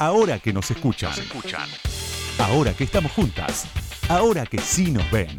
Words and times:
Ahora 0.00 0.38
que 0.38 0.52
nos 0.52 0.70
escuchan. 0.70 1.10
Ahora 2.38 2.72
que 2.72 2.84
estamos 2.84 3.10
juntas. 3.10 3.66
Ahora 4.08 4.46
que 4.46 4.58
sí 4.58 4.92
nos 4.92 5.10
ven. 5.10 5.36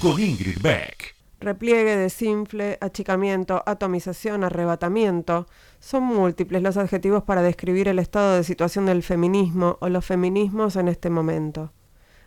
Con 0.00 0.20
Ingrid 0.22 0.62
Beck. 0.62 1.16
Repliegue, 1.40 1.96
desinfle, 1.96 2.78
achicamiento, 2.80 3.64
atomización, 3.66 4.44
arrebatamiento. 4.44 5.48
Son 5.80 6.04
múltiples 6.04 6.62
los 6.62 6.76
adjetivos 6.76 7.24
para 7.24 7.42
describir 7.42 7.88
el 7.88 7.98
estado 7.98 8.36
de 8.36 8.44
situación 8.44 8.86
del 8.86 9.02
feminismo 9.02 9.76
o 9.80 9.88
los 9.88 10.04
feminismos 10.04 10.76
en 10.76 10.86
este 10.86 11.10
momento. 11.10 11.72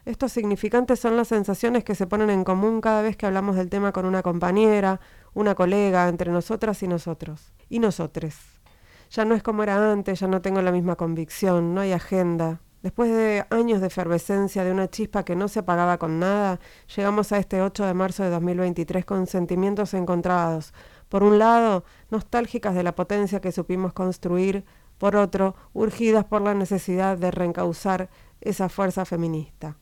Estos 0.04 0.34
significantes 0.34 1.00
son 1.00 1.16
las 1.16 1.30
sensaciones 1.30 1.86
que 1.86 1.96
se 1.96 2.08
ponen 2.08 2.30
en 2.30 2.44
común 2.44 2.82
cada 2.82 3.02
vez 3.02 3.16
que 3.16 3.26
hablamos 3.26 3.56
del 3.56 3.70
tema 3.70 3.94
con 3.94 4.06
una 4.06 4.22
compañera, 4.22 5.00
una 5.34 5.56
colega, 5.56 6.10
entre 6.10 6.30
nosotras 6.30 6.84
y 6.84 6.90
nosotros. 6.90 7.54
Y 7.70 7.80
nosotres. 7.80 8.61
Ya 9.12 9.26
no 9.26 9.36
es 9.36 9.44
como 9.44 9.62
era 9.62 9.92
antes, 9.92 10.22
ya 10.22 10.28
no 10.28 10.42
tengo 10.42 10.62
la 10.62 10.72
misma 10.72 10.96
convicción, 10.96 11.76
no 11.76 11.82
hay 11.82 11.92
agenda. 11.92 12.62
Después 12.82 13.12
de 13.12 13.46
años 13.50 13.82
de 13.82 13.88
efervescencia, 13.88 14.64
de 14.64 14.72
una 14.72 14.90
chispa 14.90 15.26
que 15.26 15.36
no 15.36 15.50
se 15.50 15.60
apagaba 15.60 15.98
con 15.98 16.18
nada, 16.18 16.62
llegamos 16.96 17.34
a 17.34 17.38
este 17.38 17.62
8 17.62 17.86
de 17.88 17.94
marzo 17.94 18.24
de 18.24 18.30
2023 18.30 19.04
con 19.04 19.28
sentimientos 19.28 19.94
encontrados. 19.94 20.74
Por 21.10 21.24
un 21.24 21.40
lado, 21.40 21.84
nostálgicas 22.10 22.74
de 22.74 22.84
la 22.84 22.96
potencia 22.96 23.42
que 23.42 23.52
supimos 23.52 23.92
construir, 23.92 24.64
por 24.98 25.18
otro, 25.18 25.56
urgidas 25.74 26.24
por 26.24 26.42
la 26.42 26.54
necesidad 26.54 27.18
de 27.18 27.32
reencauzar 27.32 28.10
esa 28.40 28.70
fuerza 28.70 29.04
feminista. 29.04 29.76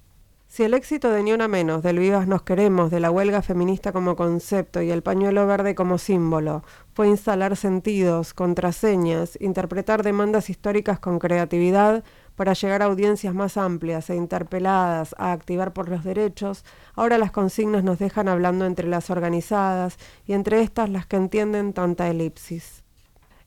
Si 0.52 0.63
el 0.63 0.73
éxito 0.73 1.12
de 1.12 1.21
Ni 1.21 1.31
Una 1.31 1.48
Menos, 1.48 1.84
del 1.84 1.99
Vivas 1.99 2.27
Nos 2.27 2.41
Queremos, 2.41 2.90
de 2.90 2.99
la 2.99 3.12
huelga 3.12 3.44
feminista 3.44 3.91
como 3.91 4.16
concepto 4.16 4.81
y 4.81 4.90
el 4.90 5.03
pañuelo 5.03 5.45
verde 5.45 5.76
como 5.76 5.99
símbolo 5.99 6.63
fue 6.95 7.07
instalar 7.07 7.55
sentidos, 7.55 8.34
contraseñas, 8.34 9.38
interpretar 9.40 10.02
demandas 10.02 10.49
históricas 10.49 10.99
con 10.99 11.20
creatividad 11.20 12.04
para 12.35 12.54
llegar 12.54 12.81
a 12.81 12.85
audiencias 12.85 13.35
más 13.35 13.57
amplias 13.57 14.09
e 14.09 14.16
interpeladas 14.16 15.13
a 15.20 15.34
activar 15.34 15.71
por 15.71 15.87
los 15.87 16.04
derechos, 16.04 16.65
ahora 16.96 17.20
las 17.20 17.31
consignas 17.31 17.84
nos 17.84 17.99
dejan 17.99 18.27
hablando 18.27 18.65
entre 18.65 18.87
las 18.87 19.12
organizadas 19.12 19.99
y 20.26 20.34
entre 20.34 20.63
estas 20.63 20.90
las 20.90 21.05
que 21.05 21.18
entienden 21.18 21.74
tanta 21.74 22.09
elipsis. 22.09 22.84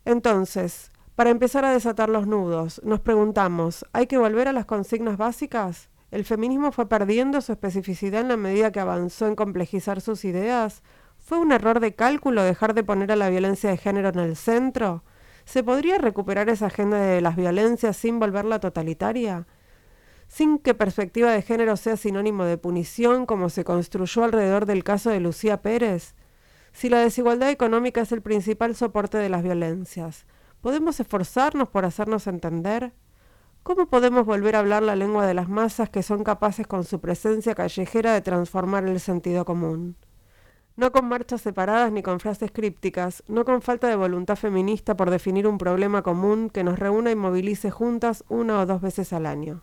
Entonces, 0.04 0.92
para 1.16 1.30
empezar 1.30 1.64
a 1.64 1.72
desatar 1.72 2.08
los 2.08 2.28
nudos, 2.28 2.80
nos 2.84 3.00
preguntamos, 3.00 3.84
¿hay 3.92 4.06
que 4.06 4.18
volver 4.18 4.46
a 4.46 4.52
las 4.52 4.66
consignas 4.66 5.16
básicas? 5.16 5.90
¿El 6.12 6.26
feminismo 6.26 6.72
fue 6.72 6.90
perdiendo 6.90 7.40
su 7.40 7.52
especificidad 7.52 8.20
en 8.20 8.28
la 8.28 8.36
medida 8.36 8.70
que 8.70 8.80
avanzó 8.80 9.26
en 9.26 9.34
complejizar 9.34 10.02
sus 10.02 10.26
ideas? 10.26 10.82
¿Fue 11.18 11.38
un 11.38 11.52
error 11.52 11.80
de 11.80 11.94
cálculo 11.94 12.42
dejar 12.42 12.74
de 12.74 12.84
poner 12.84 13.10
a 13.12 13.16
la 13.16 13.30
violencia 13.30 13.70
de 13.70 13.78
género 13.78 14.10
en 14.10 14.18
el 14.18 14.36
centro? 14.36 15.04
¿Se 15.46 15.64
podría 15.64 15.96
recuperar 15.96 16.50
esa 16.50 16.66
agenda 16.66 16.98
de 16.98 17.22
las 17.22 17.34
violencias 17.34 17.96
sin 17.96 18.18
volverla 18.18 18.60
totalitaria? 18.60 19.46
Sin 20.28 20.58
que 20.58 20.74
perspectiva 20.74 21.30
de 21.30 21.40
género 21.40 21.78
sea 21.78 21.96
sinónimo 21.96 22.44
de 22.44 22.58
punición 22.58 23.24
como 23.24 23.48
se 23.48 23.64
construyó 23.64 24.22
alrededor 24.22 24.66
del 24.66 24.84
caso 24.84 25.08
de 25.08 25.20
Lucía 25.20 25.62
Pérez. 25.62 26.14
Si 26.72 26.90
la 26.90 26.98
desigualdad 26.98 27.48
económica 27.48 28.02
es 28.02 28.12
el 28.12 28.20
principal 28.20 28.76
soporte 28.76 29.16
de 29.16 29.30
las 29.30 29.42
violencias, 29.42 30.26
¿podemos 30.60 31.00
esforzarnos 31.00 31.70
por 31.70 31.86
hacernos 31.86 32.26
entender? 32.26 32.92
¿Cómo 33.62 33.86
podemos 33.86 34.26
volver 34.26 34.56
a 34.56 34.58
hablar 34.58 34.82
la 34.82 34.96
lengua 34.96 35.24
de 35.24 35.34
las 35.34 35.48
masas 35.48 35.88
que 35.88 36.02
son 36.02 36.24
capaces 36.24 36.66
con 36.66 36.82
su 36.82 37.00
presencia 37.00 37.54
callejera 37.54 38.12
de 38.12 38.20
transformar 38.20 38.84
el 38.84 38.98
sentido 38.98 39.44
común? 39.44 39.94
No 40.74 40.90
con 40.90 41.06
marchas 41.06 41.42
separadas 41.42 41.92
ni 41.92 42.02
con 42.02 42.18
frases 42.18 42.50
crípticas, 42.50 43.22
no 43.28 43.44
con 43.44 43.62
falta 43.62 43.86
de 43.86 43.94
voluntad 43.94 44.34
feminista 44.34 44.96
por 44.96 45.10
definir 45.10 45.46
un 45.46 45.58
problema 45.58 46.02
común 46.02 46.50
que 46.50 46.64
nos 46.64 46.76
reúna 46.76 47.12
y 47.12 47.14
movilice 47.14 47.70
juntas 47.70 48.24
una 48.28 48.58
o 48.58 48.66
dos 48.66 48.80
veces 48.80 49.12
al 49.12 49.26
año. 49.26 49.62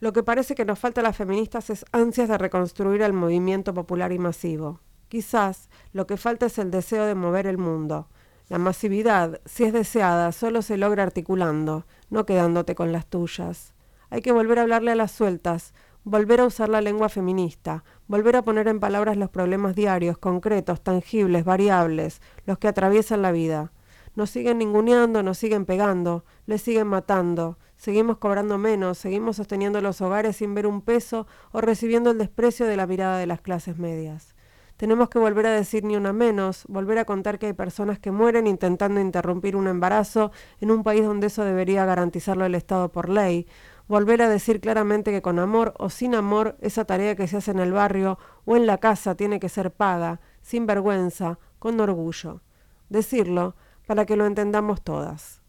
Lo 0.00 0.12
que 0.12 0.24
parece 0.24 0.56
que 0.56 0.64
nos 0.64 0.80
falta 0.80 1.00
a 1.00 1.04
las 1.04 1.16
feministas 1.16 1.70
es 1.70 1.84
ansias 1.92 2.28
de 2.28 2.38
reconstruir 2.38 3.02
el 3.02 3.12
movimiento 3.12 3.72
popular 3.72 4.10
y 4.10 4.18
masivo. 4.18 4.80
Quizás 5.06 5.70
lo 5.92 6.08
que 6.08 6.16
falta 6.16 6.46
es 6.46 6.58
el 6.58 6.72
deseo 6.72 7.06
de 7.06 7.14
mover 7.14 7.46
el 7.46 7.58
mundo, 7.58 8.08
la 8.52 8.58
masividad, 8.58 9.40
si 9.46 9.64
es 9.64 9.72
deseada, 9.72 10.30
solo 10.30 10.60
se 10.60 10.76
logra 10.76 11.04
articulando, 11.04 11.86
no 12.12 12.26
quedándote 12.26 12.74
con 12.74 12.92
las 12.92 13.06
tuyas. 13.06 13.72
Hay 14.10 14.20
que 14.20 14.32
volver 14.32 14.58
a 14.58 14.62
hablarle 14.62 14.90
a 14.90 14.96
las 14.96 15.12
sueltas, 15.12 15.72
volver 16.04 16.42
a 16.42 16.44
usar 16.44 16.68
la 16.68 16.82
lengua 16.82 17.08
feminista, 17.08 17.84
volver 18.06 18.36
a 18.36 18.42
poner 18.42 18.68
en 18.68 18.80
palabras 18.80 19.16
los 19.16 19.30
problemas 19.30 19.74
diarios, 19.74 20.18
concretos, 20.18 20.82
tangibles, 20.82 21.46
variables, 21.46 22.20
los 22.44 22.58
que 22.58 22.68
atraviesan 22.68 23.22
la 23.22 23.32
vida. 23.32 23.72
Nos 24.14 24.28
siguen 24.28 24.58
ninguneando, 24.58 25.22
nos 25.22 25.38
siguen 25.38 25.64
pegando, 25.64 26.26
les 26.44 26.60
siguen 26.60 26.86
matando, 26.86 27.58
seguimos 27.76 28.18
cobrando 28.18 28.58
menos, 28.58 28.98
seguimos 28.98 29.36
sosteniendo 29.36 29.80
los 29.80 30.02
hogares 30.02 30.36
sin 30.36 30.54
ver 30.54 30.66
un 30.66 30.82
peso 30.82 31.26
o 31.50 31.62
recibiendo 31.62 32.10
el 32.10 32.18
desprecio 32.18 32.66
de 32.66 32.76
la 32.76 32.86
mirada 32.86 33.16
de 33.16 33.26
las 33.26 33.40
clases 33.40 33.78
medias. 33.78 34.34
Tenemos 34.82 35.10
que 35.10 35.20
volver 35.20 35.46
a 35.46 35.52
decir 35.52 35.84
ni 35.84 35.94
una 35.94 36.12
menos, 36.12 36.64
volver 36.66 36.98
a 36.98 37.04
contar 37.04 37.38
que 37.38 37.46
hay 37.46 37.52
personas 37.52 38.00
que 38.00 38.10
mueren 38.10 38.48
intentando 38.48 38.98
interrumpir 38.98 39.54
un 39.54 39.68
embarazo 39.68 40.32
en 40.60 40.72
un 40.72 40.82
país 40.82 41.04
donde 41.04 41.28
eso 41.28 41.44
debería 41.44 41.84
garantizarlo 41.84 42.44
el 42.46 42.56
Estado 42.56 42.90
por 42.90 43.08
ley, 43.08 43.46
volver 43.86 44.22
a 44.22 44.28
decir 44.28 44.60
claramente 44.60 45.12
que 45.12 45.22
con 45.22 45.38
amor 45.38 45.72
o 45.78 45.88
sin 45.88 46.16
amor 46.16 46.56
esa 46.60 46.84
tarea 46.84 47.14
que 47.14 47.28
se 47.28 47.36
hace 47.36 47.52
en 47.52 47.60
el 47.60 47.72
barrio 47.72 48.18
o 48.44 48.56
en 48.56 48.66
la 48.66 48.78
casa 48.78 49.14
tiene 49.14 49.38
que 49.38 49.48
ser 49.48 49.70
paga, 49.70 50.18
sin 50.40 50.66
vergüenza, 50.66 51.38
con 51.60 51.78
orgullo. 51.78 52.40
Decirlo 52.88 53.54
para 53.86 54.04
que 54.04 54.16
lo 54.16 54.26
entendamos 54.26 54.82
todas. 54.82 55.42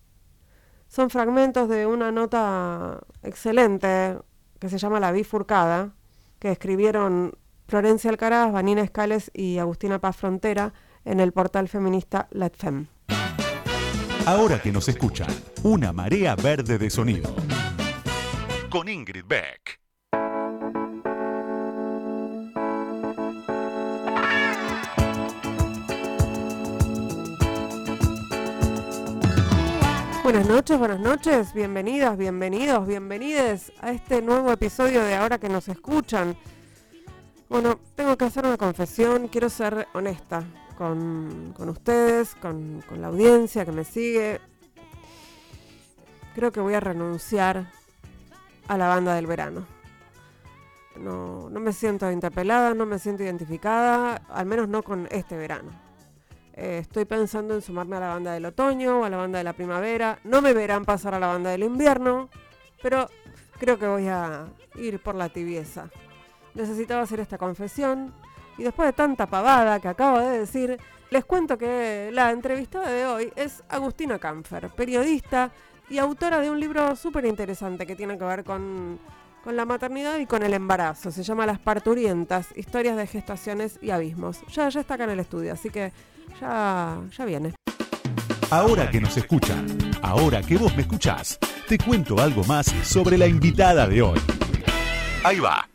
Son 0.87 1.09
fragmentos 1.09 1.67
de 1.69 1.87
una 1.87 2.11
nota 2.11 2.99
excelente 3.23 4.15
que 4.59 4.69
se 4.69 4.77
llama 4.77 4.99
La 4.99 5.11
Bifurcada, 5.11 5.95
que 6.37 6.51
escribieron 6.51 7.33
Florencia 7.73 8.11
Alcaraz, 8.11 8.51
Vanina 8.51 8.83
Escales 8.83 9.31
y 9.33 9.57
Agustina 9.57 9.97
Paz 9.97 10.15
Frontera 10.15 10.75
en 11.05 11.19
el 11.19 11.31
portal 11.31 11.67
feminista 11.67 12.27
LetFem. 12.29 12.85
Ahora 14.27 14.61
que 14.61 14.71
nos 14.71 14.87
escuchan, 14.89 15.27
una 15.63 15.91
marea 15.91 16.35
verde 16.35 16.77
de 16.77 16.91
sonido. 16.91 17.35
Con 18.69 18.89
Ingrid 18.89 19.25
Beck. 19.25 19.79
Buenas 30.23 30.47
noches, 30.47 30.77
buenas 30.77 30.99
noches, 30.99 31.53
bienvenidas, 31.55 32.19
bienvenidos, 32.19 32.85
bienvenides 32.85 33.73
a 33.81 33.89
este 33.89 34.21
nuevo 34.21 34.51
episodio 34.51 35.03
de 35.03 35.15
Ahora 35.15 35.39
que 35.39 35.49
nos 35.49 35.67
escuchan. 35.67 36.37
Bueno, 37.49 37.79
tengo 37.95 38.17
que 38.17 38.25
hacer 38.25 38.45
una 38.45 38.57
confesión, 38.57 39.27
quiero 39.27 39.49
ser 39.49 39.87
honesta 39.93 40.43
con, 40.77 41.53
ustedes, 41.69 42.35
con, 42.35 42.83
la 42.97 43.07
audiencia 43.07 43.65
que 43.65 43.71
me 43.71 43.83
sigue. 43.83 44.39
Creo 46.33 46.51
que 46.51 46.61
voy 46.61 46.73
a 46.73 46.79
renunciar 46.79 47.69
a 48.67 48.77
la 48.77 48.87
banda 48.87 49.13
del 49.15 49.27
verano. 49.27 49.67
No, 50.95 51.49
no 51.49 51.59
me 51.59 51.73
siento 51.73 52.09
interpelada, 52.11 52.73
no 52.73 52.85
me 52.85 52.97
siento 52.97 53.23
identificada, 53.23 54.15
al 54.29 54.45
menos 54.45 54.67
no 54.67 54.81
con 54.81 55.07
este 55.11 55.37
verano. 55.37 55.71
Eh, 56.53 56.79
estoy 56.81 57.05
pensando 57.05 57.55
en 57.55 57.61
sumarme 57.61 57.97
a 57.97 57.99
la 57.99 58.07
banda 58.09 58.33
del 58.33 58.45
otoño 58.45 59.01
o 59.01 59.03
a 59.03 59.09
la 59.09 59.17
banda 59.17 59.39
de 59.39 59.43
la 59.43 59.53
primavera. 59.53 60.19
No 60.23 60.41
me 60.41 60.53
verán 60.53 60.85
pasar 60.85 61.13
a 61.13 61.19
la 61.19 61.27
banda 61.27 61.49
del 61.49 61.63
invierno, 61.63 62.29
pero 62.81 63.09
creo 63.59 63.77
que 63.77 63.87
voy 63.87 64.07
a 64.07 64.45
ir 64.75 65.01
por 65.01 65.15
la 65.15 65.29
tibieza 65.29 65.89
necesitaba 66.55 67.01
hacer 67.01 67.19
esta 67.19 67.37
confesión. 67.37 68.13
Y 68.57 68.63
después 68.63 68.87
de 68.87 68.93
tanta 68.93 69.27
pavada 69.27 69.79
que 69.79 69.87
acabo 69.87 70.19
de 70.19 70.39
decir, 70.39 70.79
les 71.09 71.25
cuento 71.25 71.57
que 71.57 72.09
la 72.11 72.31
entrevistada 72.31 72.89
de 72.89 73.05
hoy 73.05 73.33
es 73.35 73.63
Agustina 73.69 74.19
Camfer, 74.19 74.69
periodista 74.69 75.51
y 75.89 75.97
autora 75.97 76.39
de 76.39 76.49
un 76.49 76.59
libro 76.59 76.95
súper 76.95 77.25
interesante 77.25 77.85
que 77.85 77.95
tiene 77.95 78.17
que 78.17 78.23
ver 78.23 78.43
con, 78.43 78.99
con, 79.43 79.55
la 79.55 79.65
maternidad 79.65 80.17
y 80.19 80.25
con 80.25 80.43
el 80.43 80.53
embarazo. 80.53 81.11
Se 81.11 81.23
llama 81.23 81.45
Las 81.45 81.59
Parturientas, 81.59 82.47
historias 82.55 82.97
de 82.97 83.07
gestaciones 83.07 83.79
y 83.81 83.91
abismos. 83.91 84.41
Ya, 84.51 84.69
ya 84.69 84.79
está 84.79 84.95
acá 84.95 85.03
en 85.05 85.11
el 85.11 85.19
estudio, 85.19 85.53
así 85.53 85.69
que 85.69 85.91
ya, 86.39 86.99
ya 87.15 87.25
viene. 87.25 87.53
Ahora 88.49 88.89
que 88.89 89.01
nos 89.01 89.17
escuchan, 89.17 89.65
ahora 90.01 90.41
que 90.41 90.57
vos 90.57 90.75
me 90.75 90.83
escuchás, 90.83 91.39
te 91.67 91.77
cuento 91.77 92.19
algo 92.19 92.43
más 92.43 92.67
sobre 92.83 93.17
la 93.17 93.25
invitada 93.25 93.87
de 93.87 94.01
hoy. 94.01 94.19
Ahí 95.23 95.39
va. 95.39 95.72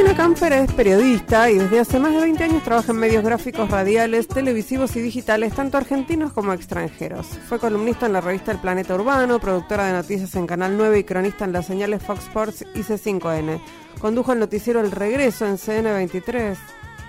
Agustina 0.00 0.16
Camper 0.16 0.52
es 0.54 0.72
periodista 0.72 1.50
y 1.50 1.58
desde 1.58 1.78
hace 1.78 1.98
más 1.98 2.14
de 2.14 2.22
20 2.22 2.42
años 2.42 2.62
trabaja 2.62 2.90
en 2.90 2.98
medios 2.98 3.22
gráficos, 3.22 3.70
radiales, 3.70 4.28
televisivos 4.28 4.96
y 4.96 5.02
digitales, 5.02 5.52
tanto 5.52 5.76
argentinos 5.76 6.32
como 6.32 6.54
extranjeros. 6.54 7.26
Fue 7.26 7.58
columnista 7.58 8.06
en 8.06 8.14
la 8.14 8.22
revista 8.22 8.50
El 8.50 8.60
Planeta 8.60 8.94
Urbano, 8.94 9.38
productora 9.40 9.84
de 9.84 9.92
noticias 9.92 10.34
en 10.36 10.46
Canal 10.46 10.78
9 10.78 11.00
y 11.00 11.04
cronista 11.04 11.44
en 11.44 11.52
las 11.52 11.66
señales 11.66 12.02
Fox 12.02 12.24
Sports 12.24 12.64
y 12.74 12.78
C5N. 12.78 13.60
Condujo 14.00 14.32
el 14.32 14.38
noticiero 14.38 14.80
El 14.80 14.90
Regreso 14.90 15.44
en 15.44 15.58
CN23, 15.58 16.56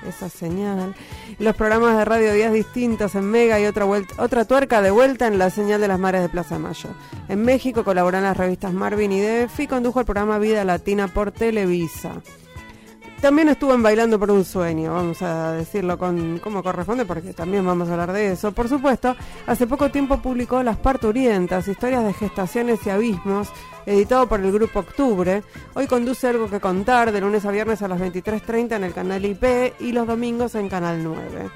esa 0.09 0.27
señal. 0.27 0.93
Los 1.39 1.55
programas 1.55 1.97
de 1.97 2.03
radio 2.03 2.33
días 2.33 2.51
distintos 2.51 3.15
en 3.15 3.23
Mega 3.23 3.57
y 3.57 3.67
otra, 3.67 3.85
vuelta, 3.85 4.21
otra 4.21 4.43
tuerca 4.43 4.81
de 4.81 4.91
vuelta 4.91 5.27
en 5.27 5.37
la 5.37 5.49
señal 5.49 5.79
de 5.79 5.87
las 5.87 5.99
mares 5.99 6.23
de 6.23 6.29
Plaza 6.29 6.59
Mayo. 6.59 6.89
En 7.29 7.41
México 7.41 7.85
colaboró 7.85 8.17
en 8.17 8.25
las 8.25 8.35
revistas 8.35 8.73
Marvin 8.73 9.13
y 9.13 9.21
DF 9.21 9.61
y 9.61 9.67
condujo 9.67 10.01
el 10.01 10.05
programa 10.05 10.39
Vida 10.39 10.65
Latina 10.65 11.07
por 11.07 11.31
Televisa. 11.31 12.21
También 13.21 13.49
estuvo 13.49 13.75
en 13.75 13.83
Bailando 13.83 14.17
por 14.17 14.31
un 14.31 14.43
Sueño, 14.43 14.93
vamos 14.93 15.21
a 15.21 15.51
decirlo 15.51 15.95
con 15.95 16.39
como 16.39 16.63
corresponde, 16.63 17.05
porque 17.05 17.33
también 17.33 17.63
vamos 17.63 17.87
a 17.87 17.91
hablar 17.91 18.13
de 18.13 18.31
eso. 18.31 18.51
Por 18.51 18.67
supuesto, 18.67 19.15
hace 19.45 19.67
poco 19.67 19.91
tiempo 19.91 20.19
publicó 20.19 20.63
Las 20.63 20.77
Parturientas, 20.77 21.67
historias 21.67 22.03
de 22.03 22.13
gestaciones 22.13 22.79
y 22.83 22.89
abismos, 22.89 23.49
editado 23.85 24.27
por 24.27 24.39
el 24.39 24.51
Grupo 24.51 24.79
Octubre. 24.79 25.43
Hoy 25.75 25.85
conduce 25.85 26.29
algo 26.29 26.49
que 26.49 26.59
contar 26.59 27.11
de 27.11 27.21
lunes 27.21 27.45
a 27.45 27.51
viernes 27.51 27.83
a 27.83 27.87
las 27.87 28.01
23.30 28.01 28.77
en 28.77 28.83
el 28.85 28.93
canal 28.93 29.23
IP 29.23 29.79
y 29.79 29.91
los 29.91 30.07
domingos 30.07 30.55
en 30.55 30.67
Canal 30.67 31.03
9. 31.03 31.51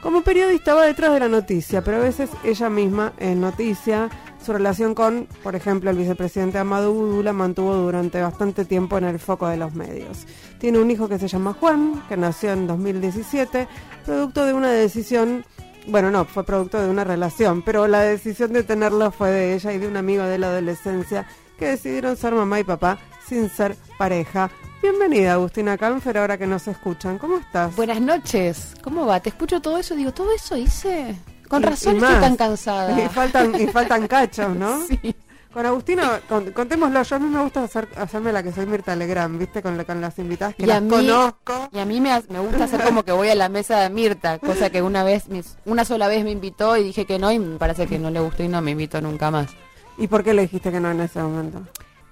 Como 0.00 0.22
periodista 0.22 0.74
va 0.74 0.86
detrás 0.86 1.12
de 1.12 1.18
la 1.18 1.28
noticia, 1.28 1.82
pero 1.82 1.96
a 1.96 2.00
veces 2.00 2.30
ella 2.44 2.70
misma 2.70 3.12
es 3.18 3.36
noticia. 3.36 4.08
Su 4.44 4.52
relación 4.52 4.94
con, 4.94 5.26
por 5.42 5.56
ejemplo, 5.56 5.90
el 5.90 5.96
vicepresidente 5.96 6.58
Amadou 6.58 6.94
Boudou 6.94 7.22
la 7.22 7.32
mantuvo 7.32 7.74
durante 7.74 8.20
bastante 8.22 8.64
tiempo 8.64 8.96
en 8.96 9.04
el 9.04 9.18
foco 9.18 9.48
de 9.48 9.56
los 9.56 9.74
medios. 9.74 10.26
Tiene 10.58 10.78
un 10.78 10.90
hijo 10.90 11.08
que 11.08 11.18
se 11.18 11.28
llama 11.28 11.54
Juan, 11.54 12.02
que 12.08 12.16
nació 12.16 12.52
en 12.52 12.66
2017, 12.66 13.68
producto 14.04 14.46
de 14.46 14.54
una 14.54 14.70
decisión, 14.70 15.44
bueno, 15.88 16.10
no, 16.10 16.24
fue 16.24 16.44
producto 16.44 16.80
de 16.80 16.88
una 16.88 17.04
relación, 17.04 17.62
pero 17.62 17.86
la 17.88 18.02
decisión 18.02 18.52
de 18.52 18.62
tenerlo 18.62 19.10
fue 19.10 19.30
de 19.30 19.54
ella 19.54 19.72
y 19.72 19.78
de 19.78 19.88
un 19.88 19.96
amigo 19.96 20.22
de 20.22 20.38
la 20.38 20.48
adolescencia 20.48 21.26
que 21.58 21.66
decidieron 21.66 22.16
ser 22.16 22.34
mamá 22.34 22.60
y 22.60 22.64
papá 22.64 22.98
sin 23.26 23.50
ser 23.50 23.76
pareja. 23.98 24.50
Bienvenida, 24.80 25.32
Agustina 25.32 25.76
Canfer, 25.76 26.18
ahora 26.18 26.38
que 26.38 26.46
nos 26.46 26.68
escuchan. 26.68 27.18
¿Cómo 27.18 27.38
estás? 27.38 27.74
Buenas 27.74 28.00
noches. 28.00 28.74
¿Cómo 28.82 29.06
va? 29.06 29.18
Te 29.18 29.30
escucho 29.30 29.60
todo 29.60 29.76
eso, 29.76 29.96
digo, 29.96 30.14
todo 30.14 30.32
eso 30.32 30.56
hice. 30.56 31.16
Con 31.48 31.62
razón 31.62 31.96
estoy 31.96 32.20
tan 32.20 32.36
cansada. 32.36 33.00
Y 33.00 33.08
faltan, 33.08 33.60
y 33.60 33.66
faltan 33.66 34.06
cachos, 34.06 34.54
¿no? 34.54 34.80
Sí. 34.88 35.14
Con 35.52 35.64
Agustina, 35.64 36.20
contémoslo, 36.54 37.02
yo 37.02 37.16
a 37.16 37.18
mí 37.18 37.26
me 37.26 37.42
gusta 37.42 37.64
hacer, 37.64 37.88
hacerme 37.96 38.32
la 38.32 38.42
que 38.42 38.52
soy 38.52 38.66
Mirta 38.66 38.94
Legrand, 38.94 39.38
¿viste? 39.38 39.62
Con, 39.62 39.82
con 39.82 40.00
las 40.00 40.18
invitadas 40.18 40.54
que 40.54 40.66
las 40.66 40.82
conozco. 40.82 41.70
Y 41.72 41.78
a 41.78 41.86
mí 41.86 42.02
me, 42.02 42.10
me, 42.28 42.38
gusta 42.40 42.64
hacer 42.64 42.82
como 42.82 43.02
que 43.02 43.12
voy 43.12 43.30
a 43.30 43.34
la 43.34 43.48
mesa 43.48 43.80
de 43.80 43.88
Mirta, 43.88 44.38
cosa 44.38 44.68
que 44.68 44.82
una 44.82 45.04
vez, 45.04 45.24
una 45.64 45.86
sola 45.86 46.06
vez 46.06 46.22
me 46.22 46.32
invitó 46.32 46.76
y 46.76 46.84
dije 46.84 47.06
que 47.06 47.18
no 47.18 47.32
y 47.32 47.38
me 47.38 47.56
parece 47.56 47.86
que 47.86 47.98
no 47.98 48.10
le 48.10 48.20
gustó 48.20 48.42
y 48.42 48.48
no 48.48 48.60
me 48.60 48.72
invitó 48.72 49.00
nunca 49.00 49.30
más. 49.30 49.48
¿Y 49.96 50.06
por 50.06 50.22
qué 50.22 50.34
le 50.34 50.42
dijiste 50.42 50.70
que 50.70 50.80
no 50.80 50.90
en 50.90 51.00
ese 51.00 51.20
momento? 51.20 51.62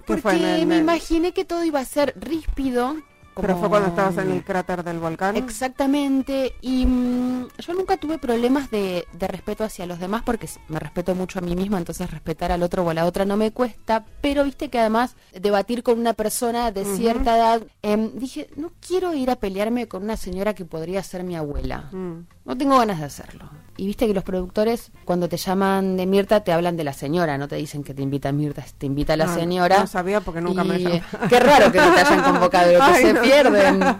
Porque 0.07 0.65
me 0.65 0.77
imaginé 0.77 1.31
que 1.31 1.45
todo 1.45 1.63
iba 1.63 1.79
a 1.79 1.85
ser 1.85 2.15
ríspido. 2.17 2.95
Pero 3.41 3.57
fue 3.57 3.69
cuando 3.69 3.89
estabas 3.89 4.17
en 4.17 4.31
el 4.31 4.43
cráter 4.43 4.83
del 4.83 4.99
volcán. 4.99 5.35
Exactamente. 5.35 6.55
Y 6.61 6.85
mm, 6.85 7.47
yo 7.59 7.73
nunca 7.73 7.97
tuve 7.97 8.17
problemas 8.17 8.69
de, 8.71 9.05
respeto 9.19 9.63
hacia 9.63 9.85
los 9.85 9.99
demás 9.99 10.23
porque 10.23 10.49
me 10.67 10.79
respeto 10.79 11.15
mucho 11.15 11.39
a 11.39 11.41
mí 11.41 11.55
misma, 11.55 11.77
entonces 11.77 12.09
respetar 12.09 12.51
al 12.51 12.63
otro 12.63 12.83
o 12.83 12.89
a 12.89 12.93
la 12.93 13.05
otra 13.05 13.25
no 13.25 13.37
me 13.37 13.51
cuesta. 13.51 14.05
Pero 14.21 14.43
viste 14.43 14.69
que 14.69 14.79
además 14.79 15.15
debatir 15.33 15.83
con 15.83 15.99
una 15.99 16.13
persona 16.13 16.71
de 16.71 16.85
cierta 16.85 17.37
edad, 17.37 17.61
em, 17.81 18.11
dije, 18.13 18.49
no 18.55 18.71
quiero 18.85 19.13
ir 19.13 19.29
a 19.29 19.35
pelearme 19.35 19.87
con 19.87 20.03
una 20.03 20.17
señora 20.17 20.53
que 20.53 20.65
podría 20.65 21.03
ser 21.03 21.23
mi 21.23 21.35
abuela. 21.35 21.89
Mm. 21.91 22.27
No 22.45 22.57
tengo 22.57 22.77
ganas 22.77 22.99
de 22.99 23.05
hacerlo. 23.05 23.49
Y 23.77 23.85
viste 23.85 24.07
que 24.07 24.13
los 24.13 24.23
productores, 24.23 24.91
cuando 25.05 25.29
te 25.29 25.37
llaman 25.37 25.97
de 25.97 26.07
Mirta, 26.07 26.43
te 26.43 26.51
hablan 26.51 26.77
de 26.77 26.83
la 26.83 26.93
señora, 26.93 27.37
no 27.37 27.47
te 27.47 27.55
dicen 27.55 27.83
que 27.83 27.93
te 27.93 28.01
invita 28.01 28.31
Mirta, 28.31 28.65
te 28.77 28.87
invita 28.87 29.15
la 29.15 29.33
señora. 29.33 29.79
No 29.79 29.87
sabía 29.87 30.19
porque 30.21 30.41
nunca 30.41 30.63
me 30.63 30.79
llamó. 30.79 30.99
Qué 31.29 31.39
raro 31.39 31.71
que 31.71 31.77
no 31.77 31.93
te 31.93 32.01
hayan 32.01 32.23
convocado, 32.23 32.71
que 32.93 33.01
se 33.01 33.15
pierden. 33.15 33.79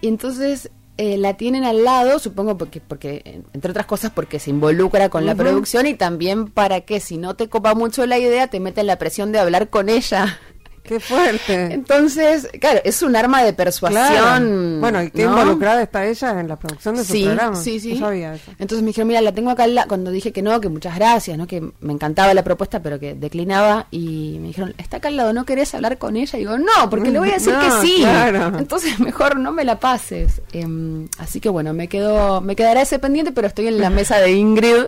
Y 0.00 0.08
entonces 0.08 0.70
eh, 0.98 1.16
la 1.16 1.34
tienen 1.34 1.64
al 1.64 1.84
lado, 1.84 2.18
supongo 2.18 2.58
porque, 2.58 2.80
porque, 2.80 3.42
entre 3.52 3.70
otras 3.70 3.86
cosas, 3.86 4.10
porque 4.10 4.38
se 4.38 4.50
involucra 4.50 5.08
con 5.08 5.24
la 5.24 5.34
producción 5.34 5.86
y 5.86 5.94
también 5.94 6.50
para 6.50 6.82
que 6.82 7.00
si 7.00 7.16
no 7.16 7.34
te 7.34 7.48
copa 7.48 7.74
mucho 7.74 8.06
la 8.06 8.18
idea, 8.18 8.48
te 8.48 8.60
meten 8.60 8.86
la 8.86 8.98
presión 8.98 9.32
de 9.32 9.38
hablar 9.38 9.68
con 9.70 9.88
ella. 9.88 10.38
Qué 10.82 10.98
fuerte. 10.98 11.72
Entonces, 11.72 12.48
claro, 12.60 12.80
es 12.84 13.02
un 13.02 13.14
arma 13.14 13.42
de 13.44 13.52
persuasión. 13.52 14.80
Bueno, 14.80 15.02
y 15.02 15.10
qué 15.10 15.22
involucrada 15.22 15.82
está 15.82 16.04
ella 16.06 16.40
en 16.40 16.48
la 16.48 16.58
producción 16.58 16.96
de 16.96 17.04
su 17.04 17.12
sí, 17.12 17.24
programa. 17.24 17.56
Sí, 17.56 17.78
sí. 17.78 17.98
sabía 17.98 18.34
eso. 18.34 18.50
Entonces 18.58 18.82
me 18.82 18.88
dijeron, 18.88 19.08
mira, 19.08 19.20
la 19.20 19.32
tengo 19.32 19.50
acá 19.50 19.66
lado. 19.66 19.88
Cuando 19.88 20.10
dije 20.10 20.32
que 20.32 20.42
no, 20.42 20.60
que 20.60 20.68
muchas 20.68 20.96
gracias, 20.96 21.38
¿no? 21.38 21.46
Que 21.46 21.62
me 21.80 21.92
encantaba 21.92 22.34
la 22.34 22.42
propuesta, 22.42 22.82
pero 22.82 22.98
que 22.98 23.14
declinaba. 23.14 23.86
Y 23.90 24.38
me 24.40 24.48
dijeron, 24.48 24.74
está 24.76 24.96
acá 24.96 25.08
al 25.08 25.16
lado, 25.16 25.32
¿no 25.32 25.44
querés 25.44 25.74
hablar 25.74 25.98
con 25.98 26.16
ella? 26.16 26.36
Y 26.36 26.40
digo, 26.40 26.58
no, 26.58 26.90
porque 26.90 27.10
le 27.10 27.18
voy 27.20 27.30
a 27.30 27.34
decir 27.34 27.54
que 27.54 27.86
sí. 27.86 27.96
Claro. 28.00 28.58
Entonces 28.58 28.98
mejor 29.00 29.38
no 29.38 29.52
me 29.52 29.64
la 29.64 29.78
pases. 29.78 30.42
Em, 30.52 31.08
así 31.18 31.40
que 31.40 31.48
bueno, 31.48 31.72
me 31.74 31.88
quedo, 31.88 32.40
me 32.40 32.56
quedará 32.56 32.82
ese 32.82 32.98
pendiente, 32.98 33.30
pero 33.32 33.46
estoy 33.46 33.68
en 33.68 33.78
la 33.78 33.90
mesa 33.90 34.18
de 34.18 34.32
Ingrid, 34.32 34.86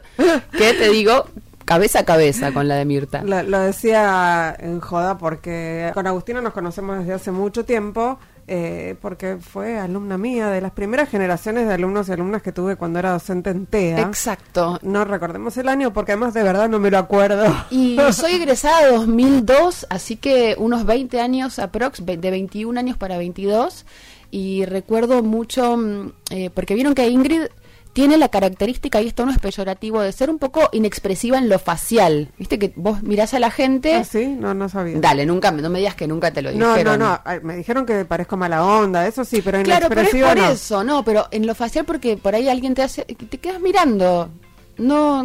que 0.56 0.74
te 0.74 0.88
digo, 0.88 1.26
cabeza 1.64 2.00
a 2.00 2.04
cabeza 2.04 2.52
con 2.52 2.68
la 2.68 2.76
de 2.76 2.84
Mirta. 2.84 3.22
Lo, 3.22 3.60
decía 3.60 4.54
en 4.58 4.80
joda 4.80 5.18
porque 5.18 5.90
con 5.94 6.06
Agustina 6.06 6.40
nos 6.40 6.52
conocemos 6.52 6.98
desde 6.98 7.14
hace 7.14 7.30
mucho 7.30 7.64
tiempo. 7.64 8.18
Eh, 8.46 8.96
porque 9.00 9.38
fue 9.38 9.78
alumna 9.78 10.18
mía 10.18 10.48
de 10.48 10.60
las 10.60 10.72
primeras 10.72 11.08
generaciones 11.08 11.66
de 11.66 11.72
alumnos 11.72 12.10
y 12.10 12.12
alumnas 12.12 12.42
que 12.42 12.52
tuve 12.52 12.76
cuando 12.76 12.98
era 12.98 13.12
docente 13.12 13.48
en 13.48 13.64
TEA. 13.64 14.00
Exacto. 14.00 14.78
No 14.82 15.06
recordemos 15.06 15.56
el 15.56 15.66
año 15.66 15.94
porque 15.94 16.12
además 16.12 16.34
de 16.34 16.42
verdad 16.42 16.68
no 16.68 16.78
me 16.78 16.90
lo 16.90 16.98
acuerdo. 16.98 17.46
Y 17.70 17.96
soy 18.12 18.34
egresada 18.34 18.84
de 18.84 18.92
2002, 18.92 19.86
así 19.88 20.16
que 20.16 20.56
unos 20.58 20.84
20 20.84 21.22
años 21.22 21.58
aprox, 21.58 22.04
de 22.04 22.16
21 22.18 22.78
años 22.78 22.98
para 22.98 23.16
22. 23.16 23.86
Y 24.30 24.66
recuerdo 24.66 25.22
mucho, 25.22 25.78
mm, 25.78 26.12
eh, 26.30 26.50
porque 26.52 26.74
vieron 26.74 26.94
que 26.94 27.08
Ingrid 27.08 27.44
tiene 27.94 28.18
la 28.18 28.28
característica, 28.28 29.00
y 29.00 29.06
esto 29.06 29.24
no 29.24 29.30
es 29.30 29.38
peyorativo, 29.38 30.02
de 30.02 30.10
ser 30.12 30.28
un 30.28 30.38
poco 30.38 30.68
inexpresiva 30.72 31.38
en 31.38 31.48
lo 31.48 31.60
facial. 31.60 32.28
Viste 32.36 32.58
que 32.58 32.72
vos 32.74 33.02
mirás 33.04 33.34
a 33.34 33.38
la 33.38 33.52
gente. 33.52 33.94
¿Ah, 33.94 34.04
sí? 34.04 34.26
No, 34.26 34.52
no 34.52 34.68
sabía. 34.68 34.98
Dale, 34.98 35.24
nunca, 35.24 35.52
no 35.52 35.70
me 35.70 35.78
digas 35.78 35.94
que 35.94 36.08
nunca 36.08 36.32
te 36.32 36.42
lo 36.42 36.50
dijeron. 36.50 36.98
No, 36.98 36.98
no, 36.98 37.22
no. 37.24 37.40
Me 37.42 37.56
dijeron 37.56 37.86
que 37.86 38.04
parezco 38.04 38.36
mala 38.36 38.64
onda, 38.64 39.06
eso 39.06 39.24
sí, 39.24 39.40
pero 39.42 39.62
Claro, 39.62 39.88
pero 39.88 40.00
es 40.00 40.10
por 40.10 40.38
eso, 40.38 40.82
no, 40.82 41.04
pero 41.04 41.28
en 41.30 41.46
lo 41.46 41.54
facial 41.54 41.84
porque 41.84 42.16
por 42.16 42.34
ahí 42.34 42.48
alguien 42.48 42.74
te 42.74 42.82
hace. 42.82 43.04
te 43.04 43.38
quedas 43.38 43.60
mirando. 43.60 44.28
No, 44.76 45.24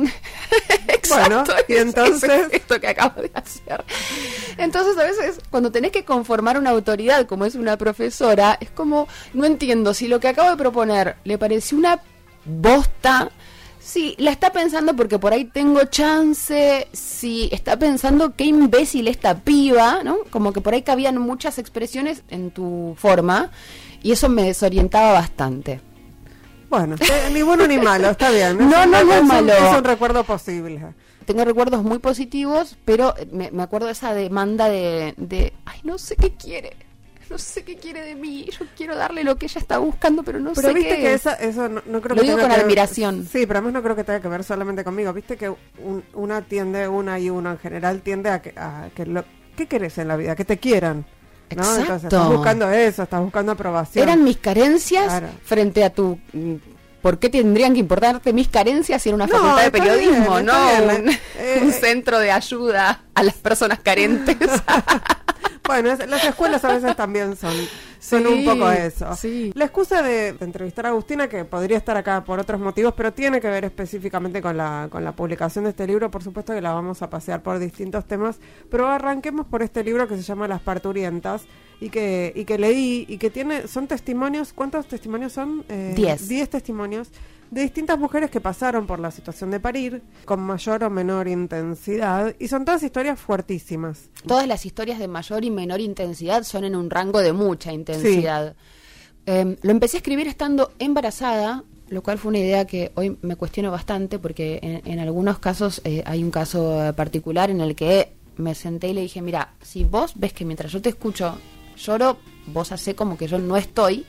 exacto. 0.88 1.52
y 1.68 1.74
entonces 1.74 2.50
esto 2.52 2.80
que 2.80 2.90
acabo 2.90 3.20
de 3.20 3.32
hacer. 3.34 3.84
Entonces 4.58 4.96
a 4.96 5.04
veces 5.04 5.40
cuando 5.50 5.72
tenés 5.72 5.92
que 5.92 6.06
conformar 6.06 6.60
una 6.60 6.70
autoridad 6.70 7.26
como 7.26 7.46
es 7.46 7.56
una 7.56 7.76
profesora, 7.76 8.60
es 8.62 8.70
como 8.70 9.08
no 9.34 9.46
entiendo 9.46 9.96
si 9.96 10.08
lo 10.08 10.20
que 10.20 10.28
acabo 10.28 10.52
de 10.52 10.58
proponer 10.58 11.16
le 11.24 11.40
pareció 11.40 11.80
una 11.80 12.00
bosta. 12.46 13.32
Sí, 13.80 14.14
la 14.20 14.32
está 14.32 14.52
pensando 14.52 14.96
porque 14.96 15.18
por 15.18 15.34
ahí 15.34 15.46
tengo 15.46 15.84
chance. 15.86 16.88
Sí, 16.92 17.50
está 17.52 17.78
pensando 17.80 18.36
qué 18.36 18.46
imbécil 18.46 19.08
esta 19.08 19.40
piba, 19.40 20.04
¿no? 20.04 20.20
Como 20.30 20.54
que 20.54 20.62
por 20.62 20.74
ahí 20.74 20.84
cabían 20.84 21.18
muchas 21.18 21.58
expresiones 21.58 22.24
en 22.30 22.52
tu 22.52 22.96
forma 22.98 23.50
y 24.04 24.12
eso 24.12 24.30
me 24.30 24.44
desorientaba 24.44 25.14
bastante. 25.14 25.82
Bueno, 26.70 26.98
eh, 27.00 27.30
ni 27.34 27.42
bueno 27.42 27.66
ni 27.66 27.80
malo, 27.80 28.12
está 28.12 28.30
bien. 28.30 28.58
no, 28.60 28.86
no, 28.86 29.04
no 29.04 29.14
es 29.14 29.24
malo. 29.24 29.54
Es 29.54 29.78
un 29.78 29.84
recuerdo 29.84 30.24
posible. 30.24 30.94
Tengo 31.26 31.44
recuerdos 31.46 31.84
muy 31.84 32.00
positivos, 32.00 32.78
pero 32.86 33.16
me, 33.32 33.50
acuerdo 33.62 33.88
de 33.88 33.94
esa 33.94 34.14
demanda 34.14 34.70
de, 34.70 35.14
de, 35.18 35.54
ay, 35.66 35.80
no 35.84 35.98
sé 35.98 36.16
qué 36.16 36.34
quiere 36.36 36.76
no 37.32 37.38
sé 37.38 37.64
qué 37.64 37.76
quiere 37.76 38.02
de 38.02 38.16
mí, 38.16 38.48
yo 38.58 38.66
quiero 38.76 38.96
darle 38.96 39.24
lo 39.24 39.36
que 39.38 39.46
ella 39.46 39.60
está 39.60 39.78
buscando, 39.78 40.24
pero 40.24 40.40
no 40.40 40.54
pero 40.54 40.70
sé 40.70 40.74
viste 40.74 40.98
que 40.98 41.14
eso, 41.14 41.32
eso 41.40 41.70
no, 41.70 41.82
creo 42.02 42.16
lo 42.16 42.22
que 42.22 42.28
digo 42.28 42.40
con 42.40 42.52
admiración. 42.52 43.28
sí, 43.32 43.46
pero 43.46 43.60
además 43.60 43.74
no 43.74 43.84
creo 43.84 43.96
que 43.96 44.04
tenga 44.04 44.20
que 44.20 44.28
ver 44.28 44.44
solamente 44.44 44.84
conmigo. 44.84 45.14
Viste 45.14 45.38
que 45.38 45.54
una 46.14 46.42
tiende, 46.42 46.88
una 46.88 47.20
y 47.20 47.30
una 47.30 47.52
en 47.52 47.60
general 47.60 48.02
tiende 48.02 48.30
a 48.30 48.42
que, 48.42 48.54
a 48.56 48.90
que 48.96 49.06
lo, 49.06 49.24
¿qué 49.56 49.68
querés 49.68 49.98
en 49.98 50.08
la 50.08 50.18
vida? 50.18 50.36
Que 50.36 50.46
te 50.46 50.58
quieran. 50.58 51.06
¿no? 51.56 51.64
Exacto. 51.64 51.82
Entonces 51.82 52.04
estás 52.06 52.28
buscando 52.30 52.70
eso, 52.70 53.04
estás 53.04 53.22
buscando 53.22 53.52
aprobación. 53.52 54.04
Eran 54.08 54.24
mis 54.24 54.38
carencias 54.38 55.24
frente 55.44 55.84
a 55.84 55.90
tu 55.90 56.20
mm, 56.34 56.56
¿Por 57.02 57.18
qué 57.18 57.30
tendrían 57.30 57.74
que 57.74 57.80
importarte 57.80 58.34
mis 58.34 58.50
carencias 58.50 59.02
si 59.02 59.10
era 59.10 59.16
una 59.16 59.28
facultad 59.28 59.64
de 59.64 59.72
periodismo, 59.72 60.42
no 60.42 60.54
un, 60.84 61.10
eh, 61.10 61.62
un, 61.62 61.72
centro 61.72 62.20
de 62.20 62.30
ayuda 62.30 63.04
a 63.14 63.24
las 63.24 63.36
personas 63.36 63.80
carentes? 63.80 64.38
Bueno, 65.70 65.96
las 66.08 66.24
escuelas 66.24 66.66
a 66.66 66.74
veces 66.74 66.96
también 66.96 67.36
son, 67.36 67.54
son 68.00 68.26
un 68.26 68.44
poco 68.44 68.72
eso. 68.72 69.08
La 69.54 69.66
excusa 69.66 70.02
de, 70.02 70.30
entrevistar 70.40 70.88
a 70.88 70.90
Agustina, 70.90 71.30
que 71.30 71.46
podría 71.46 71.78
estar 71.78 71.96
acá 71.96 72.24
por 72.24 72.40
otros 72.40 72.60
motivos, 72.60 72.96
pero 72.98 73.14
tiene 73.14 73.40
que 73.40 73.50
ver 73.50 73.66
específicamente 73.66 74.42
con 74.42 74.58
la, 74.58 74.88
con 74.90 75.04
la 75.04 75.12
publicación 75.12 75.66
de 75.66 75.70
este 75.70 75.86
libro, 75.86 76.10
por 76.10 76.24
supuesto 76.24 76.56
que 76.56 76.62
la 76.62 76.74
vamos 76.74 77.04
a 77.04 77.12
pasear 77.12 77.44
por 77.44 77.60
distintos 77.60 78.06
temas, 78.06 78.40
pero 78.72 78.88
arranquemos 78.88 79.46
por 79.46 79.62
este 79.62 79.84
libro 79.84 80.08
que 80.08 80.18
se 80.18 80.24
llama 80.24 80.48
Las 80.48 80.62
Parturientas 80.62 81.44
y 81.82 81.90
que, 81.90 82.34
y 82.36 82.46
que 82.46 82.58
leí 82.58 83.06
y 83.08 83.18
que 83.18 83.30
tiene, 83.30 83.68
son 83.68 83.88
testimonios, 83.88 84.54
¿cuántos 84.54 84.88
testimonios 84.88 85.34
son? 85.34 85.64
Eh, 85.70 85.94
diez. 85.96 86.28
Diez 86.28 86.50
testimonios 86.50 87.10
de 87.52 87.62
distintas 87.62 87.98
mujeres 87.98 88.30
que 88.30 88.42
pasaron 88.42 88.86
por 88.86 89.00
la 89.00 89.12
situación 89.12 89.50
de 89.52 89.60
parir 89.60 90.04
con 90.26 90.40
mayor 90.40 90.84
o 90.84 90.90
menor 90.90 91.28
intensidad 91.28 92.36
y 92.38 92.48
son 92.48 92.64
todas 92.64 92.84
historias 92.84 93.20
fuertísimas. 93.20 94.10
Todas 94.28 94.48
las 94.48 94.66
historias 94.66 95.00
de 95.00 95.08
mayor 95.08 95.44
y 95.44 95.50
menor 95.50 95.82
intensidad 95.82 96.44
son 96.44 96.64
en 96.64 96.76
un 96.76 96.90
rango 96.90 97.20
de 97.20 97.34
mucha 97.34 97.74
intensidad. 97.74 98.56
Em, 99.26 99.56
lo 99.62 99.72
empecé 99.72 99.98
a 99.98 100.00
escribir 100.00 100.28
estando 100.28 100.74
embarazada, 100.80 101.64
lo 101.90 102.04
cual 102.04 102.20
fue 102.20 102.30
una 102.30 102.40
idea 102.40 102.66
que 102.66 102.92
hoy 102.96 103.18
me 103.22 103.36
cuestiono 103.36 103.72
bastante 103.72 104.20
porque 104.20 104.82
en, 104.86 105.00
algunos 105.00 105.40
casos 105.40 105.82
eh, 105.86 106.04
hay 106.06 106.24
un 106.24 106.30
caso 106.30 106.94
particular 106.96 107.50
en 107.50 107.62
el 107.62 107.76
que 107.76 108.14
me 108.38 108.54
senté 108.54 108.90
y 108.90 108.94
le 108.94 109.02
dije, 109.02 109.22
mira, 109.22 109.54
si 109.62 109.86
vos 109.86 110.14
ves 110.16 110.34
que 110.34 110.46
mientras 110.46 110.72
yo 110.72 110.82
te 110.82 110.90
escucho 110.90 111.36
lloro, 111.80 112.18
vos 112.48 112.72
hace 112.72 112.96
como 112.96 113.18
que 113.18 113.28
yo 113.28 113.38
no 113.40 113.58
estoy, 113.58 114.06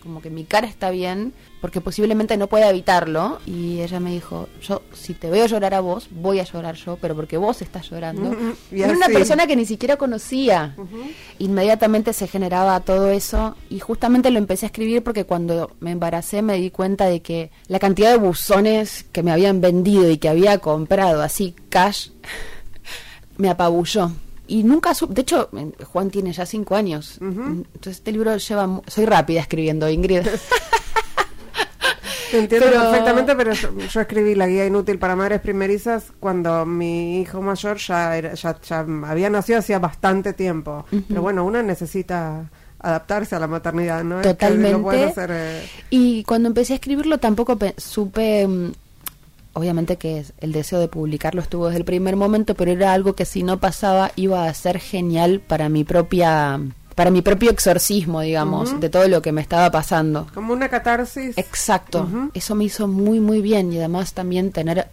como 0.00 0.22
que 0.22 0.30
mi 0.30 0.44
cara 0.44 0.68
está 0.68 0.90
bien, 0.90 1.32
porque 1.60 1.80
posiblemente 1.80 2.36
no 2.36 2.46
pueda 2.46 2.70
evitarlo. 2.70 3.40
Y 3.46 3.80
ella 3.80 3.98
me 3.98 4.12
dijo, 4.12 4.48
yo 4.62 4.82
si 4.92 5.12
te 5.12 5.28
veo 5.28 5.44
llorar 5.46 5.74
a 5.74 5.80
vos, 5.80 6.06
voy 6.12 6.38
a 6.38 6.44
llorar 6.44 6.76
yo, 6.76 6.98
pero 7.00 7.16
porque 7.16 7.36
vos 7.36 7.60
estás 7.60 7.90
llorando. 7.90 8.30
y 8.70 8.82
Era 8.82 8.92
una 8.92 9.08
persona 9.08 9.48
que 9.48 9.56
ni 9.56 9.66
siquiera 9.66 9.96
conocía. 9.96 10.76
Inmediatamente 11.40 12.12
se 12.12 12.28
generaba 12.28 12.78
todo 12.80 13.10
eso 13.10 13.56
y 13.68 13.80
justamente 13.80 14.30
lo 14.30 14.38
empecé 14.38 14.66
a 14.66 14.68
escribir 14.68 15.02
porque 15.02 15.24
cuando 15.24 15.72
me 15.80 15.90
embaracé 15.90 16.42
me 16.42 16.56
di 16.56 16.70
cuenta 16.70 17.06
de 17.06 17.20
que 17.20 17.50
la 17.66 17.80
cantidad 17.80 18.12
de 18.12 18.18
buzones 18.18 19.04
que 19.10 19.24
me 19.24 19.32
habían 19.32 19.60
vendido 19.60 20.08
y 20.10 20.18
que 20.18 20.28
había 20.28 20.58
comprado 20.58 21.22
así 21.22 21.56
cash 21.70 22.10
me 23.36 23.48
apabulló 23.48 24.12
y 24.50 24.64
nunca 24.64 24.92
de 25.08 25.22
hecho 25.22 25.48
Juan 25.92 26.10
tiene 26.10 26.32
ya 26.32 26.44
cinco 26.44 26.74
años 26.74 27.18
entonces 27.20 27.98
este 27.98 28.12
libro 28.12 28.36
lleva 28.36 28.82
soy 28.86 29.06
rápida 29.06 29.40
escribiendo 29.40 29.88
Ingrid 29.88 30.26
Te 32.30 32.38
entiendo 32.38 32.70
perfectamente, 32.70 33.34
pero 33.34 33.52
yo, 33.52 34.00
escribí 34.00 34.36
la 34.36 34.46
guía 34.46 34.64
inútil 34.64 34.98
para 34.98 35.16
madres 35.16 35.40
primerizas 35.40 36.12
cuando 36.20 36.64
mi 36.64 37.20
hijo 37.20 37.42
mayor 37.42 37.78
ya, 37.78 38.16
era, 38.16 38.34
ya, 38.34 38.86
había 39.04 39.30
nacido 39.30 39.58
hacía 39.58 39.80
bastante 39.80 40.32
tiempo. 40.32 40.84
Pero 41.08 41.22
bueno, 41.22 41.44
una 41.44 41.60
necesita 41.62 42.48
adaptarse 42.78 43.34
a 43.34 43.38
la 43.38 43.46
maternidad, 43.46 44.04
¿no? 44.04 44.22
Totalmente. 44.22 45.12
Eh, 45.28 45.68
y 45.90 46.24
cuando 46.24 46.48
empecé 46.48 46.74
a 46.74 46.76
escribirlo 46.76 47.18
tampoco 47.18 47.58
supe 47.76 48.46
mm, 48.46 48.72
obviamente 49.52 49.96
que 49.96 50.24
el 50.38 50.52
deseo 50.52 50.78
de 50.78 50.88
publicarlo 50.88 51.40
estuvo 51.42 51.66
desde 51.66 51.78
el 51.78 51.84
primer 51.84 52.16
momento, 52.16 52.54
pero 52.54 52.70
era 52.70 52.92
algo 52.92 53.14
que 53.14 53.24
si 53.24 53.42
no 53.42 53.58
pasaba 53.58 54.12
iba 54.16 54.46
a 54.46 54.54
ser 54.54 54.78
genial 54.78 55.40
para 55.40 55.68
mi 55.68 55.84
propia 55.84 56.60
para 56.94 57.10
mi 57.10 57.22
propio 57.22 57.50
exorcismo, 57.50 58.20
digamos, 58.20 58.78
de 58.78 58.90
todo 58.90 59.08
lo 59.08 59.22
que 59.22 59.32
me 59.32 59.40
estaba 59.40 59.70
pasando. 59.70 60.26
Como 60.34 60.52
una 60.52 60.68
catarsis. 60.68 61.38
Exacto. 61.38 62.06
Eso 62.34 62.54
me 62.54 62.64
hizo 62.64 62.88
muy 62.88 63.20
muy 63.20 63.40
bien 63.40 63.72
y 63.72 63.78
además 63.78 64.12
también 64.12 64.52
tener 64.52 64.88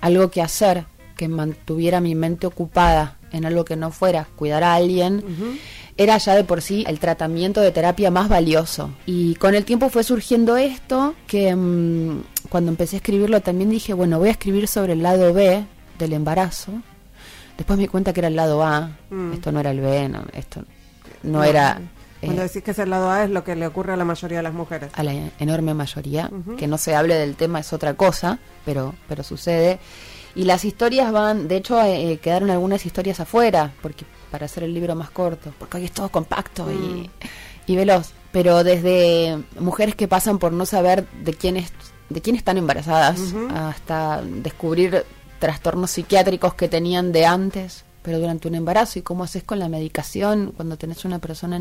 algo 0.00 0.30
que 0.30 0.40
hacer 0.40 0.84
que 1.16 1.28
mantuviera 1.28 2.00
mi 2.00 2.14
mente 2.14 2.46
ocupada 2.46 3.16
en 3.32 3.44
algo 3.44 3.64
que 3.64 3.76
no 3.76 3.90
fuera 3.90 4.28
cuidar 4.36 4.62
a 4.62 4.74
alguien. 4.74 5.24
Era 5.96 6.16
ya 6.16 6.36
de 6.36 6.44
por 6.44 6.62
sí 6.62 6.84
el 6.86 7.00
tratamiento 7.00 7.60
de 7.60 7.72
terapia 7.72 8.10
más 8.10 8.28
valioso. 8.28 8.90
Y 9.04 9.34
con 9.34 9.54
el 9.56 9.64
tiempo 9.64 9.90
fue 9.90 10.04
surgiendo 10.04 10.56
esto 10.56 11.14
que 11.26 11.54
mm, 11.54 12.22
cuando 12.48 12.70
empecé 12.70 12.96
a 12.96 12.98
escribirlo 12.98 13.40
también 13.40 13.70
dije, 13.70 13.92
bueno, 13.94 14.18
voy 14.18 14.28
a 14.28 14.32
escribir 14.32 14.68
sobre 14.68 14.94
el 14.94 15.02
lado 15.02 15.32
B 15.32 15.64
del 15.98 16.12
embarazo. 16.12 16.72
Después 17.56 17.76
me 17.76 17.84
di 17.84 17.88
cuenta 17.88 18.12
que 18.12 18.20
era 18.20 18.28
el 18.28 18.36
lado 18.36 18.62
A, 18.62 18.96
mm. 19.10 19.32
esto 19.32 19.52
no 19.52 19.60
era 19.60 19.70
el 19.72 19.80
B, 19.80 20.10
esto 20.32 20.64
no, 21.22 21.42
era... 21.42 21.80
Cuando 22.20 22.42
eh, 22.42 22.46
decís 22.46 22.62
que 22.62 22.70
es 22.72 22.78
el 22.78 22.90
lado 22.90 23.10
A 23.10 23.24
es 23.24 23.30
lo 23.30 23.44
que 23.44 23.54
le 23.54 23.66
ocurre 23.66 23.92
a 23.92 23.96
la 23.96 24.04
mayoría 24.04 24.38
de 24.38 24.42
las 24.42 24.54
mujeres. 24.54 24.90
A 24.94 25.02
la 25.02 25.12
enorme 25.38 25.74
mayoría. 25.74 26.30
Que 26.56 26.66
no 26.66 26.78
se 26.78 26.94
hable 26.94 27.14
del 27.14 27.36
tema 27.36 27.60
es 27.60 27.72
otra 27.72 27.94
cosa, 27.94 28.38
pero, 28.64 28.94
pero 29.08 29.22
sucede. 29.22 29.78
Y 30.34 30.44
las 30.44 30.64
historias 30.64 31.10
van, 31.12 31.48
de 31.48 31.56
hecho 31.56 31.80
eh, 31.82 32.18
quedaron 32.22 32.50
algunas 32.50 32.86
historias 32.86 33.20
afuera, 33.20 33.72
porque 33.82 34.04
para 34.30 34.46
hacer 34.46 34.62
el 34.62 34.74
libro 34.74 34.94
más 34.94 35.10
corto, 35.10 35.52
porque 35.58 35.78
hoy 35.78 35.84
es 35.84 35.92
todo 35.92 36.08
compacto 36.10 36.70
y, 36.70 36.74
mm. 36.74 37.10
y 37.66 37.76
veloz. 37.76 38.12
Pero 38.30 38.62
desde 38.62 39.38
mujeres 39.58 39.94
que 39.94 40.06
pasan 40.06 40.38
por 40.38 40.52
no 40.52 40.66
saber 40.66 41.08
de 41.24 41.34
quién 41.34 41.56
es 41.56 41.72
de 42.08 42.20
quién 42.20 42.36
están 42.36 42.56
embarazadas, 42.56 43.20
hasta 43.54 44.22
descubrir 44.22 45.04
trastornos 45.38 45.90
psiquiátricos 45.90 46.54
que 46.54 46.68
tenían 46.68 47.12
de 47.12 47.26
antes, 47.26 47.84
pero 48.02 48.18
durante 48.18 48.48
un 48.48 48.54
embarazo. 48.54 48.98
Y 48.98 49.02
cómo 49.02 49.24
haces 49.24 49.42
con 49.42 49.58
la 49.58 49.68
medicación 49.68 50.52
cuando 50.56 50.76
tenés 50.76 51.04
una 51.04 51.18
persona 51.18 51.60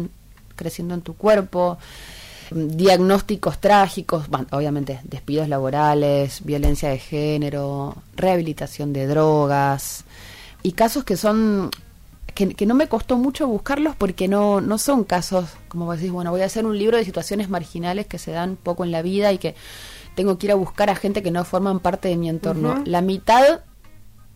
creciendo 0.55 0.93
en 0.93 1.01
tu 1.01 1.15
cuerpo, 1.15 1.77
diagnósticos 2.51 3.59
trágicos, 3.59 4.25
obviamente 4.51 5.01
despidos 5.03 5.49
laborales, 5.49 6.43
violencia 6.43 6.89
de 6.89 6.99
género, 6.99 7.95
rehabilitación 8.15 8.93
de 8.93 9.07
drogas. 9.07 10.05
Y 10.63 10.71
casos 10.71 11.03
que 11.03 11.17
son 11.17 11.69
que, 12.33 12.53
que, 12.53 12.65
no 12.65 12.75
me 12.75 12.87
costó 12.87 13.17
mucho 13.17 13.47
buscarlos 13.47 13.95
porque 13.95 14.27
no, 14.27 14.61
no 14.61 14.77
son 14.77 15.03
casos, 15.03 15.49
como 15.69 15.85
vos 15.85 15.97
decís, 15.97 16.11
bueno, 16.11 16.29
voy 16.29 16.41
a 16.41 16.45
hacer 16.45 16.65
un 16.65 16.77
libro 16.77 16.97
de 16.97 17.03
situaciones 17.03 17.49
marginales 17.49 18.05
que 18.05 18.19
se 18.19 18.31
dan 18.31 18.57
poco 18.57 18.83
en 18.83 18.91
la 18.91 19.01
vida 19.01 19.33
y 19.33 19.39
que 19.39 19.55
tengo 20.17 20.39
que 20.39 20.47
ir 20.47 20.51
a 20.51 20.55
buscar 20.55 20.89
a 20.89 20.95
gente 20.95 21.21
que 21.21 21.29
no 21.29 21.45
forman 21.45 21.79
parte 21.79 22.07
de 22.07 22.17
mi 22.17 22.27
entorno. 22.27 22.81
La 22.85 23.01
mitad 23.01 23.61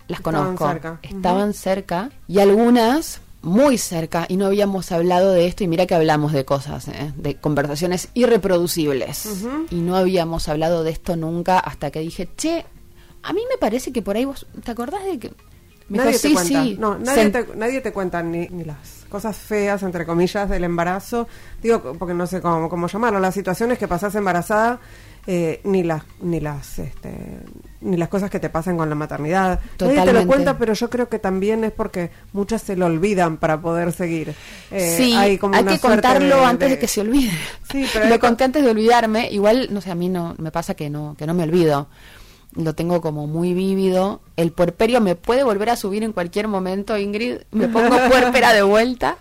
las 0.07 0.21
conozco. 0.21 0.71
Estaban 1.01 1.55
cerca 1.55 2.11
y 2.27 2.37
algunas 2.37 3.19
muy 3.41 3.79
cerca 3.79 4.27
y 4.29 4.37
no 4.37 4.45
habíamos 4.45 4.91
hablado 4.91 5.31
de 5.31 5.47
esto 5.47 5.63
y 5.63 5.67
mira 5.67 5.87
que 5.87 5.95
hablamos 5.95 6.33
de 6.33 6.45
cosas, 6.45 6.87
¿eh? 6.87 7.11
de 7.15 7.35
conversaciones 7.37 8.09
irreproducibles 8.13 9.43
y 9.71 9.81
no 9.81 9.95
habíamos 9.95 10.47
hablado 10.47 10.83
de 10.83 10.91
esto 10.91 11.15
nunca 11.15 11.57
hasta 11.57 11.89
que 11.89 12.01
dije, 12.01 12.29
che, 12.37 12.63
a 13.23 13.33
mí 13.33 13.41
me 13.49 13.57
parece 13.57 13.91
que 13.91 14.03
por 14.03 14.15
ahí 14.15 14.25
vos, 14.25 14.45
¿te 14.63 14.69
acordás 14.69 15.03
de 15.05 15.17
que... 15.17 15.33
nadie, 15.89 16.19
te 16.19 16.31
cuenta. 16.31 16.63
No, 16.77 16.99
nadie, 16.99 17.29
te, 17.31 17.47
nadie 17.55 17.81
te 17.81 17.91
cuenta 17.91 18.21
ni, 18.21 18.47
ni, 18.49 18.65
las 18.65 19.07
cosas 19.09 19.35
feas, 19.35 19.81
entre 19.81 20.05
comillas, 20.05 20.47
del 20.47 20.63
embarazo. 20.63 21.27
Digo, 21.63 21.95
porque 21.97 22.13
no 22.13 22.27
sé 22.27 22.39
cómo, 22.39 22.69
cómo 22.69 22.85
llamarlo, 22.85 23.19
las 23.19 23.33
situaciones 23.33 23.79
que 23.79 23.87
pasás 23.87 24.13
embarazada 24.13 24.79
eh, 25.27 25.61
ni 25.63 25.83
las 25.83 26.03
ni 26.21 26.39
las 26.39 26.79
este, 26.79 27.39
ni 27.81 27.95
las 27.95 28.09
cosas 28.09 28.29
que 28.29 28.39
te 28.39 28.49
pasan 28.49 28.77
con 28.77 28.89
la 28.89 28.95
maternidad. 28.95 29.59
Nadie 29.79 30.03
te 30.03 30.13
lo 30.13 30.25
cuenta, 30.25 30.57
pero 30.57 30.73
yo 30.73 30.89
creo 30.89 31.09
que 31.09 31.19
también 31.19 31.63
es 31.63 31.71
porque 31.71 32.09
muchas 32.33 32.61
se 32.63 32.75
lo 32.75 32.87
olvidan 32.87 33.37
para 33.37 33.61
poder 33.61 33.91
seguir. 33.91 34.33
Eh, 34.71 34.95
sí, 34.97 35.13
hay, 35.13 35.37
que 35.37 35.79
contarlo 35.79 36.45
antes 36.45 36.71
de... 36.71 36.79
que 36.79 36.87
se 36.87 37.01
olvide. 37.01 37.31
Sí, 37.71 37.85
pero 37.93 38.07
lo 38.07 38.19
conté 38.19 38.45
antes 38.45 38.63
de 38.63 38.71
olvidarme. 38.71 39.29
Igual, 39.31 39.69
no 39.71 39.81
sé, 39.81 39.91
a 39.91 39.95
mí 39.95 40.09
no 40.09 40.35
me 40.37 40.51
pasa 40.51 40.73
que 40.73 40.89
no 40.89 41.15
que 41.17 41.27
no 41.27 41.33
me 41.33 41.43
olvido. 41.43 41.87
Lo 42.55 42.73
tengo 42.73 42.99
como 42.99 43.27
muy 43.27 43.53
vívido. 43.53 44.21
El 44.35 44.51
puerperio 44.51 45.01
me 45.01 45.15
puede 45.15 45.43
volver 45.43 45.69
a 45.69 45.75
subir 45.75 46.03
en 46.03 46.13
cualquier 46.13 46.47
momento, 46.47 46.97
Ingrid. 46.97 47.41
Me 47.51 47.67
pongo 47.67 47.95
puerpera 48.09 48.53
de 48.53 48.63
vuelta. 48.63 49.17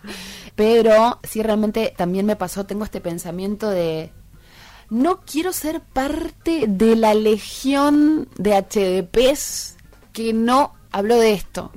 Pero 0.57 1.21
sí, 1.23 1.43
realmente 1.43 1.95
también 1.97 2.27
me 2.27 2.37
pasó, 2.37 2.67
tengo 2.67 2.85
este 2.85 3.01
pensamiento 3.01 3.71
de 3.71 4.13
no 4.91 5.21
quiero 5.21 5.53
ser 5.53 5.81
parte 5.81 6.65
de 6.69 6.97
la 6.97 7.15
legión 7.15 8.29
de 8.37 8.55
HDPs 8.55 9.77
que 10.13 10.33
no 10.33 10.75
habló 10.93 11.17
de 11.17 11.33
esto. 11.33 11.73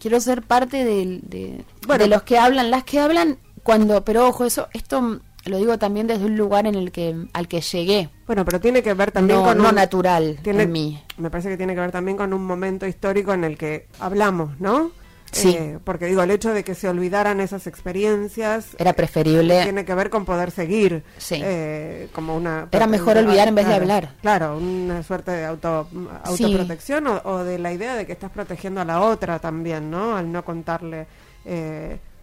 Quiero 0.00 0.20
ser 0.20 0.42
parte 0.42 0.84
de, 0.84 1.20
de, 1.22 2.08
los 2.08 2.22
que 2.22 2.38
hablan, 2.38 2.70
las 2.70 2.84
que 2.84 2.98
hablan 2.98 3.38
cuando, 3.62 4.04
pero 4.04 4.28
ojo, 4.28 4.44
eso, 4.44 4.68
esto 4.72 5.20
lo 5.44 5.58
digo 5.58 5.78
también 5.78 6.06
desde 6.06 6.24
un 6.24 6.36
lugar 6.36 6.66
en 6.66 6.74
el 6.74 6.90
que 6.90 7.14
al 7.32 7.48
que 7.48 7.60
llegué. 7.60 8.10
Bueno, 8.26 8.44
pero 8.44 8.60
tiene 8.60 8.82
que 8.82 8.94
ver 8.94 9.12
también 9.12 9.40
con 9.42 9.58
no 9.58 9.72
natural 9.72 10.38
en 10.44 10.72
mí. 10.72 11.00
Me 11.16 11.30
parece 11.30 11.48
que 11.48 11.56
tiene 11.56 11.74
que 11.74 11.80
ver 11.80 11.92
también 11.92 12.16
con 12.16 12.32
un 12.32 12.44
momento 12.44 12.86
histórico 12.86 13.32
en 13.32 13.44
el 13.44 13.56
que 13.56 13.86
hablamos, 14.00 14.58
¿no? 14.60 14.90
Sí. 15.36 15.56
Eh, 15.56 15.78
porque 15.84 16.06
digo, 16.06 16.22
el 16.22 16.30
hecho 16.30 16.52
de 16.52 16.64
que 16.64 16.74
se 16.74 16.88
olvidaran 16.88 17.40
esas 17.40 17.66
experiencia 17.66 18.60
era 18.78 18.92
preferible. 18.92 19.62
Tiene 19.62 19.84
que 19.84 19.94
ver 19.94 20.10
con 20.10 20.24
poder 20.24 20.50
seguir. 20.50 21.02
Sí. 21.18 21.40
Eh, 21.42 22.08
como 22.12 22.36
una. 22.36 22.68
Era 22.72 22.86
mejor 22.86 23.16
olvidar 23.18 23.48
en 23.48 23.54
vez 23.54 23.66
de 23.66 23.74
hablar. 23.74 24.14
Claro, 24.22 24.56
una 24.56 25.02
suerte 25.02 25.30
de 25.30 25.44
auto, 25.44 25.88
autoprotección 26.24 27.06
o, 27.24 27.44
de 27.44 27.58
la 27.58 27.72
idea 27.72 27.94
de 27.96 28.06
que 28.06 28.12
estás 28.12 28.30
protegiendo 28.30 28.80
a 28.80 28.84
la 28.84 29.00
otra 29.00 29.38
también, 29.38 29.90
¿no? 29.90 30.16
Al 30.16 30.30
no 30.30 30.44
contarle. 30.44 31.06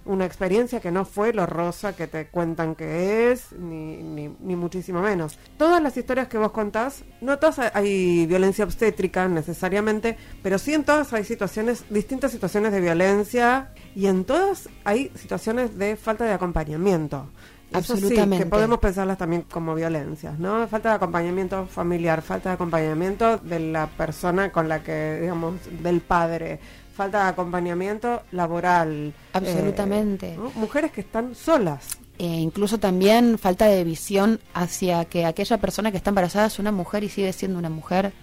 Una 0.06 0.26
experiencia 0.26 0.80
que 0.82 0.92
no 0.92 1.06
fue 1.06 1.34
lo 1.34 1.46
rosa 1.46 1.96
que 1.96 2.08
te 2.08 2.28
cuentan 2.28 2.76
que 2.76 3.32
es, 3.32 3.54
ni, 3.54 3.98
ni, 3.98 4.36
ni, 4.40 4.56
muchísimo 4.56 5.02
menos. 5.02 5.40
Todas 5.58 5.82
las 5.82 5.96
historias 5.96 6.28
que 6.28 6.38
vos 6.38 6.52
contás, 6.52 7.04
no 7.22 7.40
todas 7.40 7.60
hay 7.74 8.26
violencia 8.26 8.66
obstétrica 8.66 9.28
necesariamente, 9.28 10.18
pero 10.42 10.58
sí 10.58 10.74
en 10.74 10.84
todas 10.84 11.14
hay 11.14 11.24
situaciones, 11.24 11.86
distintas 11.90 12.32
situaciones 12.32 12.74
de 12.74 12.82
violencia 12.82 13.72
y 13.96 14.08
en 14.08 14.26
todas 14.26 14.68
hay 14.84 15.12
situaciones 15.16 15.78
de 15.78 15.96
falta 15.96 16.26
de 16.26 16.34
acompañamiento. 16.34 17.28
Absolutamente. 17.74 18.38
Sí, 18.38 18.44
que 18.44 18.50
podemos 18.50 18.80
pensarlas 18.80 19.18
también 19.18 19.44
como 19.44 19.76
violencias, 19.76 20.38
¿no? 20.40 20.68
Falta 20.68 20.90
de 20.90 20.96
acompañamiento 20.96 21.66
familiar, 21.66 22.22
falta 22.22 22.50
de 22.50 22.56
acompañamiento 22.56 23.38
de 23.38 23.60
la 23.60 23.88
persona 23.88 24.52
con 24.52 24.70
la 24.70 24.84
que, 24.84 25.20
digamos, 25.22 25.56
del 25.82 26.02
padre, 26.02 26.60
falta 26.94 27.24
de 27.24 27.30
acompañamiento 27.30 28.22
laboral. 28.32 29.14
Absolutamente. 29.34 30.34
Eh, 30.34 30.40
Mujeres 30.56 30.92
que 30.92 31.02
están 31.02 31.36
solas. 31.36 31.98
E 32.18 32.26
incluso 32.26 32.78
también 32.78 33.40
falta 33.40 33.66
de 33.66 33.84
visión 33.84 34.40
hacia 34.54 35.06
que 35.06 35.26
aquella 35.26 35.58
persona 35.58 35.92
que 35.92 35.98
está 35.98 36.12
embarazada 36.12 36.46
es 36.48 36.60
una 36.60 36.72
mujer 36.72 37.04
y 37.04 37.10
sigue 37.10 37.34
siendo 37.34 37.58
una 37.58 37.70
mujer. 37.70 38.14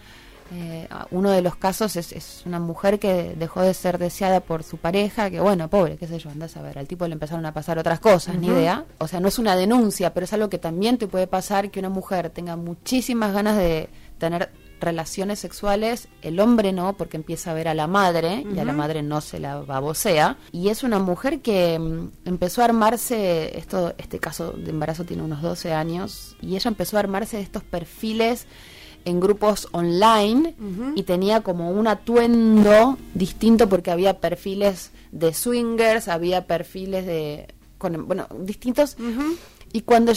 Eh, 0.52 0.88
uno 1.12 1.30
de 1.30 1.42
los 1.42 1.54
casos 1.54 1.94
es, 1.94 2.10
es, 2.10 2.42
una 2.44 2.58
mujer 2.58 2.98
que 2.98 3.34
dejó 3.36 3.62
de 3.62 3.72
ser 3.72 3.98
deseada 3.98 4.40
por 4.40 4.64
su 4.64 4.78
pareja, 4.78 5.30
que 5.30 5.38
bueno, 5.38 5.68
pobre, 5.68 5.96
qué 5.96 6.08
sé 6.08 6.18
yo, 6.18 6.28
andás 6.28 6.56
a 6.56 6.62
ver, 6.62 6.76
al 6.76 6.88
tipo 6.88 7.06
le 7.06 7.12
empezaron 7.12 7.46
a 7.46 7.54
pasar 7.54 7.78
otras 7.78 8.00
cosas, 8.00 8.36
ni 8.36 8.48
idea. 8.48 8.84
O 8.98 9.06
sea, 9.06 9.20
no 9.20 9.28
es 9.28 9.38
una 9.38 9.54
denuncia, 9.54 10.12
pero 10.12 10.24
es 10.24 10.32
algo 10.32 10.48
que 10.48 10.58
también 10.58 10.98
te 10.98 11.06
puede 11.06 11.28
pasar 11.28 11.70
que 11.70 11.78
una 11.78 11.88
mujer 11.88 12.30
tenga 12.30 12.56
muchísimas 12.56 13.32
ganas 13.32 13.56
de 13.56 13.90
tener 14.18 14.50
relaciones 14.80 15.38
sexuales, 15.38 16.08
el 16.22 16.40
hombre 16.40 16.72
no, 16.72 16.96
porque 16.96 17.16
empieza 17.16 17.50
a 17.50 17.54
ver 17.54 17.68
a 17.68 17.74
la 17.74 17.86
madre 17.86 18.44
y 18.54 18.58
a 18.58 18.64
la 18.64 18.72
madre 18.72 19.02
no 19.02 19.20
se 19.20 19.38
la 19.38 19.60
babosea. 19.60 20.38
Y 20.52 20.68
es 20.68 20.82
una 20.82 20.98
mujer 20.98 21.40
que 21.40 21.78
mm, 21.78 22.08
empezó 22.24 22.62
a 22.62 22.66
armarse, 22.66 23.58
esto, 23.58 23.94
este 23.98 24.18
caso 24.18 24.52
de 24.52 24.70
embarazo 24.70 25.04
tiene 25.04 25.22
unos 25.22 25.42
12 25.42 25.72
años, 25.72 26.36
y 26.40 26.56
ella 26.56 26.68
empezó 26.68 26.96
a 26.96 27.00
armarse 27.00 27.36
de 27.36 27.42
estos 27.42 27.62
perfiles 27.62 28.46
en 29.04 29.20
grupos 29.20 29.68
online 29.72 30.54
y 30.94 31.04
tenía 31.04 31.40
como 31.40 31.70
un 31.70 31.86
atuendo 31.86 32.98
distinto 33.14 33.68
porque 33.68 33.90
había 33.90 34.20
perfiles 34.20 34.92
de 35.10 35.32
swingers, 35.32 36.08
había 36.08 36.46
perfiles 36.46 37.06
de, 37.06 37.48
con, 37.78 38.06
bueno, 38.06 38.28
distintos. 38.40 38.96
Y 39.72 39.82
cuando 39.82 40.12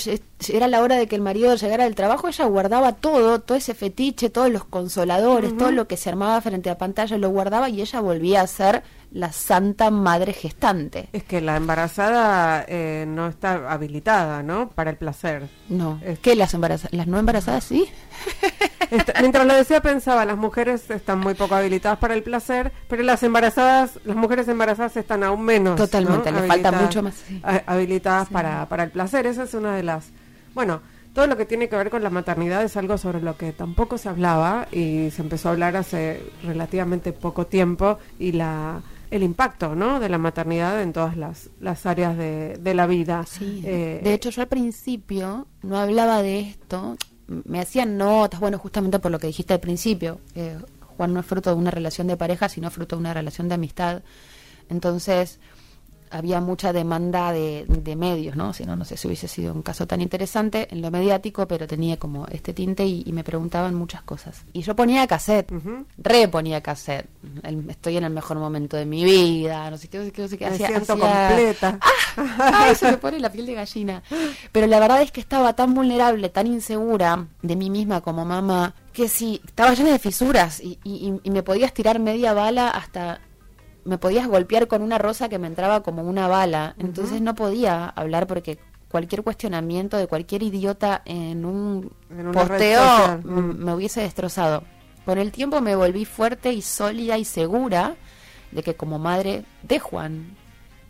era 0.51 0.67
la 0.67 0.81
hora 0.81 0.95
de 0.95 1.07
que 1.07 1.15
el 1.15 1.21
marido 1.21 1.55
llegara 1.55 1.83
del 1.83 1.93
trabajo, 1.93 2.27
ella 2.27 2.45
guardaba 2.45 2.93
todo, 2.93 3.39
todo 3.39 3.57
ese 3.57 3.75
fetiche, 3.75 4.29
todos 4.31 4.51
los 4.51 4.65
consoladores, 4.65 5.55
todo 5.55 5.71
lo 5.71 5.87
que 5.87 5.95
se 5.95 6.09
armaba 6.09 6.41
frente 6.41 6.71
a 6.71 6.77
pantalla, 6.79 7.17
lo 7.17 7.29
guardaba 7.29 7.69
y 7.69 7.81
ella 7.81 7.99
volvía 7.99 8.41
a 8.41 8.47
ser 8.47 8.83
la 9.13 9.31
santa 9.31 9.91
madre 9.91 10.33
gestante. 10.33 11.07
Es 11.13 11.23
que 11.23 11.39
la 11.39 11.55
embarazada 11.55 12.65
eh, 12.67 13.05
no 13.07 13.27
está 13.27 13.71
habilitada, 13.71 14.41
¿no? 14.41 14.69
Para 14.69 14.89
el 14.89 14.97
placer. 14.97 15.49
No. 15.69 15.99
Es... 16.03 16.17
¿Qué 16.17 16.35
las 16.35 16.53
embarazadas? 16.55 16.93
¿Las 16.93 17.05
no 17.05 17.19
embarazadas 17.19 17.63
sí? 17.63 17.85
mientras 19.21 19.45
lo 19.45 19.53
decía 19.53 19.81
pensaba, 19.81 20.25
las 20.25 20.37
mujeres 20.37 20.89
están 20.89 21.19
muy 21.19 21.35
poco 21.35 21.53
habilitadas 21.53 21.99
para 21.99 22.15
el 22.15 22.23
placer, 22.23 22.71
pero 22.87 23.03
las 23.03 23.21
embarazadas, 23.21 23.99
las 24.03 24.15
mujeres 24.15 24.47
embarazadas 24.47 24.97
están 24.97 25.23
aún 25.23 25.43
menos. 25.43 25.75
Totalmente, 25.75 26.31
¿no? 26.31 26.41
le 26.41 26.47
falta 26.47 26.71
mucho 26.71 27.03
más. 27.03 27.13
Sí. 27.13 27.39
Habilitadas 27.67 28.29
sí. 28.29 28.33
para, 28.33 28.67
para 28.67 28.83
el 28.83 28.89
placer, 28.89 29.27
esa 29.27 29.43
es 29.43 29.53
una 29.53 29.75
de 29.75 29.83
las... 29.83 30.09
Bueno, 30.55 30.81
todo 31.13 31.27
lo 31.27 31.37
que 31.37 31.45
tiene 31.45 31.69
que 31.69 31.75
ver 31.75 31.91
con 31.91 32.01
la 32.01 32.09
maternidad 32.09 32.63
es 32.63 32.75
algo 32.77 32.97
sobre 32.97 33.21
lo 33.21 33.37
que 33.37 33.51
tampoco 33.51 33.99
se 33.99 34.09
hablaba 34.09 34.67
y 34.71 35.11
se 35.11 35.21
empezó 35.21 35.49
a 35.49 35.51
hablar 35.51 35.75
hace 35.75 36.23
relativamente 36.43 37.13
poco 37.13 37.45
tiempo 37.45 37.99
y 38.17 38.31
la 38.31 38.81
el 39.13 39.21
impacto 39.21 39.75
¿no? 39.75 39.99
de 39.99 40.09
la 40.09 40.17
maternidad 40.17 40.81
en 40.81 40.91
todas 40.91 41.15
las, 41.15 41.51
las 41.59 41.85
áreas 41.85 42.17
de, 42.17 42.57
de 42.59 42.73
la 42.73 42.87
vida. 42.87 43.23
Sí. 43.27 43.61
Eh, 43.63 44.01
de 44.03 44.13
hecho, 44.13 44.31
yo 44.31 44.41
al 44.41 44.47
principio 44.47 45.45
no 45.61 45.77
hablaba 45.77 46.23
de 46.23 46.39
esto, 46.39 46.97
me 47.27 47.59
hacían 47.59 47.95
notas, 47.95 48.39
bueno, 48.39 48.57
justamente 48.57 48.97
por 48.97 49.11
lo 49.11 49.19
que 49.19 49.27
dijiste 49.27 49.53
al 49.53 49.59
principio. 49.59 50.19
Eh, 50.33 50.57
Juan 50.97 51.13
no 51.13 51.19
es 51.19 51.25
fruto 51.27 51.51
de 51.51 51.55
una 51.55 51.69
relación 51.69 52.07
de 52.07 52.17
pareja, 52.17 52.49
sino 52.49 52.71
fruto 52.71 52.95
de 52.95 53.01
una 53.01 53.13
relación 53.13 53.47
de 53.49 53.53
amistad. 53.53 54.01
Entonces, 54.69 55.39
había 56.09 56.41
mucha 56.41 56.73
demanda 56.73 57.31
de, 57.31 57.65
de, 57.67 57.95
medios, 57.95 58.35
¿no? 58.35 58.53
Si 58.53 58.65
no, 58.65 58.75
no 58.75 58.85
sé 58.85 58.97
si 58.97 59.07
hubiese 59.07 59.27
sido 59.27 59.53
un 59.53 59.61
caso 59.61 59.87
tan 59.87 60.01
interesante 60.01 60.67
en 60.71 60.81
lo 60.81 60.91
mediático, 60.91 61.47
pero 61.47 61.67
tenía 61.67 61.97
como 61.97 62.27
este 62.27 62.53
tinte 62.53 62.85
y, 62.85 63.03
y 63.05 63.13
me 63.13 63.23
preguntaban 63.23 63.75
muchas 63.75 64.01
cosas. 64.03 64.43
Y 64.53 64.61
yo 64.61 64.75
ponía 64.75 65.07
cassette, 65.07 65.51
uh 65.51 65.55
-huh. 65.55 65.85
re 65.97 66.27
ponía 66.27 66.61
cassette. 66.61 67.07
El, 67.43 67.69
estoy 67.69 67.97
en 67.97 68.03
el 68.03 68.13
mejor 68.13 68.37
momento 68.37 68.77
de 68.77 68.85
mi 68.85 69.03
vida, 69.03 69.69
no 69.69 69.77
sé 69.77 69.87
qué, 69.87 69.97
no 69.99 70.05
sé 70.05 70.11
qué, 70.11 70.21
no 70.21 70.27
sé 70.27 70.37
qué. 70.37 70.45
Me 70.45 70.51
hacía, 70.51 70.67
siento 70.67 70.93
hacía... 70.93 71.27
completa. 71.27 71.79
¡Ah! 72.17 72.65
¡Ay, 72.67 72.75
se 72.75 72.91
me 72.91 72.97
pone 72.97 73.19
la 73.19 73.31
piel 73.31 73.45
de 73.45 73.53
gallina! 73.53 74.03
Pero 74.51 74.67
la 74.67 74.79
verdad 74.79 75.01
es 75.01 75.11
que 75.11 75.21
estaba 75.21 75.53
tan 75.53 75.73
vulnerable, 75.73 76.29
tan 76.29 76.47
insegura 76.47 77.27
de 77.41 77.55
mí 77.55 77.69
misma 77.69 78.01
como 78.01 78.25
mamá, 78.25 78.75
que 78.93 79.07
sí, 79.07 79.41
estaba 79.45 79.73
llena 79.73 79.91
de 79.91 79.99
fisuras 79.99 80.59
y, 80.59 80.79
y, 80.83 81.19
y 81.23 81.31
me 81.31 81.43
podías 81.43 81.73
tirar 81.73 81.99
media 81.99 82.33
bala 82.33 82.69
hasta 82.69 83.19
me 83.85 83.97
podías 83.97 84.27
golpear 84.27 84.67
con 84.67 84.81
una 84.81 84.97
rosa 84.97 85.29
que 85.29 85.39
me 85.39 85.47
entraba 85.47 85.83
como 85.83 86.03
una 86.03 86.27
bala. 86.27 86.75
Entonces 86.77 87.15
uh 87.15 87.17
-huh. 87.17 87.23
no 87.23 87.35
podía 87.35 87.85
hablar 87.89 88.27
porque 88.27 88.59
cualquier 88.89 89.23
cuestionamiento 89.23 89.97
de 89.97 90.07
cualquier 90.07 90.43
idiota 90.43 91.01
en 91.05 91.45
un 91.45 91.91
en 92.11 92.31
posteo 92.31 93.19
me 93.23 93.73
hubiese 93.73 94.01
destrozado. 94.01 94.63
Con 95.05 95.17
el 95.17 95.31
tiempo 95.31 95.61
me 95.61 95.75
volví 95.75 96.05
fuerte 96.05 96.53
y 96.53 96.61
sólida 96.61 97.17
y 97.17 97.25
segura 97.25 97.95
de 98.51 98.63
que 98.63 98.75
como 98.75 98.99
madre 98.99 99.43
de 99.63 99.79
Juan 99.79 100.37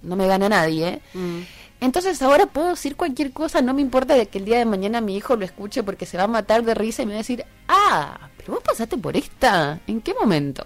no 0.01 0.15
me 0.15 0.27
gana 0.27 0.49
nadie. 0.49 0.87
¿eh? 0.87 1.01
Mm. 1.13 1.39
Entonces 1.79 2.21
ahora 2.21 2.45
puedo 2.45 2.69
decir 2.69 2.95
cualquier 2.95 3.31
cosa, 3.31 3.61
no 3.61 3.73
me 3.73 3.81
importa 3.81 4.15
de 4.15 4.27
que 4.27 4.37
el 4.37 4.45
día 4.45 4.57
de 4.57 4.65
mañana 4.65 5.01
mi 5.01 5.15
hijo 5.15 5.35
lo 5.35 5.45
escuche 5.45 5.81
porque 5.83 6.05
se 6.05 6.17
va 6.17 6.23
a 6.23 6.27
matar 6.27 6.63
de 6.63 6.73
risa 6.73 7.03
y 7.03 7.05
me 7.05 7.13
va 7.13 7.17
a 7.17 7.23
decir, 7.23 7.45
ah, 7.67 8.29
pero 8.37 8.53
vos 8.53 8.63
pasaste 8.63 8.97
por 8.97 9.17
esta. 9.17 9.79
¿En 9.87 10.01
qué 10.01 10.13
momento? 10.13 10.63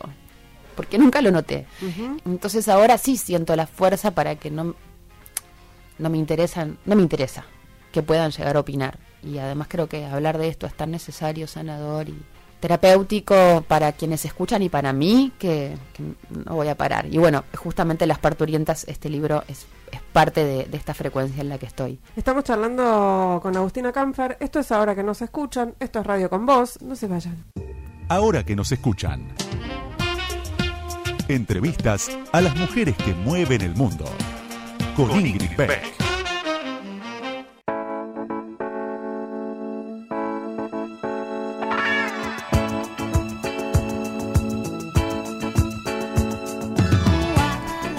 Porque 0.77 0.97
nunca 0.97 1.21
lo 1.21 1.31
noté. 1.31 1.65
Uh 1.81 1.85
-huh. 1.85 2.21
Entonces 2.25 2.69
ahora 2.69 2.97
sí 2.97 3.17
siento 3.17 3.53
la 3.57 3.67
fuerza 3.67 4.11
para 4.11 4.35
que 4.35 4.49
no, 4.49 4.75
no 5.97 6.09
me 6.09 6.17
interesan, 6.17 6.77
no 6.85 6.95
me 6.95 7.01
interesa 7.01 7.43
que 7.91 8.01
puedan 8.01 8.31
llegar 8.31 8.55
a 8.55 8.61
opinar. 8.61 8.99
Y 9.23 9.39
además 9.39 9.67
creo 9.69 9.87
que 9.87 10.05
hablar 10.05 10.37
de 10.37 10.47
esto 10.47 10.67
es 10.67 10.73
tan 10.73 10.91
necesario, 10.91 11.47
sanador 11.47 12.07
y 12.07 12.17
terapéutico 12.59 13.63
para 13.67 13.91
quienes 13.91 14.25
escuchan 14.25 14.61
y 14.63 14.69
para 14.69 14.93
mí 14.93 15.31
que, 15.37 15.75
que 15.93 16.03
no 16.45 16.55
voy 16.55 16.67
a 16.67 16.75
parar. 16.75 17.05
Y 17.07 17.17
bueno, 17.17 17.43
justamente 17.55 18.05
Las 18.07 18.19
Parturientas, 18.19 18.85
este 18.87 19.09
libro 19.09 19.43
es, 19.47 19.65
es 19.91 20.01
parte 20.13 20.43
de, 20.43 20.65
de, 20.65 20.77
esta 20.77 20.93
frecuencia 20.93 21.41
en 21.41 21.49
la 21.49 21.57
que 21.57 21.65
estoy. 21.65 21.99
Estamos 22.15 22.43
charlando 22.43 23.39
con 23.41 23.55
Agustina 23.55 23.91
Camfer. 23.91 24.37
Esto 24.39 24.59
es 24.59 24.71
ahora 24.71 24.95
que 24.95 25.03
nos 25.03 25.21
escuchan. 25.21 25.75
Esto 25.79 25.99
es 25.99 26.05
Radio 26.05 26.29
con 26.29 26.45
Vos. 26.45 26.81
No 26.81 26.95
se 26.95 27.07
vayan. 27.07 27.43
Ahora 28.09 28.43
que 28.43 28.55
nos 28.55 28.71
escuchan. 28.71 29.27
Entrevistas 31.29 32.09
a 32.31 32.39
las 32.39 32.55
mujeres 32.55 32.95
que 32.95 33.13
mueven 33.13 33.61
el 33.61 33.75
mundo. 33.75 34.05
Con, 34.95 35.09
Con 35.09 35.19
Ingrid, 35.19 35.41
Ingrid 35.41 35.57
Beck. 35.57 35.67
Beck. 35.67 36.07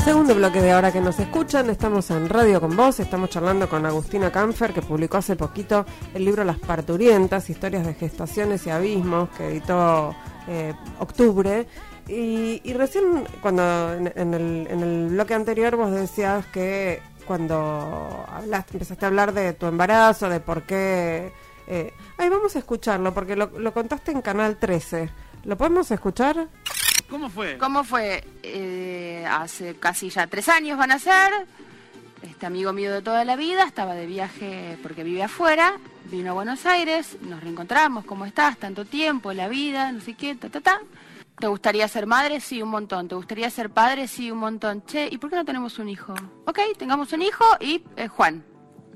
Segundo 0.04 0.34
bloque 0.34 0.62
de 0.62 0.72
ahora 0.72 0.90
que 0.90 1.02
nos 1.02 1.18
escuchan, 1.18 1.68
estamos 1.68 2.10
en 2.10 2.30
Radio 2.30 2.62
con 2.62 2.74
Vos, 2.74 2.98
estamos 2.98 3.28
charlando 3.28 3.68
con 3.68 3.84
Agustina 3.84 4.32
Camfer, 4.32 4.72
que 4.72 4.80
publicó 4.80 5.18
hace 5.18 5.36
poquito 5.36 5.84
el 6.14 6.24
libro 6.24 6.44
Las 6.44 6.58
Parturientas, 6.58 7.50
historias 7.50 7.86
de 7.86 7.92
gestaciones 7.92 8.66
y 8.66 8.70
abismos, 8.70 9.28
que 9.36 9.48
editó 9.48 10.14
eh, 10.48 10.72
octubre. 10.98 11.66
Y, 12.08 12.62
y, 12.64 12.72
recién, 12.72 13.24
cuando 13.42 13.92
en, 13.92 14.12
en, 14.16 14.34
el, 14.34 14.66
en, 14.70 14.82
el, 14.82 15.08
bloque 15.10 15.34
anterior 15.34 15.76
vos 15.76 15.92
decías 15.92 16.46
que 16.46 17.02
cuando 17.26 18.24
hablaste, 18.26 18.72
empezaste 18.74 19.04
a 19.04 19.08
hablar 19.08 19.34
de 19.34 19.52
tu 19.52 19.66
embarazo, 19.66 20.28
de 20.30 20.40
por 20.40 20.62
qué... 20.62 21.30
Eh, 21.66 21.92
ay, 22.16 22.30
vamos 22.30 22.56
a 22.56 22.60
escucharlo, 22.60 23.12
porque 23.12 23.36
lo, 23.36 23.50
lo, 23.58 23.74
contaste 23.74 24.10
en 24.10 24.22
Canal 24.22 24.56
13. 24.56 25.10
¿Lo 25.44 25.58
podemos 25.58 25.90
escuchar? 25.90 26.48
¿Cómo 27.10 27.28
fue? 27.28 27.58
¿Cómo 27.58 27.84
fue? 27.84 28.24
Eh, 28.42 29.26
hace 29.28 29.74
casi 29.74 30.08
ya 30.08 30.26
tres 30.26 30.48
años 30.48 30.78
van 30.78 30.92
a 30.92 30.98
ser. 30.98 31.30
Este 32.22 32.46
amigo 32.46 32.72
mío 32.72 32.92
de 32.92 33.02
toda 33.02 33.24
la 33.26 33.36
vida 33.36 33.64
estaba 33.64 33.94
de 33.94 34.06
viaje 34.06 34.78
porque 34.82 35.04
vive 35.04 35.22
afuera. 35.22 35.78
Vino 36.10 36.30
a 36.30 36.34
Buenos 36.34 36.64
Aires, 36.64 37.18
nos 37.20 37.42
reencontramos. 37.42 38.06
¿Cómo 38.06 38.24
estás? 38.24 38.56
Tanto 38.56 38.86
tiempo, 38.86 39.34
la 39.34 39.48
vida, 39.48 39.92
no 39.92 40.00
sé 40.00 40.14
qué, 40.14 40.34
ta, 40.34 40.48
ta, 40.48 40.62
ta. 40.62 40.80
¿Te 41.38 41.46
gustaría 41.46 41.86
ser 41.86 42.06
madre? 42.06 42.40
Sí, 42.40 42.60
un 42.62 42.70
montón. 42.70 43.06
¿Te 43.06 43.14
gustaría 43.14 43.48
ser 43.50 43.70
padre? 43.70 44.08
Sí, 44.08 44.30
un 44.30 44.38
montón. 44.38 44.84
Che, 44.84 45.08
¿y 45.10 45.18
por 45.18 45.30
qué 45.30 45.36
no 45.36 45.44
tenemos 45.44 45.78
un 45.78 45.88
hijo? 45.88 46.12
Ok, 46.46 46.58
tengamos 46.76 47.12
un 47.12 47.22
hijo 47.22 47.44
y 47.60 47.84
eh, 47.96 48.08
Juan. 48.08 48.44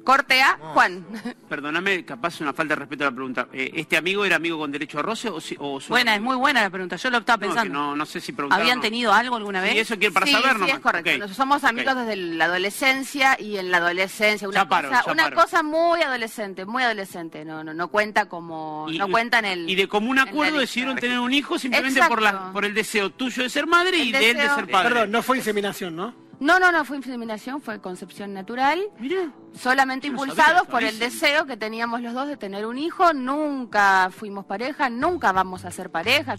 Corte 0.05 0.43
a. 0.43 0.59
Juan. 0.75 1.05
Perdóname, 1.49 2.05
capaz 2.05 2.41
una 2.41 2.53
falta 2.53 2.75
de 2.75 2.81
respeto 2.81 3.05
a 3.05 3.11
la 3.11 3.15
pregunta. 3.15 3.49
Eh, 3.53 3.71
¿Este 3.75 3.97
amigo 3.97 4.25
era 4.25 4.37
amigo 4.37 4.59
con 4.59 4.71
derecho 4.73 4.99
a 4.99 5.03
roce 5.03 5.29
o, 5.29 5.41
si- 5.41 5.57
o 5.59 5.81
su- 5.81 5.91
Buena, 5.91 6.15
es 6.15 6.21
muy 6.21 6.37
buena 6.37 6.61
la 6.63 6.71
pregunta. 6.71 6.97
Yo 6.97 7.11
lo 7.11 7.19
estaba 7.19 7.37
No, 7.37 7.41
que 7.41 7.47
pensando. 7.55 7.75
no, 7.79 7.97
no 7.97 8.07
sé 8.07 8.21
si 8.21 8.33
preguntar. 8.33 8.61
¿Habían 8.61 8.81
tenido 8.81 9.13
algo 9.13 9.37
alguna 9.37 9.61
vez? 9.61 9.75
Y 9.75 9.79
eso 9.79 9.97
quiero 9.99 10.13
para 10.15 10.27
sí, 10.27 10.33
saber, 10.33 10.57
sí, 10.65 10.71
es 10.71 10.79
correcto. 10.81 11.11
Ok. 11.11 11.17
Nosotros 11.19 11.37
somos 11.37 11.65
amigos 11.65 11.95
desde 11.97 12.17
la 12.17 12.45
adolescencia 12.47 13.37
y 13.39 13.59
en 13.59 13.71
la 13.71 13.77
adolescencia 13.79 14.49
una 14.49 14.61
Ya 14.63 14.69
paro, 14.69 14.89
cosa, 14.89 15.03
ya 15.07 15.13
una 15.13 15.23
paro. 15.25 15.37
cosa 15.37 15.63
muy 15.63 16.01
adolescente, 16.03 16.65
muy 16.67 16.83
adolescente. 16.83 17.45
No, 17.45 17.63
no, 17.63 17.73
no 17.75 17.89
cuenta 17.89 18.29
como, 18.29 18.87
Y- 18.91 18.99
no 18.99 19.09
cuenta 19.09 19.39
en 19.39 19.45
el. 19.45 19.71
Y 19.71 19.75
de 19.75 19.87
común 19.89 20.19
acuerdo 20.19 20.59
decidieron 20.59 20.97
tener 20.97 21.19
un 21.21 21.33
hijo 21.33 21.59
simplemente 21.59 22.01
por, 22.09 22.21
la, 22.23 22.53
por 22.53 22.65
el 22.65 22.75
deseo 22.75 23.11
tuyo 23.11 23.43
de 23.43 23.51
ser 23.51 23.67
madre 23.67 23.99
y 23.99 24.07
El 24.07 24.13
de 24.13 24.31
él 24.31 24.37
de 24.37 24.43
deseo- 24.45 24.55
ser 24.57 24.71
padre. 24.71 24.89
Perdón, 24.91 25.11
no 25.13 25.23
fue 25.23 25.37
inseminación, 25.39 25.95
¿no? 25.95 26.15
No, 26.43 26.59
no, 26.59 26.73
no 26.73 26.85
fue 26.85 26.97
inseminación, 26.97 27.63
fue 27.63 27.81
concepción 27.81 28.35
natural. 28.35 28.81
Mirá. 28.99 29.31
Solamente 29.57 30.09
impulsados 30.09 30.63
sabía, 30.63 30.71
por 30.71 30.83
el 30.83 30.99
deseo 30.99 31.47
que 31.47 31.57
teníamos 31.57 32.01
los 32.01 32.15
dos 32.15 32.27
de 32.27 32.37
tener 32.37 32.67
un 32.67 32.79
hijo. 32.79 33.13
Nunca 33.13 34.11
fuimos 34.11 34.45
pareja, 34.45 34.91
nunca 34.91 35.31
vamos 35.31 35.65
a 35.65 35.71
ser 35.71 35.91
pareja. 35.91 36.35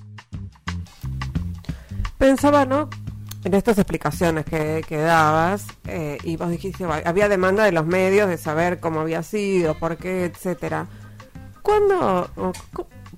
Pensaba, 2.18 2.66
¿no? 2.66 2.90
en 3.46 3.54
estas 3.54 3.78
explicaciones 3.78 4.46
que, 4.46 4.84
que 4.88 4.98
dabas, 4.98 5.68
eh, 5.86 6.18
y 6.24 6.38
vos 6.38 6.50
dijiste, 6.50 6.86
"Bueno, 6.86 7.04
había 7.06 7.28
demanda 7.28 7.66
de 7.66 7.74
los 7.74 7.86
medios 7.86 8.30
de 8.30 8.38
saber 8.38 8.80
cómo 8.80 9.02
había 9.02 9.22
sido, 9.22 9.78
por 9.78 9.98
qué, 9.98 10.26
etcétera. 10.26 10.88
¿Cuándo? 11.62 12.30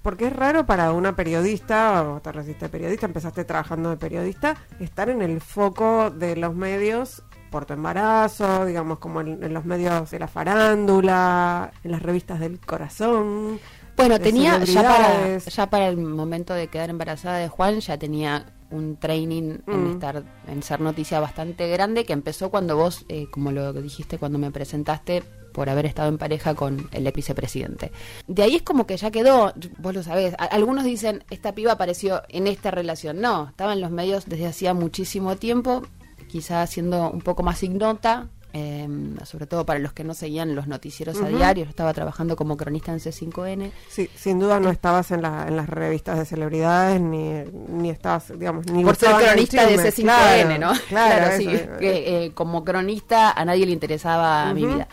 Porque 0.05 0.27
es 0.27 0.33
raro 0.33 0.67
para 0.67 0.91
una 0.93 1.15
periodista, 1.15 2.03
o 2.07 2.21
te 2.21 2.31
recibiste 2.31 2.69
periodista, 2.69 3.07
empezaste 3.07 3.43
trabajando 3.43 3.89
de 3.89 3.97
periodista, 3.97 4.55
estar 4.79 5.09
en 5.09 5.23
el 5.23 5.41
foco 5.41 6.11
de 6.11 6.35
los 6.35 6.53
medios 6.53 7.23
por 7.49 7.65
tu 7.65 7.73
embarazo, 7.73 8.65
digamos, 8.67 8.99
como 8.99 9.21
en, 9.21 9.43
en 9.43 9.51
los 9.51 9.65
medios 9.65 10.11
de 10.11 10.19
la 10.19 10.27
farándula, 10.27 11.71
en 11.83 11.89
las 11.91 12.03
revistas 12.03 12.39
del 12.39 12.59
corazón. 12.59 13.59
Bueno, 13.97 14.19
tenía 14.19 14.63
ya 14.63 14.83
para, 14.83 15.37
ya 15.39 15.69
para 15.71 15.87
el 15.87 15.97
momento 15.97 16.53
de 16.53 16.67
quedar 16.67 16.91
embarazada 16.91 17.39
de 17.39 17.47
Juan, 17.47 17.79
ya 17.79 17.97
tenía 17.97 18.45
un 18.69 18.97
training 18.97 19.57
en 19.65 19.83
Mm. 19.87 19.91
estar 19.93 20.23
en 20.47 20.61
ser 20.61 20.81
noticia 20.81 21.19
bastante 21.19 21.67
grande 21.67 22.05
que 22.05 22.13
empezó 22.13 22.51
cuando 22.51 22.75
vos, 22.77 23.05
eh, 23.09 23.25
como 23.31 23.51
lo 23.51 23.73
dijiste 23.73 24.19
cuando 24.19 24.37
me 24.37 24.51
presentaste, 24.51 25.23
por 25.55 25.69
haber 25.69 25.85
estado 25.85 26.09
en 26.09 26.17
pareja 26.17 26.53
con 26.53 26.89
el 26.91 27.07
ex 27.07 27.15
vicepresidente. 27.15 27.93
De 28.27 28.43
ahí 28.43 28.57
es 28.57 28.61
como 28.61 28.85
que 28.85 28.97
ya 28.97 29.09
quedó, 29.09 29.53
vos 29.77 29.93
lo 29.95 30.03
sabés, 30.03 30.33
a- 30.37 30.43
algunos 30.43 30.83
dicen, 30.83 31.23
esta 31.29 31.55
piba 31.55 31.71
apareció 31.71 32.23
en 32.27 32.45
esta 32.47 32.71
relación. 32.71 33.21
No, 33.21 33.47
estaba 33.47 33.71
en 33.71 33.79
los 33.79 33.89
medios 33.89 34.25
desde 34.25 34.47
hacía 34.47 34.73
muchísimo 34.73 35.37
tiempo, 35.37 35.83
quizás 36.27 36.69
siendo 36.69 37.09
un 37.09 37.21
poco 37.21 37.41
más 37.41 37.63
ignota, 37.63 38.27
eh, 38.57 38.87
sobre 39.25 39.47
todo 39.47 39.65
para 39.65 39.79
los 39.79 39.91
que 39.91 40.05
no 40.05 40.13
seguían 40.13 40.55
los 40.55 40.65
noticieros 40.67 41.17
a 41.17 41.23
Ujú. 41.25 41.37
diario, 41.37 41.63
yo 41.65 41.69
estaba 41.69 41.93
trabajando 41.93 42.37
como 42.37 42.55
cronista 42.55 42.91
en 42.93 42.99
C5N. 42.99 43.71
Sí, 43.89 44.09
sin 44.15 44.39
duda 44.39 44.61
no 44.61 44.69
estabas 44.69 45.11
en, 45.11 45.21
la, 45.21 45.45
en 45.47 45.57
las 45.57 45.67
revistas 45.69 46.17
de 46.17 46.25
celebridades, 46.25 47.01
ni, 47.01 47.43
ni 47.69 47.89
estabas, 47.89 48.31
digamos, 48.39 48.65
ni 48.67 48.83
por 48.85 48.95
ser 48.95 49.13
cronista 49.13 49.65
de 49.67 49.75
chisme. 49.91 50.09
C5N, 50.09 50.59
¿no? 50.59 50.71
Claro, 50.89 51.35
sí, 51.37 51.47
eso. 51.49 51.77
que, 51.79 52.25
eh, 52.25 52.31
como 52.33 52.63
cronista 52.63 53.31
a 53.31 53.43
nadie 53.43 53.65
le 53.65 53.73
interesaba 53.73 54.53
mi 54.53 54.65
vida. 54.65 54.87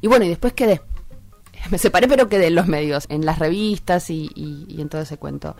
Y 0.00 0.06
bueno, 0.08 0.24
y 0.24 0.28
después 0.28 0.52
quedé. 0.52 0.80
Me 1.70 1.78
separé, 1.78 2.08
pero 2.08 2.28
quedé 2.28 2.46
en 2.48 2.54
los 2.54 2.66
medios, 2.66 3.04
en 3.08 3.24
las 3.26 3.38
revistas 3.38 4.10
y, 4.10 4.30
y- 4.34 4.64
y 4.68 4.80
en 4.80 4.88
todo 4.88 5.02
ese 5.02 5.16
cuento. 5.18 5.56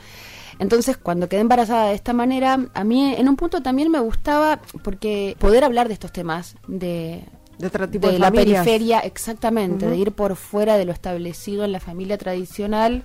Entonces, 0.59 0.97
cuando 0.97 1.29
quedé 1.29 1.41
embarazada 1.41 1.89
de 1.89 1.95
esta 1.95 2.13
manera, 2.13 2.59
a 2.75 2.85
mí 2.85 3.15
en 3.17 3.29
un 3.29 3.37
punto 3.37 3.63
también 3.63 3.91
me 3.91 4.01
gustaba, 4.01 4.61
porque 4.83 5.37
poder 5.39 5.65
hablar 5.65 5.89
de 5.89 5.95
estos 5.95 6.13
temas, 6.13 6.57
de, 6.69 7.25
de 7.59 7.67
otro 7.67 7.89
tipo 7.89 8.07
de 8.09 8.15
de, 8.15 8.19
la 8.19 8.31
periferia, 8.31 8.99
exactamente, 9.01 9.87
de 9.87 9.97
ir 9.97 10.13
por 10.13 10.37
fuera 10.37 10.77
de 10.77 10.85
lo 10.85 10.93
establecido 10.93 11.65
en 11.65 11.73
la 11.73 11.81
familia 11.81 12.19
tradicional, 12.19 13.05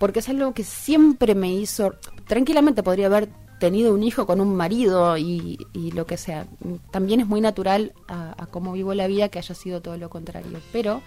porque 0.00 0.18
es 0.20 0.28
algo 0.28 0.52
que 0.52 0.64
siempre 0.64 1.34
me 1.36 1.52
hizo, 1.52 1.94
tranquilamente 2.26 2.82
podría 2.82 3.06
haber 3.06 3.28
tenido 3.60 3.94
un 3.94 4.02
hijo 4.02 4.26
con 4.26 4.40
un 4.40 4.56
marido 4.56 5.16
y, 5.16 5.58
y 5.72 5.92
lo 5.92 6.06
que 6.06 6.16
sea. 6.16 6.46
También 6.90 7.20
es 7.20 7.28
muy 7.28 7.40
natural 7.40 7.92
a, 8.08 8.46
cómo 8.50 8.72
vivo 8.72 8.94
la 8.94 9.06
vida 9.06 9.28
que 9.28 9.38
haya 9.38 9.54
sido 9.54 9.80
todo 9.80 9.96
lo 9.96 10.10
contrario, 10.10 10.58
pero 10.72 11.02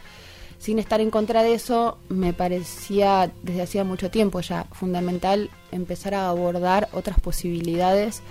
sin 0.59 0.79
estar 0.79 1.01
en 1.01 1.09
contra 1.09 1.43
de 1.43 1.55
eso, 1.55 1.97
me 2.07 2.31
parecía 2.31 3.29
desde 3.41 3.63
hacía 3.63 3.83
mucho 3.83 4.09
tiempo 4.09 4.39
ya 4.39 4.65
fundamental 4.71 5.49
empezar 5.73 6.13
a 6.13 6.29
abordar 6.29 6.87
otras 6.93 7.19
posibilidades 7.19 8.21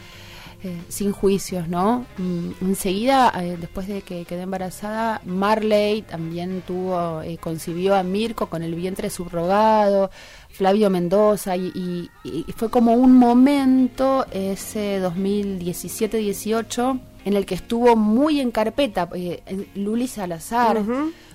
eh, 0.64 0.80
sin 0.88 1.10
juicios, 1.10 1.66
¿no? 1.66 2.06
Mm, 2.18 2.50
enseguida, 2.60 3.32
eh, 3.42 3.56
después 3.60 3.88
de 3.88 4.02
que 4.02 4.24
quedé 4.24 4.42
embarazada, 4.42 5.20
Marley 5.24 6.02
también 6.02 6.62
tuvo, 6.64 7.20
eh, 7.22 7.36
concibió 7.38 7.96
a 7.96 8.04
Mirko 8.04 8.46
con 8.46 8.62
el 8.62 8.76
vientre 8.76 9.10
subrogado, 9.10 10.12
Flavio 10.52 10.90
Mendoza, 10.90 11.56
y, 11.56 11.72
y- 11.74 12.10
y 12.46 12.52
fue 12.52 12.70
como 12.70 12.94
un 12.94 13.14
momento, 13.16 14.26
ese 14.32 15.00
2017-18, 15.00 17.00
en 17.24 17.34
el 17.34 17.46
que 17.46 17.54
estuvo 17.54 17.96
muy 17.96 18.40
en 18.40 18.50
carpeta, 18.50 19.08
eh, 19.14 19.42
Luli 19.74 20.08
Salazar. 20.08 20.82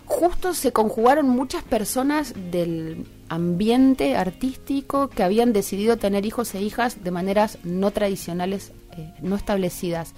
Justo 0.06 0.54
se 0.54 0.72
conjugaron 0.72 1.28
muchas 1.30 1.64
personas 1.64 2.34
del 2.52 3.06
ambiente 3.28 4.16
artístico 4.16 5.10
que 5.10 5.24
habían 5.24 5.52
decidido 5.52 5.98
tener 5.98 6.26
hijos 6.26 6.54
e 6.56 6.62
hijas 6.62 7.04
de 7.04 7.12
maneras 7.12 7.58
no 7.64 7.92
tradicionales, 7.92 8.72
eh, 8.98 9.12
no 9.22 9.36
establecidas. 9.36 10.14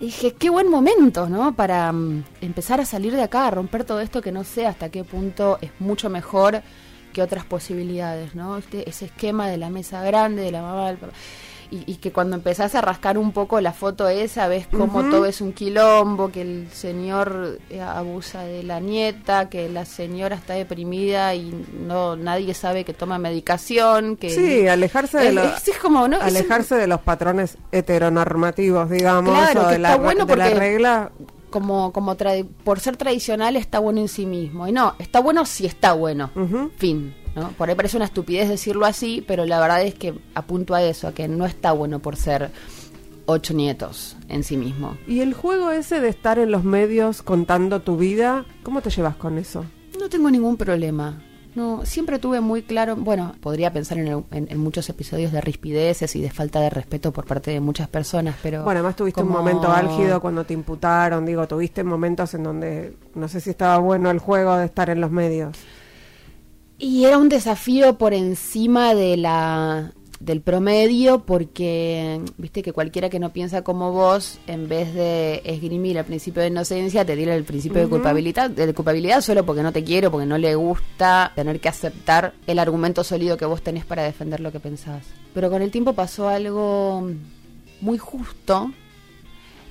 Y 0.00 0.06
dije, 0.06 0.32
qué 0.32 0.48
buen 0.48 0.70
momento, 0.70 1.28
¿no? 1.28 1.54
Para 1.54 1.92
mm, 1.92 2.24
empezar 2.40 2.80
a 2.80 2.86
salir 2.86 3.12
de 3.14 3.22
acá, 3.22 3.46
a 3.46 3.50
romper 3.50 3.84
todo 3.84 4.00
esto 4.00 4.22
que 4.22 4.32
no 4.32 4.44
sé 4.44 4.66
hasta 4.66 4.88
qué 4.90 5.04
punto 5.04 5.58
es 5.60 5.70
mucho 5.78 6.08
mejor 6.08 6.62
que 7.12 7.22
otras 7.22 7.44
posibilidades, 7.44 8.34
¿no? 8.34 8.56
Este, 8.58 8.88
ese 8.88 9.04
esquema 9.06 9.48
de 9.48 9.56
la 9.58 9.70
mesa 9.70 10.02
grande, 10.02 10.42
de 10.42 10.50
la 10.52 10.62
mamá, 10.62 10.88
del 10.88 10.96
papá. 10.96 11.12
Y, 11.70 11.90
y 11.90 11.94
que 11.96 12.12
cuando 12.12 12.36
empezás 12.36 12.74
a 12.74 12.82
rascar 12.82 13.16
un 13.16 13.32
poco 13.32 13.58
la 13.62 13.72
foto 13.72 14.06
esa, 14.06 14.46
ves 14.46 14.66
como 14.66 14.98
Ujú. 15.00 15.08
todo 15.10 15.24
es 15.26 15.40
un 15.40 15.54
quilombo, 15.54 16.30
que 16.30 16.42
el 16.42 16.68
señor 16.70 17.60
eh, 17.70 17.80
abusa 17.80 18.42
de 18.42 18.62
la 18.62 18.78
nieta, 18.78 19.48
que 19.48 19.70
la 19.70 19.86
señora 19.86 20.36
está 20.36 20.52
deprimida 20.52 21.34
y 21.34 21.64
no 21.80 22.14
nadie 22.14 22.52
sabe 22.52 22.84
que 22.84 22.92
toma 22.92 23.16
medicación, 23.18 24.18
que 24.18 24.28
Sí, 24.28 24.68
alejarse 24.68 25.16
de 25.16 25.28
es, 25.28 25.34
los... 25.34 25.46
es- 25.62 25.68
es 25.68 25.78
como, 25.78 26.06
¿no? 26.08 26.16
Es 26.16 26.22
un- 26.22 26.28
alejarse 26.28 26.74
de 26.74 26.86
los 26.88 27.00
patrones 27.00 27.56
heteronormativos, 27.72 28.90
digamos, 28.90 29.32
Claro, 29.34 29.62
o 29.62 29.68
de 29.70 29.78
la, 29.78 29.92
está 29.92 30.02
bueno 30.02 30.26
de 30.26 30.36
la 30.36 30.50
regla. 30.50 31.10
Como, 31.52 31.92
como 31.92 32.16
por 32.64 32.80
ser 32.80 32.96
tradicional 32.96 33.54
está 33.54 33.78
bueno 33.78 34.00
en 34.00 34.08
sí 34.08 34.26
mismo. 34.26 34.66
Y 34.66 34.72
no, 34.72 34.96
está 34.98 35.20
bueno 35.20 35.46
si 35.46 35.66
está 35.66 35.92
bueno. 35.92 36.32
Fin. 36.76 37.14
¿no? 37.36 37.50
Por 37.50 37.68
ahí 37.68 37.76
parece 37.76 37.96
una 37.96 38.06
estupidez 38.06 38.48
decirlo 38.48 38.84
así, 38.84 39.24
pero 39.26 39.46
la 39.46 39.60
verdad 39.60 39.82
es 39.82 39.94
que 39.94 40.14
apunto 40.34 40.74
a 40.74 40.82
eso, 40.82 41.06
a 41.06 41.14
que 41.14 41.28
no 41.28 41.46
está 41.46 41.70
bueno 41.70 42.00
por 42.00 42.16
ser 42.16 42.50
ocho 43.26 43.54
nietos 43.54 44.16
en 44.28 44.42
sí 44.42 44.56
mismo. 44.56 44.96
Y 45.06 45.20
el 45.20 45.34
juego 45.34 45.70
ese 45.70 46.00
de 46.00 46.08
estar 46.08 46.40
en 46.40 46.50
los 46.50 46.64
medios 46.64 47.22
contando 47.22 47.80
tu 47.80 47.96
vida, 47.96 48.44
¿cómo 48.64 48.82
te 48.82 48.90
llevas 48.90 49.16
con 49.16 49.38
eso? 49.38 49.64
No 49.98 50.08
tengo 50.08 50.30
ningún 50.30 50.56
problema. 50.56 51.22
No, 51.54 51.84
siempre 51.84 52.18
tuve 52.18 52.40
muy 52.40 52.62
claro, 52.62 52.96
bueno, 52.96 53.34
podría 53.40 53.70
pensar 53.72 53.98
en, 53.98 54.08
el- 54.08 54.24
en- 54.30 54.46
en 54.50 54.58
muchos 54.58 54.88
episodios 54.88 55.32
de 55.32 55.40
rispideces 55.42 56.16
y 56.16 56.22
de 56.22 56.30
falta 56.30 56.60
de 56.60 56.70
respeto 56.70 57.12
por 57.12 57.26
parte 57.26 57.50
de 57.50 57.60
muchas 57.60 57.88
personas, 57.88 58.36
pero... 58.42 58.62
Bueno, 58.64 58.80
además 58.80 58.96
tuviste 58.96 59.20
como- 59.20 59.34
un 59.34 59.38
momento 59.44 59.70
álgido 59.70 60.20
cuando 60.22 60.44
te 60.44 60.54
imputaron, 60.54 61.26
digo, 61.26 61.46
tuviste 61.46 61.84
momentos 61.84 62.32
en 62.32 62.42
donde 62.44 62.96
no 63.14 63.28
sé 63.28 63.40
si 63.42 63.50
estaba 63.50 63.76
bueno 63.78 64.10
el 64.10 64.18
juego 64.18 64.56
de 64.56 64.64
estar 64.64 64.88
en 64.88 65.00
los 65.02 65.10
medios. 65.10 65.56
Y 66.78 67.04
era 67.04 67.18
un 67.18 67.28
desafío 67.28 67.98
por 67.98 68.14
encima 68.14 68.94
de 68.94 69.16
la 69.18 69.92
del 70.24 70.40
promedio 70.40 71.24
porque 71.24 72.20
viste 72.36 72.62
que 72.62 72.72
cualquiera 72.72 73.10
que 73.10 73.18
no 73.18 73.32
piensa 73.32 73.62
como 73.62 73.90
vos 73.92 74.38
en 74.46 74.68
vez 74.68 74.94
de 74.94 75.42
esgrimir 75.44 75.96
el 75.96 76.04
principio 76.04 76.42
de 76.42 76.48
inocencia 76.48 77.04
te 77.04 77.16
tira 77.16 77.34
el 77.34 77.44
principio 77.44 77.80
de 77.80 77.88
culpabilidad 77.88 78.48
de 78.48 78.72
culpabilidad 78.72 79.20
solo 79.20 79.44
porque 79.44 79.62
no 79.62 79.72
te 79.72 79.82
quiero 79.82 80.12
porque 80.12 80.26
no 80.26 80.38
le 80.38 80.54
gusta 80.54 81.32
tener 81.34 81.60
que 81.60 81.68
aceptar 81.68 82.34
el 82.46 82.60
argumento 82.60 83.02
sólido 83.02 83.36
que 83.36 83.46
vos 83.46 83.62
tenés 83.62 83.84
para 83.84 84.04
defender 84.04 84.40
lo 84.40 84.52
que 84.52 84.60
pensás. 84.60 85.04
Pero 85.34 85.50
con 85.50 85.60
el 85.60 85.70
tiempo 85.70 85.92
pasó 85.94 86.28
algo 86.28 87.10
muy 87.80 87.98
justo 87.98 88.70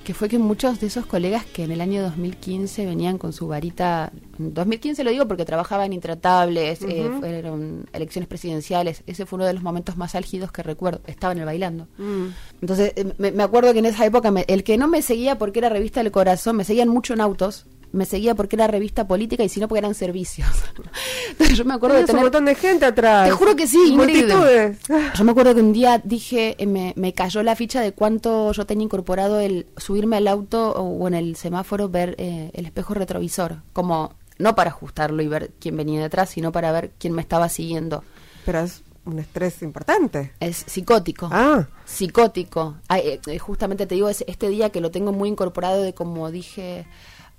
que 0.04 0.14
fue 0.14 0.28
que 0.28 0.38
muchos 0.38 0.80
de 0.80 0.88
esos 0.88 1.06
colegas 1.06 1.44
que 1.44 1.62
en 1.62 1.70
el 1.70 1.80
año 1.80 2.02
2015 2.02 2.86
venían 2.86 3.18
con 3.18 3.32
su 3.32 3.46
varita, 3.46 4.10
en 4.38 4.52
2015 4.52 5.04
lo 5.04 5.10
digo 5.10 5.28
porque 5.28 5.44
trabajaba 5.44 5.86
en 5.86 5.92
Intratables, 5.92 6.82
eh, 6.82 7.08
fueron 7.20 7.86
elecciones 7.92 8.26
presidenciales, 8.28 9.04
ese 9.06 9.26
fue 9.26 9.36
uno 9.36 9.46
de 9.46 9.52
los 9.54 9.62
momentos 9.62 9.96
más 9.96 10.14
álgidos 10.16 10.50
que 10.50 10.62
recuerdo, 10.64 11.00
estaban 11.06 11.38
el 11.38 11.44
bailando. 11.44 11.86
Mm. 11.98 12.26
Entonces, 12.60 12.92
eh, 12.96 13.14
me, 13.18 13.30
me 13.30 13.44
acuerdo 13.44 13.72
que 13.72 13.78
en 13.78 13.86
esa 13.86 14.04
época 14.04 14.32
me- 14.32 14.44
el 14.48 14.64
que 14.64 14.76
no 14.76 14.88
me 14.88 15.02
seguía 15.02 15.38
porque 15.38 15.60
era 15.60 15.68
revista 15.68 16.02
del 16.02 16.10
corazón, 16.10 16.56
me 16.56 16.64
seguían 16.64 16.88
mucho 16.88 17.14
en 17.14 17.20
autos, 17.20 17.66
me 17.92 18.06
seguía 18.06 18.34
porque 18.34 18.56
era 18.56 18.66
revista 18.66 19.06
política 19.06 19.44
y 19.44 19.48
si 19.48 19.60
no 19.60 19.68
porque 19.68 19.80
eran 19.80 19.94
servicios. 19.94 20.48
Entonces, 21.30 21.56
yo 21.56 21.64
me 21.64 21.74
acuerdo 21.74 21.96
de 21.96 22.04
Tenías 22.04 22.14
un 22.14 22.16
tener... 22.16 22.24
montón 22.24 22.44
de 22.46 22.54
gente 22.54 22.84
atrás. 22.86 23.28
Te 23.28 23.34
juro 23.34 23.54
que 23.54 23.66
sí, 23.66 23.78
Ingrid. 23.88 24.26
Multitudes. 24.26 24.78
Yo 25.14 25.24
me 25.24 25.30
acuerdo 25.30 25.54
que 25.54 25.60
un 25.60 25.72
día 25.72 26.00
dije, 26.02 26.56
eh, 26.58 26.66
me, 26.66 26.92
me 26.96 27.12
cayó 27.12 27.42
la 27.42 27.54
ficha 27.56 27.80
de 27.80 27.92
cuánto 27.92 28.52
yo 28.52 28.66
tenía 28.66 28.84
incorporado 28.84 29.40
el 29.40 29.66
subirme 29.76 30.16
al 30.16 30.28
auto 30.28 30.72
o, 30.72 31.06
en 31.08 31.14
el 31.14 31.36
semáforo 31.36 31.88
ver 31.88 32.14
eh, 32.18 32.50
el 32.54 32.66
espejo 32.66 32.94
retrovisor, 32.94 33.62
como 33.72 34.14
no 34.38 34.54
para 34.54 34.70
ajustarlo 34.70 35.22
y 35.22 35.28
ver 35.28 35.52
quién 35.60 35.76
venía 35.76 36.00
detrás, 36.00 36.30
sino 36.30 36.52
para 36.52 36.72
ver 36.72 36.92
quién 36.98 37.12
me 37.12 37.22
estaba 37.22 37.48
siguiendo. 37.48 38.02
Pero 38.44 38.60
es 38.60 38.82
un 39.04 39.18
estrés 39.18 39.62
importante. 39.62 40.32
Es 40.40 40.64
psicótico. 40.66 41.28
Ah, 41.32 41.66
Psicótico. 41.84 42.76
Ay, 42.88 43.02
eh, 43.04 43.20
eh, 43.26 43.38
justamente 43.38 43.86
te 43.86 43.94
digo, 43.94 44.08
es 44.08 44.24
este 44.26 44.48
día 44.48 44.70
que 44.70 44.80
lo 44.80 44.90
tengo 44.90 45.12
muy 45.12 45.28
incorporado 45.28 45.82
de 45.82 45.94
como 45.94 46.30
dije, 46.30 46.86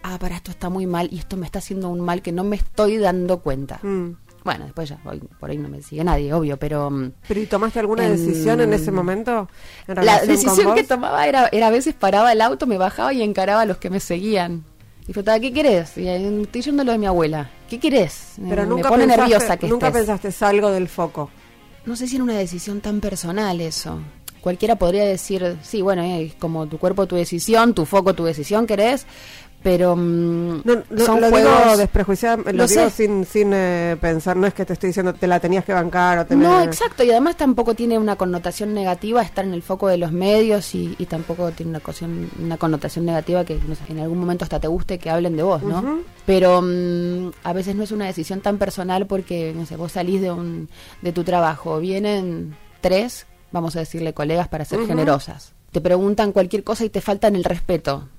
ah, 0.03 0.17
para 0.19 0.35
esto 0.35 0.51
está 0.51 0.69
muy 0.69 0.85
mal 0.85 1.09
y 1.11 1.19
esto 1.19 1.37
me 1.37 1.45
está 1.45 1.59
haciendo 1.59 1.89
un 1.89 1.99
mal 2.01 2.21
que 2.21 2.31
no 2.31 2.43
me 2.43 2.55
estoy 2.57 2.97
dando 2.97 3.39
cuenta. 3.39 3.79
mm. 3.83 4.17
Bueno, 4.43 4.65
después 4.65 4.89
ya, 4.89 4.99
hoy, 5.05 5.21
por 5.39 5.49
ahí 5.49 5.57
no 5.57 5.69
me 5.69 5.81
sigue 5.81 6.03
nadie, 6.03 6.33
obvio, 6.33 6.57
pero... 6.57 6.91
mm, 6.91 7.11
pero 7.29 7.39
¿y 7.39 7.45
tomaste 7.45 7.79
alguna 7.79 8.05
En- 8.05 8.11
decisión 8.11 8.59
en 8.59 8.73
ese 8.73 8.91
momento? 8.91 9.47
en 9.87 10.05
La 10.05 10.19
decisión 10.19 10.75
que 10.75 10.83
tomaba 10.83 11.25
era, 11.27 11.47
era 11.53 11.67
a 11.67 11.71
veces 11.71 11.95
paraba 11.95 12.33
el 12.33 12.41
auto, 12.41 12.67
me 12.67 12.77
bajaba 12.77 13.13
y 13.13 13.21
encaraba 13.21 13.61
a 13.61 13.65
los 13.65 13.77
que 13.77 13.89
me 13.89 14.01
seguían. 14.01 14.65
Y 15.03 15.13
preguntaba, 15.13 15.39
¿qué 15.39 15.53
querés? 15.53 15.97
Y 15.97 16.07
eh, 16.09 16.41
estoy 16.41 16.61
yendo 16.61 16.83
lo 16.83 16.91
de 16.91 16.97
mi 16.97 17.05
abuela. 17.05 17.49
¿Qué 17.69 17.79
querés? 17.79 18.33
Pero 18.49 18.63
Eh, 18.63 18.65
nunca 18.65 18.83
me 18.83 18.89
pone 18.89 19.03
pensaste, 19.07 19.21
nerviosa 19.31 19.57
que 19.57 19.67
nunca 19.69 19.87
estés. 19.87 19.99
pensaste 20.01 20.31
salgo 20.33 20.71
del 20.71 20.89
foco. 20.89 21.29
No 21.85 21.95
sé 21.95 22.07
si 22.07 22.15
era 22.15 22.25
una 22.25 22.37
decisión 22.37 22.81
tan 22.81 22.99
personal 22.99 23.61
eso. 23.61 24.01
cualquiera 24.41 24.75
podría 24.75 25.05
decir, 25.05 25.55
sí, 25.61 25.81
bueno, 25.81 26.03
es 26.03 26.33
como 26.35 26.67
tu 26.67 26.77
cuerpo, 26.79 27.07
tu 27.07 27.15
decisión, 27.15 27.73
tu 27.73 27.85
foco, 27.85 28.13
tu 28.13 28.25
decisión, 28.25 28.67
querés, 28.67 29.05
pero 29.63 29.95
mm, 29.95 30.61
No, 30.65 30.83
no, 30.89 31.05
son 31.05 31.21
lo 31.21 31.29
juegos... 31.29 31.63
digo 31.63 31.77
desprejuiciada, 31.77 32.37
lo, 32.37 32.43
Lo 32.51 32.67
digo 32.67 32.67
sé. 32.67 32.89
sin, 32.89 33.25
sin 33.25 33.51
eh, 33.53 33.95
pensar, 33.99 34.35
no 34.35 34.45
es 34.45 34.53
que 34.53 34.65
te 34.65 34.73
estoy 34.73 34.87
diciendo 34.89 35.13
te 35.13 35.25
la 35.25 35.39
tenías 35.39 35.63
que 35.65 35.71
bancar 35.73 36.19
o 36.19 36.25
tener... 36.25 36.45
No, 36.47 36.61
exacto, 36.61 37.03
y 37.03 37.11
además 37.11 37.37
tampoco 37.37 37.73
tiene 37.73 37.97
una 37.97 38.15
connotación 38.17 38.73
negativa 38.73 39.21
estar 39.21 39.45
en 39.45 39.53
el 39.53 39.61
foco 39.63 39.87
de 39.87 39.97
los 39.97 40.11
medios 40.11 40.75
y, 40.75 40.93
y 40.99 41.05
tampoco 41.05 41.51
tiene 41.51 41.69
una, 41.71 41.79
cosión- 41.79 42.29
una 42.39 42.57
connotación 42.57 43.05
negativa 43.05 43.45
que 43.45 43.55
no 43.67 43.73
sé, 43.75 43.83
en 43.89 43.99
algún 43.99 44.19
momento 44.19 44.43
hasta 44.43 44.59
te 44.59 44.67
guste 44.67 44.99
que 44.99 45.09
hablen 45.09 45.37
de 45.37 45.43
vos, 45.43 45.63
¿no? 45.63 45.99
Pero 46.25 46.61
mm, 46.61 47.31
a 47.43 47.53
veces 47.53 47.75
no 47.75 47.83
es 47.83 47.91
una 47.91 48.05
decisión 48.05 48.41
tan 48.41 48.57
personal 48.57 49.07
porque, 49.07 49.53
no 49.55 49.65
sé, 49.65 49.75
vos 49.77 49.93
salís 49.93 50.21
de, 50.21 50.31
un, 50.31 50.69
de 51.01 51.11
tu 51.13 51.23
trabajo, 51.23 51.79
vienen 51.79 52.55
tres, 52.81 53.25
vamos 53.51 53.75
a 53.75 53.79
decirle 53.79 54.13
colegas 54.13 54.47
para 54.49 54.65
ser 54.65 54.85
generosas, 54.85 55.53
te 55.71 55.79
preguntan 55.81 56.31
cualquier 56.33 56.63
cosa 56.63 56.83
y 56.85 56.89
te 56.89 56.99
faltan 57.01 57.35
el 57.35 57.43
respeto 57.45 58.09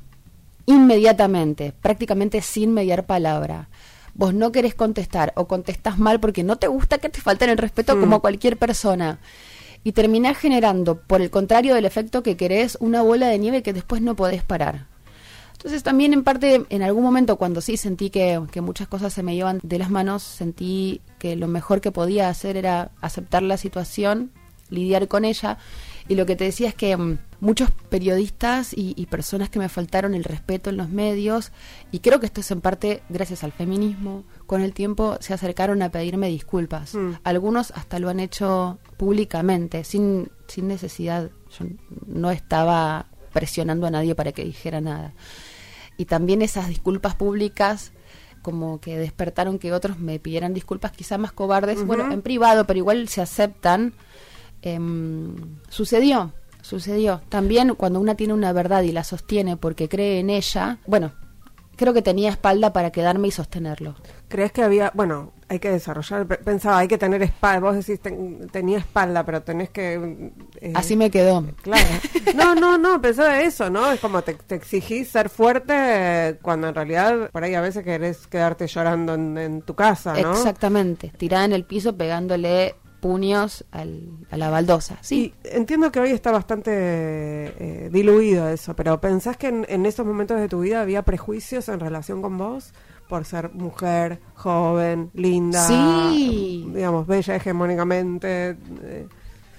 inmediatamente, 0.66 1.72
prácticamente 1.80 2.40
sin 2.40 2.72
mediar 2.72 3.06
palabra. 3.06 3.68
Vos 4.14 4.32
no 4.32 4.52
querés 4.52 4.74
contestar 4.74 5.32
o 5.36 5.46
contestás 5.48 5.98
mal 5.98 6.20
porque 6.20 6.44
no 6.44 6.56
te 6.56 6.68
gusta 6.68 6.98
que 6.98 7.08
te 7.08 7.20
falten 7.20 7.50
el 7.50 7.58
respeto 7.58 7.96
Mm. 7.96 8.00
como 8.00 8.16
a 8.16 8.20
cualquier 8.20 8.56
persona. 8.56 9.18
Y 9.82 9.92
terminás 9.92 10.38
generando, 10.38 10.98
por 11.00 11.20
el 11.20 11.30
contrario 11.30 11.74
del 11.74 11.84
efecto 11.84 12.22
que 12.22 12.36
querés, 12.36 12.78
una 12.80 13.02
bola 13.02 13.28
de 13.28 13.38
nieve 13.38 13.62
que 13.62 13.72
después 13.72 14.00
no 14.00 14.14
podés 14.16 14.42
parar. 14.42 14.86
Entonces 15.52 15.82
también 15.82 16.12
en 16.12 16.24
parte, 16.24 16.64
en 16.68 16.82
algún 16.82 17.02
momento 17.02 17.36
cuando 17.36 17.60
sí 17.60 17.76
sentí 17.76 18.10
que, 18.10 18.40
que 18.50 18.60
muchas 18.60 18.86
cosas 18.86 19.12
se 19.12 19.22
me 19.22 19.34
llevan 19.34 19.60
de 19.62 19.78
las 19.78 19.90
manos, 19.90 20.22
sentí 20.22 21.00
que 21.18 21.36
lo 21.36 21.48
mejor 21.48 21.80
que 21.80 21.90
podía 21.90 22.28
hacer 22.28 22.56
era 22.56 22.90
aceptar 23.00 23.42
la 23.42 23.56
situación, 23.56 24.30
lidiar 24.68 25.08
con 25.08 25.24
ella. 25.24 25.58
Y 26.08 26.16
lo 26.16 26.26
que 26.26 26.36
te 26.36 26.44
decía 26.44 26.68
es 26.68 26.74
que 26.74 26.96
mm, 26.96 27.18
muchos 27.40 27.70
periodistas 27.88 28.74
y, 28.74 28.94
y 28.96 29.06
personas 29.06 29.48
que 29.48 29.58
me 29.58 29.68
faltaron 29.68 30.14
el 30.14 30.24
respeto 30.24 30.70
en 30.70 30.76
los 30.76 30.90
medios, 30.90 31.52
y 31.92 32.00
creo 32.00 32.20
que 32.20 32.26
esto 32.26 32.40
es 32.40 32.50
en 32.50 32.60
parte 32.60 33.02
gracias 33.08 33.44
al 33.44 33.52
feminismo, 33.52 34.24
con 34.46 34.60
el 34.60 34.74
tiempo 34.74 35.16
se 35.20 35.34
acercaron 35.34 35.82
a 35.82 35.90
pedirme 35.90 36.28
disculpas. 36.28 36.94
Mm. 36.94 37.12
Algunos 37.24 37.70
hasta 37.72 37.98
lo 37.98 38.08
han 38.10 38.20
hecho 38.20 38.78
públicamente, 38.96 39.84
sin, 39.84 40.30
sin 40.46 40.68
necesidad. 40.68 41.30
Yo 41.58 41.66
no 42.06 42.30
estaba 42.30 43.06
presionando 43.32 43.86
a 43.86 43.90
nadie 43.90 44.14
para 44.14 44.32
que 44.32 44.44
dijera 44.44 44.80
nada. 44.80 45.14
Y 45.96 46.06
también 46.06 46.42
esas 46.42 46.68
disculpas 46.68 47.14
públicas 47.14 47.92
como 48.42 48.78
que 48.78 48.98
despertaron 48.98 49.58
que 49.58 49.72
otros 49.72 49.98
me 49.98 50.18
pidieran 50.18 50.52
disculpas 50.52 50.92
quizá 50.92 51.16
más 51.16 51.32
cobardes, 51.32 51.84
bueno, 51.84 52.12
en 52.12 52.20
privado, 52.20 52.66
pero 52.66 52.78
igual 52.78 53.08
se 53.08 53.22
aceptan. 53.22 53.94
Em, 54.66 55.36
sucedió, 55.68 56.32
sucedió. 56.62 57.20
También 57.28 57.74
cuando 57.74 58.00
una 58.00 58.14
tiene 58.14 58.32
una 58.32 58.52
verdad 58.54 58.82
y 58.82 58.92
la 58.92 59.04
sostiene 59.04 59.56
porque 59.58 59.88
cree 59.90 60.20
en 60.20 60.30
ella, 60.30 60.78
bueno, 60.86 61.12
creo 61.76 61.92
que 61.92 62.00
tenía 62.02 62.30
espalda 62.30 62.72
para 62.72 62.90
quedarme 62.90 63.28
y 63.28 63.30
sostenerlo. 63.30 63.94
¿Crees 64.28 64.52
que 64.52 64.62
había, 64.62 64.90
bueno, 64.94 65.32
hay 65.48 65.58
que 65.58 65.70
desarrollar, 65.70 66.26
pe- 66.26 66.38
pensaba, 66.38 66.78
hay 66.78 66.88
que 66.88 66.96
tener 66.96 67.22
espalda, 67.22 67.60
vos 67.70 67.76
decís, 67.76 68.00
ten- 68.00 68.48
tenía 68.50 68.78
espalda, 68.78 69.22
pero 69.24 69.42
tenés 69.42 69.68
que... 69.68 70.32
eh, 70.60 70.72
Así 70.74 70.96
me 70.96 71.10
quedó. 71.10 71.44
Claro. 71.62 71.84
No, 72.34 72.54
no, 72.54 72.78
no, 72.78 73.00
pensaba 73.02 73.42
eso, 73.42 73.68
¿no? 73.70 73.92
Es 73.92 74.00
como 74.00 74.22
te, 74.22 74.32
te 74.34 74.54
exigís 74.54 75.08
ser 75.10 75.28
fuerte 75.28 75.74
eh, 75.76 76.38
cuando 76.40 76.68
en 76.68 76.74
realidad 76.74 77.30
por 77.30 77.44
ahí 77.44 77.54
a 77.54 77.60
veces 77.60 77.84
querés 77.84 78.26
quedarte 78.26 78.66
llorando 78.66 79.12
en, 79.14 79.36
en 79.36 79.62
tu 79.62 79.74
casa, 79.74 80.14
¿no? 80.22 80.32
Exactamente, 80.32 81.12
tirada 81.18 81.44
en 81.44 81.52
el 81.52 81.64
piso 81.64 81.94
pegándole 81.96 82.74
puños 83.04 83.66
al- 83.70 84.08
a 84.30 84.38
la 84.38 84.48
baldosa. 84.48 84.96
Sí, 85.02 85.34
Y 85.44 85.48
entiendo 85.56 85.92
que 85.92 86.00
hoy 86.00 86.08
está 86.10 86.32
bastante 86.32 86.70
eh, 86.72 87.90
diluido 87.92 88.48
eso, 88.48 88.74
pero 88.74 88.98
¿pensás 88.98 89.36
que 89.36 89.48
en, 89.48 89.66
en 89.68 89.84
esos 89.84 90.06
momentos 90.06 90.40
de 90.40 90.48
tu 90.48 90.60
vida 90.60 90.80
había 90.80 91.02
prejuicios 91.02 91.68
en 91.68 91.80
relación 91.80 92.22
con 92.22 92.38
vos? 92.38 92.72
Por 93.06 93.26
ser 93.26 93.52
mujer, 93.52 94.20
joven, 94.36 95.10
linda, 95.12 95.66
Sí. 95.68 96.66
digamos, 96.74 97.06
bella 97.06 97.36
hegemónicamente. 97.36 98.56
eh, 98.82 99.06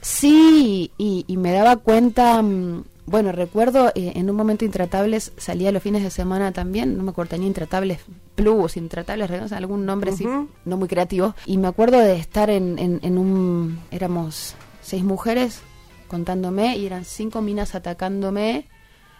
Sí, 0.02 0.92
y, 0.98 1.24
y 1.28 1.38
me 1.38 1.52
daba 1.52 1.76
cuenta, 1.78 2.42
mm, 2.42 2.84
bueno, 3.06 3.32
recuerdo 3.32 3.90
eh, 3.96 4.14
en 4.16 4.30
un 4.30 4.36
momento 4.36 4.66
Intratables, 4.66 5.32
salía 5.38 5.72
los 5.72 5.84
fines 5.84 6.04
de 6.04 6.10
semana 6.10 6.52
también, 6.52 6.98
no 6.98 7.04
me 7.04 7.12
acuerdo, 7.12 7.32
tenía 7.32 7.48
Intratables 7.48 8.00
Plus, 8.36 8.78
Intratables, 8.78 9.52
algún 9.52 9.86
nombre 9.86 10.12
así, 10.12 10.26
no 10.66 10.78
muy 10.78 10.88
creativo, 10.88 11.36
y 11.46 11.58
me 11.58 11.68
acuerdo 11.68 12.00
de 12.00 12.16
estar 12.16 12.50
en, 12.50 12.80
en, 12.80 13.00
en 13.04 13.18
un, 13.18 13.80
éramos 13.92 14.56
seis 14.82 15.04
mujeres 15.04 15.62
contándome 16.08 16.78
y 16.78 16.86
eran 16.86 17.06
cinco 17.06 17.42
minas 17.42 17.76
atacándome, 17.76 18.68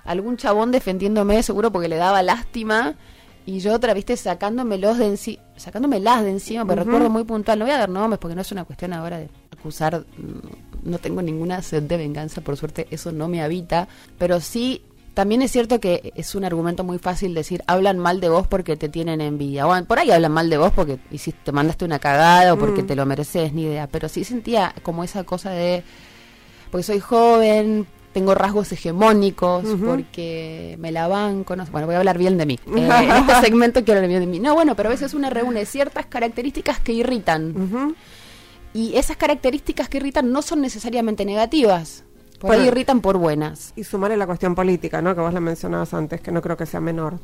algún 0.04 0.38
chabón 0.38 0.72
defendiéndome, 0.72 1.44
seguro 1.44 1.72
porque 1.72 1.88
le 1.88 1.98
daba 1.98 2.24
lástima, 2.24 2.96
y 3.46 3.60
yo 3.60 3.74
otra, 3.74 3.94
viste, 3.94 4.18
sacándomelos 4.18 4.98
de 4.98 5.06
encima, 5.06 5.44
sacándomelas 5.56 6.24
de 6.24 6.32
encima, 6.32 6.66
pero 6.66 6.84
recuerdo 6.84 7.10
muy 7.12 7.24
puntual, 7.24 7.60
no 7.60 7.66
voy 7.66 7.74
a 7.74 7.78
dar 7.78 7.90
nombres 7.90 8.18
porque 8.20 8.36
no 8.36 8.42
es 8.42 8.52
una 8.52 8.66
cuestión 8.66 8.94
ahora 8.94 9.20
de 9.20 9.30
acusar, 9.52 10.00
mm, 10.00 10.75
no 10.86 10.98
tengo 11.00 11.22
ninguna 11.22 11.62
sed 11.62 11.84
de 11.84 11.98
venganza, 11.98 12.42
por 12.42 12.56
suerte 12.58 12.88
eso 12.92 13.12
no 13.12 13.28
me 13.28 13.42
habita, 13.42 13.88
pero 14.18 14.40
sí, 14.40 14.82
también 15.14 15.42
es 15.42 15.52
cierto 15.52 15.80
que 15.80 16.12
es 16.16 16.36
un 16.36 16.44
argumento 16.46 16.84
muy 16.84 16.98
fácil 17.00 17.34
decir, 17.34 17.64
hablan 17.68 17.98
mal 18.00 18.20
de 18.20 18.30
vos 18.30 18.48
porque 18.48 18.76
te 18.78 18.90
tienen 18.90 19.22
envidia, 19.22 19.68
o 19.68 19.86
por 19.86 20.00
ahí 20.00 20.12
hablan 20.12 20.32
mal 20.32 20.50
de 20.50 20.58
vos 20.58 20.72
porque 20.74 20.98
hiciste, 21.12 21.40
te 21.46 21.52
mandaste 21.52 21.86
una 21.86 22.00
cagada 22.00 22.54
o 22.54 22.58
porque 22.60 22.84
Mm. 22.84 22.88
te 22.88 22.96
lo 22.96 23.06
mereces, 23.06 23.54
ni 23.54 23.64
idea, 23.64 23.88
pero 23.88 24.10
sí 24.10 24.24
sentía 24.24 24.74
como 24.84 25.04
esa 25.04 25.24
cosa 25.24 25.52
de, 25.52 25.84
porque 26.70 26.84
soy 26.84 27.00
joven, 27.00 27.88
tengo 28.12 28.34
rasgos 28.36 28.72
hegemónicos, 28.72 29.66
porque 29.86 30.78
me 30.80 30.92
la 30.92 31.08
banco, 31.08 31.56
no 31.56 31.66
sé, 31.66 31.72
bueno, 31.72 31.86
voy 31.88 31.96
a 31.96 32.00
hablar 32.00 32.18
bien 32.18 32.38
de 32.38 32.46
mí. 32.46 32.60
Eh, 32.76 32.88
en 32.88 33.12
este 33.12 33.42
segmento 33.42 33.84
quiero 33.84 34.00
hablar 34.00 34.10
bien 34.10 34.22
de 34.22 34.28
mí. 34.28 34.40
No, 34.40 34.54
bueno, 34.54 34.76
pero 34.76 34.88
a 34.90 34.92
veces 34.92 35.14
una 35.14 35.30
reúne 35.30 35.66
ciertas 35.66 36.06
características 36.06 36.80
que 36.80 36.94
irritan. 36.94 37.96
Y 38.76 38.98
esas 38.98 39.16
características 39.16 39.88
que 39.88 40.00
irritan 40.00 40.34
no 40.34 40.42
son 40.42 40.60
necesariamente 40.60 41.24
negativas. 41.24 42.04
Por 42.42 42.52
ahí 42.52 42.68
irritan 42.68 43.00
por 43.00 43.18
buenas. 43.18 43.72
Y 43.78 43.86
sumarle 43.86 44.18
la 44.18 44.28
cuestión 44.28 44.54
política, 44.54 45.02
¿no? 45.02 45.16
Que 45.16 45.22
vos 45.22 45.34
la 45.34 45.40
mencionabas 45.40 45.94
antes, 45.94 46.20
que 46.20 46.30
no 46.34 46.42
creo 46.42 46.58
que 46.58 46.66
sea 46.66 46.82
menor. 46.82 47.18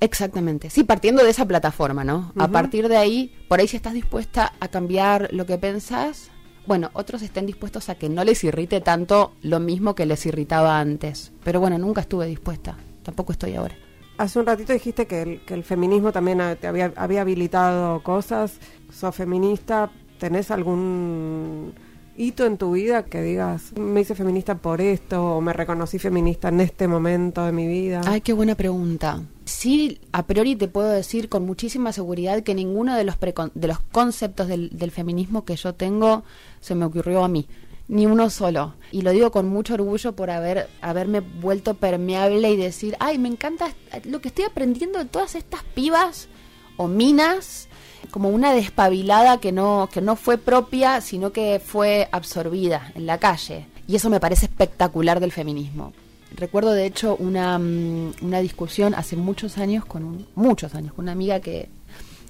Exactamente. 0.00 0.68
Sí, 0.68 0.84
partiendo 0.84 1.24
de 1.24 1.30
esa 1.30 1.46
plataforma, 1.46 2.04
¿no? 2.04 2.34
A 2.36 2.48
partir 2.48 2.88
de 2.88 2.98
ahí, 2.98 3.34
por 3.48 3.58
ahí 3.58 3.66
si 3.66 3.76
estás 3.78 3.94
dispuesta 3.94 4.52
a 4.60 4.68
cambiar 4.68 5.30
lo 5.32 5.46
que 5.46 5.56
pensás, 5.56 6.30
bueno, 6.66 6.90
otros 6.92 7.22
estén 7.22 7.46
dispuestos 7.46 7.88
a 7.88 7.94
que 7.94 8.10
no 8.10 8.22
les 8.22 8.44
irrite 8.44 8.82
tanto 8.82 9.32
lo 9.40 9.60
mismo 9.60 9.94
que 9.94 10.04
les 10.04 10.26
irritaba 10.26 10.78
antes. 10.78 11.32
Pero 11.42 11.58
bueno, 11.58 11.78
nunca 11.78 12.02
estuve 12.02 12.26
dispuesta. 12.26 12.76
Tampoco 13.02 13.32
estoy 13.32 13.54
ahora. 13.54 13.74
Hace 14.18 14.40
un 14.40 14.44
ratito 14.44 14.74
dijiste 14.74 15.06
que 15.06 15.22
el, 15.22 15.40
que 15.46 15.54
el 15.54 15.64
feminismo 15.64 16.12
también 16.12 16.42
te 16.60 16.66
había, 16.66 16.92
había 16.96 17.22
habilitado 17.22 18.02
cosas. 18.02 18.58
¿Sos 18.92 19.14
feminista? 19.14 19.90
¿Tenés 20.18 20.50
algún 20.50 21.72
hito 22.16 22.44
en 22.46 22.58
tu 22.58 22.72
vida 22.72 23.04
que 23.04 23.22
digas, 23.22 23.72
me 23.78 24.00
hice 24.00 24.14
feminista 24.16 24.56
por 24.56 24.80
esto 24.80 25.36
o 25.36 25.40
me 25.40 25.52
reconocí 25.52 25.98
feminista 26.00 26.48
en 26.48 26.60
este 26.60 26.88
momento 26.88 27.44
de 27.44 27.52
mi 27.52 27.66
vida? 27.68 28.00
Ay, 28.06 28.20
qué 28.20 28.32
buena 28.32 28.56
pregunta. 28.56 29.22
Sí, 29.44 30.00
a 30.12 30.26
priori 30.26 30.56
te 30.56 30.68
puedo 30.68 30.88
decir 30.90 31.28
con 31.28 31.46
muchísima 31.46 31.92
seguridad 31.92 32.42
que 32.42 32.54
ninguno 32.54 32.96
de 32.96 33.04
los, 33.04 33.18
precon- 33.18 33.52
de 33.54 33.68
los 33.68 33.78
conceptos 33.80 34.48
del, 34.48 34.90
feminismo 34.90 35.44
que 35.44 35.56
yo 35.56 35.74
tengo 35.74 36.24
se 36.60 36.74
me 36.74 36.84
ocurrió 36.84 37.22
a 37.24 37.28
mí. 37.28 37.46
Ni 37.86 38.04
uno 38.04 38.28
solo. 38.28 38.74
Y 38.92 39.00
lo 39.02 39.12
digo 39.12 39.30
con 39.30 39.48
mucho 39.48 39.72
orgullo 39.74 40.14
por 40.14 40.28
haber, 40.30 40.68
haberme 40.82 41.20
vuelto 41.20 41.74
permeable 41.74 42.50
y 42.50 42.56
decir, 42.56 42.96
ay, 43.00 43.16
me 43.16 43.28
encanta 43.28 43.72
lo 44.04 44.20
que 44.20 44.28
estoy 44.28 44.44
aprendiendo 44.44 44.98
de 44.98 45.06
todas 45.06 45.34
estas 45.36 45.62
pibas 45.62 46.28
o 46.76 46.86
minas, 46.88 47.67
como 48.10 48.28
una 48.30 48.52
despabilada 48.52 49.38
que 49.38 49.52
no, 49.52 49.88
que 49.92 50.00
no 50.00 50.16
fue 50.16 50.38
propia, 50.38 51.00
sino 51.00 51.32
que 51.32 51.60
fue 51.64 52.08
absorbida 52.12 52.92
en 52.94 53.06
la 53.06 53.18
calle. 53.18 53.66
Y 53.86 53.96
eso 53.96 54.10
me 54.10 54.20
parece 54.20 54.46
espectacular 54.46 55.20
del 55.20 55.32
feminismo. 55.32 55.92
Recuerdo 56.36 56.72
de 56.72 56.84
hecho 56.86 57.16
una, 57.18 57.58
mm, 57.58 58.12
una 58.22 58.40
discusión 58.40 58.94
hace 58.94 59.16
muchos 59.16 59.56
años 59.58 59.84
con 59.86 60.04
un- 60.04 60.26
muchos 60.34 60.74
años 60.74 60.92
con 60.92 61.06
una 61.06 61.12
amiga 61.12 61.40
que 61.40 61.68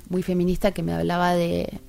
muy 0.08 0.22
feminista 0.22 0.70
que 0.72 0.82
me 0.82 0.92
hablaba 0.94 1.34
de 1.34 1.80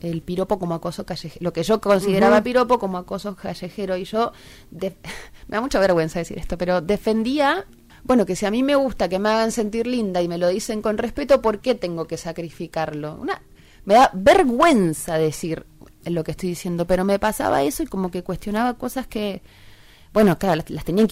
el 0.00 0.22
piropo 0.22 0.58
como 0.60 0.74
acoso 0.74 1.04
callejero, 1.04 1.42
lo 1.44 1.52
que 1.52 1.62
yo 1.64 1.80
consideraba 1.80 2.36
piropo 2.42 2.78
como 2.78 2.98
acoso 2.98 3.34
callejero 3.34 3.96
y 3.96 4.04
yo 4.04 4.32
de- 4.70 4.94
me 5.48 5.56
da 5.56 5.60
mucha 5.60 5.78
vergüenza 5.80 6.20
decir 6.20 6.38
esto, 6.38 6.56
pero 6.56 6.80
defendía 6.80 7.66
bueno, 8.08 8.24
que 8.24 8.36
si 8.36 8.46
a 8.46 8.50
mí 8.50 8.62
me 8.62 8.74
gusta 8.74 9.06
que 9.10 9.18
me 9.18 9.28
hagan 9.28 9.52
sentir 9.52 9.86
linda 9.86 10.22
y 10.22 10.28
me 10.28 10.38
lo 10.38 10.48
dicen 10.48 10.80
con 10.80 10.96
respeto, 10.96 11.42
¿por 11.42 11.60
qué 11.60 11.74
tengo 11.74 12.06
que 12.06 12.16
sacrificarlo? 12.16 13.14
Una, 13.20 13.42
me 13.84 13.94
da 13.94 14.10
vergüenza 14.14 15.18
decir 15.18 15.66
lo 16.06 16.24
que 16.24 16.30
estoy 16.30 16.48
diciendo, 16.48 16.86
pero 16.86 17.04
me 17.04 17.18
pasaba 17.18 17.62
eso 17.62 17.82
y 17.82 17.86
como 17.86 18.10
que 18.10 18.22
cuestionaba 18.22 18.78
cosas 18.78 19.06
que, 19.06 19.42
bueno, 20.14 20.38
claro, 20.38 20.56
las, 20.56 20.70
las 20.70 20.86
tenía. 20.86 21.06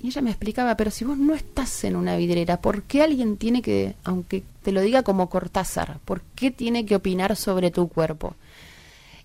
Y 0.00 0.06
ella 0.06 0.22
me 0.22 0.30
explicaba, 0.30 0.76
pero 0.76 0.92
si 0.92 1.04
vos 1.04 1.18
no 1.18 1.34
estás 1.34 1.82
en 1.82 1.96
una 1.96 2.16
vidriera, 2.16 2.60
¿por 2.60 2.84
qué 2.84 3.02
alguien 3.02 3.36
tiene 3.36 3.60
que, 3.60 3.96
aunque 4.04 4.44
te 4.62 4.70
lo 4.70 4.82
diga 4.82 5.02
como 5.02 5.28
Cortázar, 5.28 5.98
¿por 6.04 6.22
qué 6.36 6.52
tiene 6.52 6.86
que 6.86 6.94
opinar 6.94 7.34
sobre 7.34 7.72
tu 7.72 7.88
cuerpo? 7.88 8.36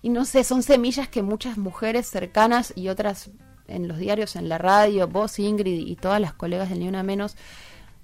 Y 0.02 0.08
no 0.08 0.24
sé, 0.24 0.42
son 0.42 0.64
semillas 0.64 1.08
que 1.08 1.22
muchas 1.22 1.56
mujeres 1.56 2.08
cercanas 2.08 2.72
y 2.74 2.88
otras 2.88 3.30
en 3.68 3.86
los 3.86 3.98
diarios, 3.98 4.36
en 4.36 4.48
la 4.48 4.58
radio, 4.58 5.06
vos 5.06 5.38
Ingrid 5.38 5.86
y 5.86 5.96
todas 5.96 6.20
las 6.20 6.32
colegas 6.32 6.70
del 6.70 6.80
Ni 6.80 6.88
Una 6.88 7.02
Menos, 7.02 7.36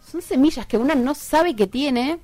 son 0.07 0.23
semillas 0.23 0.67
que 0.67 0.77
una 0.77 0.95
no 0.95 1.15
sabe 1.15 1.57
que 1.57 1.67
tiene 1.67 2.21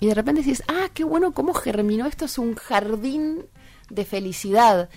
y 0.00 0.06
de 0.08 0.14
repente 0.14 0.42
dices, 0.42 0.64
ah, 0.68 0.88
qué 0.92 1.04
bueno 1.04 1.32
cómo 1.32 1.54
germinó, 1.54 2.06
esto 2.06 2.24
es 2.24 2.36
un 2.36 2.56
jardín 2.56 3.46
de 3.88 4.04
felicidad. 4.04 4.88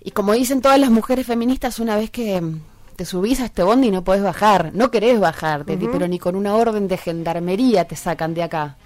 Y 0.00 0.12
como 0.12 0.32
dicen 0.32 0.60
todas 0.60 0.78
las 0.78 0.90
mujeres 0.90 1.26
feministas, 1.26 1.80
una 1.80 1.96
vez 1.96 2.10
que 2.10 2.40
te 2.94 3.04
subís 3.04 3.40
a 3.40 3.46
este 3.46 3.64
bondi 3.64 3.88
y 3.88 3.90
no 3.90 4.04
podés 4.04 4.22
bajar, 4.22 4.70
no 4.72 4.90
querés 4.90 5.18
bajar, 5.18 5.64
pero 5.64 6.06
ni 6.06 6.18
con 6.18 6.36
una 6.36 6.54
orden 6.54 6.86
de 6.86 6.96
gendarmería 6.96 7.86
te 7.86 7.96
sacan 7.96 8.34
de 8.34 8.44
acá. 8.44 8.76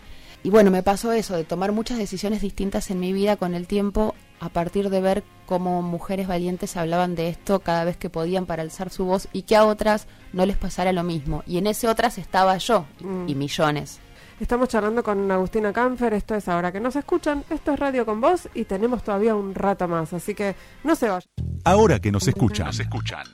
Y 0.43 0.51
bueno, 0.51 0.71
me 0.71 0.83
pasó 0.83 1.13
eso, 1.13 1.37
de 1.37 1.45
tomar 1.45 1.73
muchas 1.73 1.99
decisiones 1.99 2.41
distintas 2.41 2.91
en 2.91 2.99
mi 2.99 3.13
vida 3.13 3.37
con 3.37 3.55
el 3.55 3.67
tiempo, 3.67 4.15
a 4.43 4.49
partir 4.49 4.91
de 4.91 5.01
ver 5.01 5.23
cómo 5.47 5.83
mujeres 5.83 6.27
valientes 6.27 6.77
hablaban 6.77 7.15
de 7.15 7.29
esto 7.29 7.61
cada 7.61 7.85
vez 7.85 7.97
que 7.97 8.11
podían 8.11 8.45
para 8.45 8.63
alzar 8.63 8.91
su 8.91 9.05
voz 9.05 9.29
y 9.33 9.43
que 9.43 9.55
a 9.55 9.65
otras 9.65 10.09
no 10.33 10.45
les 10.47 10.57
pasara 10.57 10.93
lo 10.93 11.05
mismo. 11.05 11.45
Y 11.47 11.59
en 11.59 11.69
ese 11.69 11.87
otras 11.89 12.19
estaba 12.19 12.57
yo 12.59 12.85
Mm. 13.01 13.29
y 13.29 13.35
millones. 13.37 14.01
Estamos 14.41 14.69
charlando 14.69 15.05
con 15.05 15.31
Agustina 15.31 15.73
Canfer, 15.73 16.15
esto 16.15 16.35
es 16.35 16.49
Ahora 16.49 16.73
que 16.73 16.81
nos 16.81 16.97
escuchan, 16.97 17.45
esto 17.51 17.73
es 17.73 17.79
Radio 17.79 18.05
con 18.05 18.21
Vos 18.21 18.49
y 18.55 18.65
tenemos 18.65 19.05
todavía 19.05 19.37
un 19.37 19.55
rato 19.55 19.87
más, 19.87 20.13
así 20.13 20.35
que 20.35 20.57
no 20.83 20.97
se 20.97 21.09
vayan. 21.09 21.29
Ahora 21.65 22.01
que 22.01 22.11
nos 22.11 22.27
escuchan, 22.27 22.67
nos 22.67 22.81
escuchan. 22.81 23.25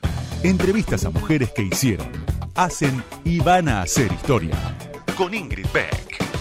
Entrevistas 0.43 1.07
a 1.07 1.11
mujeres 1.11 1.51
que 1.53 1.63
hicieron, 1.63 2.09
hacen 2.55 3.03
y 3.25 3.39
van 3.41 3.69
a 3.71 3.81
hacer 3.81 4.13
historia. 4.13 4.57
Con 5.17 5.33
Ingrid 5.33 5.67
Beck. 5.73 6.38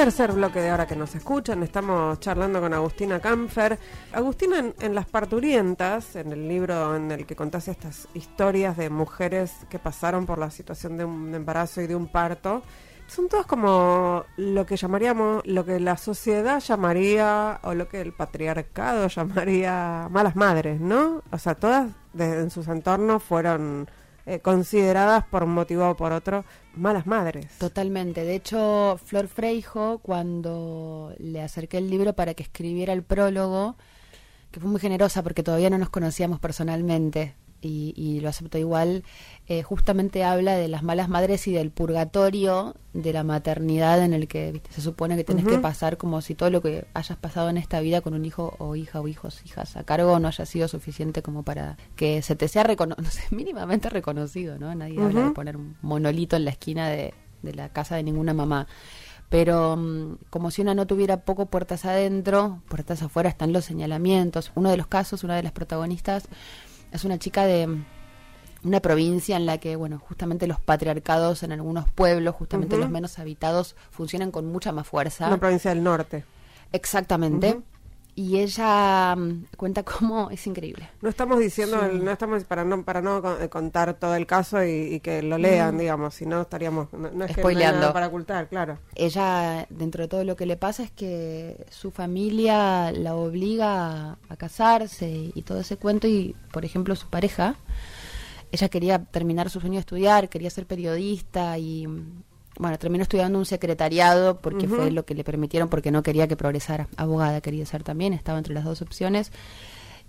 Tercer 0.00 0.32
bloque 0.32 0.60
de 0.62 0.70
Ahora 0.70 0.86
que 0.86 0.96
nos 0.96 1.14
escuchan, 1.14 1.62
estamos 1.62 2.18
charlando 2.20 2.58
con 2.58 2.72
Agustina 2.72 3.20
Canfer. 3.20 3.78
Agustina, 4.14 4.58
en, 4.58 4.74
en 4.80 4.94
Las 4.94 5.04
Parturientas, 5.04 6.16
en 6.16 6.32
el 6.32 6.48
libro 6.48 6.96
en 6.96 7.10
el 7.10 7.26
que 7.26 7.36
contás 7.36 7.68
estas 7.68 8.08
historias 8.14 8.78
de 8.78 8.88
mujeres 8.88 9.52
que 9.68 9.78
pasaron 9.78 10.24
por 10.24 10.38
la 10.38 10.50
situación 10.50 10.96
de 10.96 11.04
un 11.04 11.34
embarazo 11.34 11.82
y 11.82 11.86
de 11.86 11.94
un 11.96 12.06
parto, 12.08 12.62
son 13.08 13.28
todas 13.28 13.44
como 13.44 14.24
lo 14.38 14.64
que 14.64 14.78
llamaríamos, 14.78 15.42
lo 15.46 15.66
que 15.66 15.78
la 15.78 15.98
sociedad 15.98 16.60
llamaría, 16.60 17.60
o 17.62 17.74
lo 17.74 17.86
que 17.86 18.00
el 18.00 18.14
patriarcado 18.14 19.06
llamaría 19.06 20.08
malas 20.10 20.34
madres, 20.34 20.80
¿no? 20.80 21.22
O 21.30 21.36
sea, 21.36 21.56
todas 21.56 21.88
de- 22.14 22.40
en 22.40 22.48
sus 22.50 22.68
entornos 22.68 23.22
fueron 23.22 23.86
eh, 24.30 24.38
consideradas 24.38 25.24
por 25.24 25.42
un 25.42 25.50
motivo 25.50 25.90
o 25.90 25.96
por 25.96 26.12
otro 26.12 26.44
malas 26.76 27.04
madres. 27.04 27.58
Totalmente. 27.58 28.22
De 28.22 28.36
hecho, 28.36 28.96
Flor 29.04 29.26
Freijo, 29.26 29.98
cuando 29.98 31.12
le 31.18 31.42
acerqué 31.42 31.78
el 31.78 31.90
libro 31.90 32.12
para 32.12 32.34
que 32.34 32.44
escribiera 32.44 32.92
el 32.92 33.02
prólogo, 33.02 33.74
que 34.52 34.60
fue 34.60 34.70
muy 34.70 34.78
generosa 34.78 35.24
porque 35.24 35.42
todavía 35.42 35.68
no 35.68 35.78
nos 35.78 35.90
conocíamos 35.90 36.38
personalmente 36.38 37.34
y, 37.62 37.92
y 37.96 38.20
lo 38.20 38.28
aceptó 38.28 38.58
igual, 38.58 39.04
eh, 39.48 39.62
justamente 39.62 40.24
habla 40.24 40.54
de 40.56 40.68
las 40.68 40.82
malas 40.82 41.08
madres 41.08 41.46
y 41.46 41.52
del 41.52 41.70
purgatorio 41.70 42.74
de 42.92 43.12
la 43.12 43.22
maternidad 43.24 44.02
en 44.02 44.12
el 44.12 44.28
que 44.28 44.52
¿viste? 44.52 44.72
se 44.72 44.80
supone 44.80 45.16
que 45.16 45.24
tenés 45.24 45.44
que 45.46 45.54
Ujú. 45.54 45.62
pasar 45.62 45.96
como 45.96 46.20
si 46.20 46.34
todo 46.34 46.50
lo 46.50 46.62
que 46.62 46.86
hayas 46.94 47.18
pasado 47.18 47.48
en 47.50 47.56
esta 47.56 47.80
vida 47.80 48.00
con 48.00 48.14
un 48.14 48.24
hijo 48.24 48.54
o 48.58 48.76
hija 48.76 49.00
o 49.00 49.08
hijos, 49.08 49.42
hijas 49.44 49.76
a 49.76 49.84
cargo 49.84 50.18
no 50.18 50.28
haya 50.28 50.46
sido 50.46 50.68
suficiente 50.68 51.22
como 51.22 51.42
para 51.42 51.76
que 51.96 52.22
se 52.22 52.36
te 52.36 52.48
sea 52.48 52.62
recono 52.62 52.96
no 53.02 53.10
sé, 53.10 53.22
mínimamente 53.30 53.88
reconocido, 53.90 54.58
¿no? 54.58 54.74
Nadie 54.74 55.02
habla 55.02 55.22
de 55.24 55.30
poner 55.30 55.56
un 55.56 55.76
monolito 55.82 56.36
en 56.36 56.44
la 56.44 56.50
esquina 56.50 56.88
de, 56.88 57.14
de 57.42 57.54
la 57.54 57.68
casa 57.68 57.96
de 57.96 58.02
ninguna 58.02 58.34
mamá. 58.34 58.66
Pero 59.28 59.76
mm, 59.76 60.16
como 60.28 60.50
si 60.50 60.60
una 60.60 60.74
no 60.74 60.86
tuviera 60.86 61.18
poco 61.18 61.46
puertas 61.46 61.84
adentro, 61.84 62.62
puertas 62.68 63.00
afuera 63.02 63.28
están 63.28 63.52
los 63.52 63.64
señalamientos. 63.64 64.50
Uno 64.56 64.70
de 64.70 64.76
los 64.76 64.88
casos, 64.88 65.22
una 65.22 65.36
de 65.36 65.44
las 65.44 65.52
protagonistas, 65.52 66.24
es 66.92 67.04
una 67.04 67.18
chica 67.18 67.44
de 67.44 67.82
una 68.62 68.80
provincia 68.80 69.36
en 69.36 69.46
la 69.46 69.58
que, 69.58 69.76
bueno, 69.76 69.98
justamente 69.98 70.46
los 70.46 70.60
patriarcados 70.60 71.42
en 71.42 71.52
algunos 71.52 71.90
pueblos, 71.90 72.34
justamente 72.34 72.76
los 72.76 72.90
menos 72.90 73.18
habitados, 73.18 73.74
funcionan 73.90 74.30
con 74.30 74.46
mucha 74.46 74.72
más 74.72 74.86
fuerza. 74.86 75.26
Una 75.28 75.38
provincia 75.38 75.70
del 75.70 75.82
norte. 75.82 76.24
Exactamente. 76.72 77.60
Y 78.16 78.38
ella 78.38 79.14
mm, 79.16 79.46
cuenta 79.56 79.82
cómo 79.82 80.30
es 80.30 80.46
increíble. 80.46 80.88
No 81.00 81.08
estamos 81.08 81.38
diciendo, 81.38 81.78
Sí. 81.80 81.86
el- 81.96 82.04
no 82.04 82.10
estamos 82.10 82.44
para 82.44 82.64
no 82.64 82.84
para 82.84 83.00
no 83.00 83.22
con- 83.22 83.48
contar 83.48 83.94
todo 83.94 84.14
el 84.14 84.26
caso 84.26 84.62
y, 84.64 84.94
y 84.94 85.00
que 85.00 85.22
lo 85.22 85.38
lean, 85.38 85.78
digamos, 85.78 86.14
si 86.14 86.26
no 86.26 86.42
estaríamos 86.42 86.92
no, 86.92 86.98
no 86.98 87.06
es 87.06 87.12
que 87.12 87.16
no 87.18 87.24
hay 87.26 87.32
Spoileando. 87.34 87.80
nada 87.80 87.92
para 87.92 88.08
ocultar, 88.08 88.48
claro. 88.48 88.78
ella, 88.94 89.66
dentro 89.70 90.02
de 90.02 90.08
todo 90.08 90.24
lo 90.24 90.36
que 90.36 90.46
le 90.46 90.56
pasa, 90.56 90.82
es 90.82 90.90
que 90.90 91.64
su 91.70 91.90
familia 91.90 92.92
la 92.92 93.14
obliga 93.14 94.10
a, 94.12 94.18
a 94.28 94.36
casarse 94.36 95.30
y 95.34 95.42
todo 95.42 95.60
ese 95.60 95.76
cuento. 95.76 96.06
Y, 96.08 96.34
por 96.52 96.64
ejemplo, 96.64 96.96
su 96.96 97.08
pareja, 97.08 97.54
ella 98.52 98.68
quería 98.68 98.98
terminar 99.04 99.48
su 99.50 99.60
sueño 99.60 99.74
de 99.76 99.80
estudiar, 99.80 100.28
quería 100.28 100.50
ser 100.50 100.66
periodista 100.66 101.56
y, 101.58 101.86
mm, 101.86 102.22
bueno, 102.60 102.78
terminó 102.78 103.02
estudiando 103.02 103.38
un 103.38 103.46
secretariado 103.46 104.36
porque 104.36 104.68
fue 104.68 104.90
lo 104.90 105.06
que 105.06 105.14
le 105.14 105.24
permitieron, 105.24 105.70
porque 105.70 105.90
no 105.90 106.02
quería 106.02 106.28
que 106.28 106.36
progresara. 106.36 106.88
Abogada 106.96 107.40
quería 107.40 107.64
ser 107.64 107.82
también, 107.82 108.12
estaba 108.12 108.36
entre 108.36 108.52
las 108.52 108.64
dos 108.64 108.82
opciones. 108.82 109.32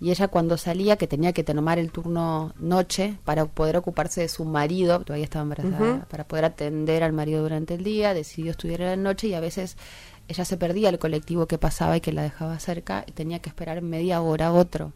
Y 0.00 0.10
ella 0.10 0.28
cuando 0.28 0.58
salía, 0.58 0.96
que 0.96 1.06
tenía 1.06 1.32
que 1.32 1.44
tomar 1.44 1.78
el 1.78 1.90
turno 1.90 2.52
noche 2.58 3.16
para 3.24 3.46
poder 3.46 3.78
ocuparse 3.78 4.20
de 4.20 4.28
su 4.28 4.44
marido, 4.44 5.00
todavía 5.00 5.24
estaba 5.24 5.44
embarazada, 5.44 6.06
para 6.10 6.24
poder 6.24 6.44
atender 6.44 7.02
al 7.02 7.14
marido 7.14 7.40
durante 7.42 7.74
el 7.74 7.84
día, 7.84 8.12
decidió 8.12 8.50
estudiar 8.50 8.82
a 8.82 8.86
la 8.90 8.96
noche 8.96 9.28
y 9.28 9.34
a 9.34 9.40
veces 9.40 9.78
ella 10.28 10.44
se 10.44 10.58
perdía 10.58 10.90
el 10.90 10.98
colectivo 10.98 11.46
que 11.46 11.56
pasaba 11.56 11.96
y 11.96 12.00
que 12.02 12.12
la 12.12 12.22
dejaba 12.22 12.58
cerca 12.58 13.04
y 13.06 13.12
tenía 13.12 13.38
que 13.38 13.48
esperar 13.48 13.80
media 13.80 14.20
hora 14.20 14.48
a 14.48 14.52
otro. 14.52 14.92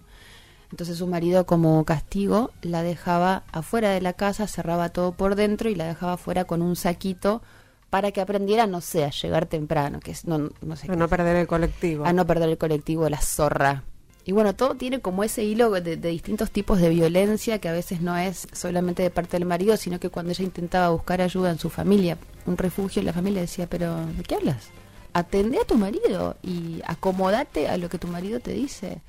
Entonces 0.71 0.99
su 0.99 1.07
marido 1.07 1.47
como 1.47 1.85
castigo 1.85 2.51
la 2.63 2.83
dejaba 2.83 3.45
afuera 3.53 3.91
de 3.91 4.01
la 4.01 4.13
casa, 4.15 4.47
cerraba 4.47 4.89
todo 4.89 5.13
por 5.13 5.35
dentro 5.37 5.69
y 5.71 5.75
la 5.75 5.87
dejaba 5.87 6.15
afuera 6.15 6.45
con 6.45 6.63
un 6.63 6.77
saquito 6.77 7.43
para 7.91 8.11
que 8.11 8.21
aprendiera, 8.21 8.67
no 8.67 8.81
sé, 8.81 9.05
a 9.05 9.11
llegar 9.11 9.47
temprano, 9.47 10.01
que 10.01 10.11
es, 10.11 10.25
no, 10.27 10.51
no 10.61 10.77
sé 10.77 10.87
A 10.87 10.91
qué 10.91 10.97
no 10.97 11.09
perder 11.09 11.37
el 11.37 11.47
colectivo. 11.47 12.05
a 12.05 12.13
no 12.13 12.27
perder 12.27 12.49
el 12.49 12.59
colectivo, 12.59 13.09
la 13.09 13.21
zorra. 13.21 13.85
Y 14.25 14.33
bueno, 14.33 14.57
todo 14.57 14.75
tiene 14.75 14.99
como 15.01 15.23
ese 15.23 15.45
hilo 15.45 15.71
de, 15.71 15.97
de 15.97 16.09
distintos 16.09 16.51
tipos 16.51 16.81
de 16.81 16.89
violencia 16.89 17.61
que 17.61 17.69
a 17.69 17.73
veces 17.73 18.01
no 18.01 18.17
es 18.17 18.49
solamente 18.53 19.05
de 19.05 19.11
parte 19.11 19.37
del 19.39 19.47
marido, 19.47 19.77
sino 19.77 20.01
que 20.01 20.11
cuando 20.11 20.33
ella 20.33 20.43
intentaba 20.45 20.89
buscar 20.89 21.21
ayuda 21.21 21.53
en 21.53 21.61
su 21.61 21.71
familia, 21.71 22.19
un 22.45 22.57
refugio, 22.57 23.03
la 23.03 23.13
familia 23.13 23.41
decía, 23.41 23.69
pero 23.69 24.05
¿de 24.05 24.25
qué 24.25 24.35
hablas? 24.35 24.67
Atende 25.13 25.61
a 25.61 25.65
tu 25.65 25.77
marido 25.77 26.37
y 26.43 26.83
acomodate 26.87 27.69
a 27.69 27.77
lo 27.77 27.89
que 27.89 27.99
tu 27.99 28.09
marido 28.09 28.41
te 28.41 28.51
dice. 28.51 29.01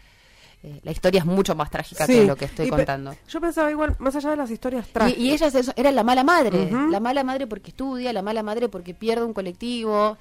Eh, 0.63 0.79
la 0.83 0.91
historia 0.91 1.19
es 1.19 1.25
mucho 1.25 1.53
más 1.55 1.69
trágica 1.69 2.05
Sí, 2.07 2.13
que 2.13 2.25
lo 2.25 2.35
que 2.35 2.45
estoy 2.45 2.67
y 2.67 2.69
pe- 2.71 2.77
contando. 2.77 3.15
Yo 3.29 3.39
pensaba 3.39 3.69
igual, 3.69 3.95
más 3.99 4.15
allá 4.15 4.31
de 4.31 4.37
las 4.37 4.49
historias 4.49 4.87
Y, 4.89 4.91
trágicas. 4.91 5.21
y 5.23 5.31
ella 5.31 5.47
es 5.47 5.55
eso, 5.55 5.71
era 5.75 5.91
la 5.91 6.03
mala 6.03 6.23
madre, 6.23 6.71
la 6.89 6.99
mala 6.99 7.23
madre 7.23 7.45
porque 7.47 7.69
estudia, 7.69 8.11
la 8.11 8.21
mala 8.23 8.41
madre 8.43 8.67
porque 8.67 8.93
pierde 8.95 9.23
un 9.23 9.33
colectivo, 9.33 10.17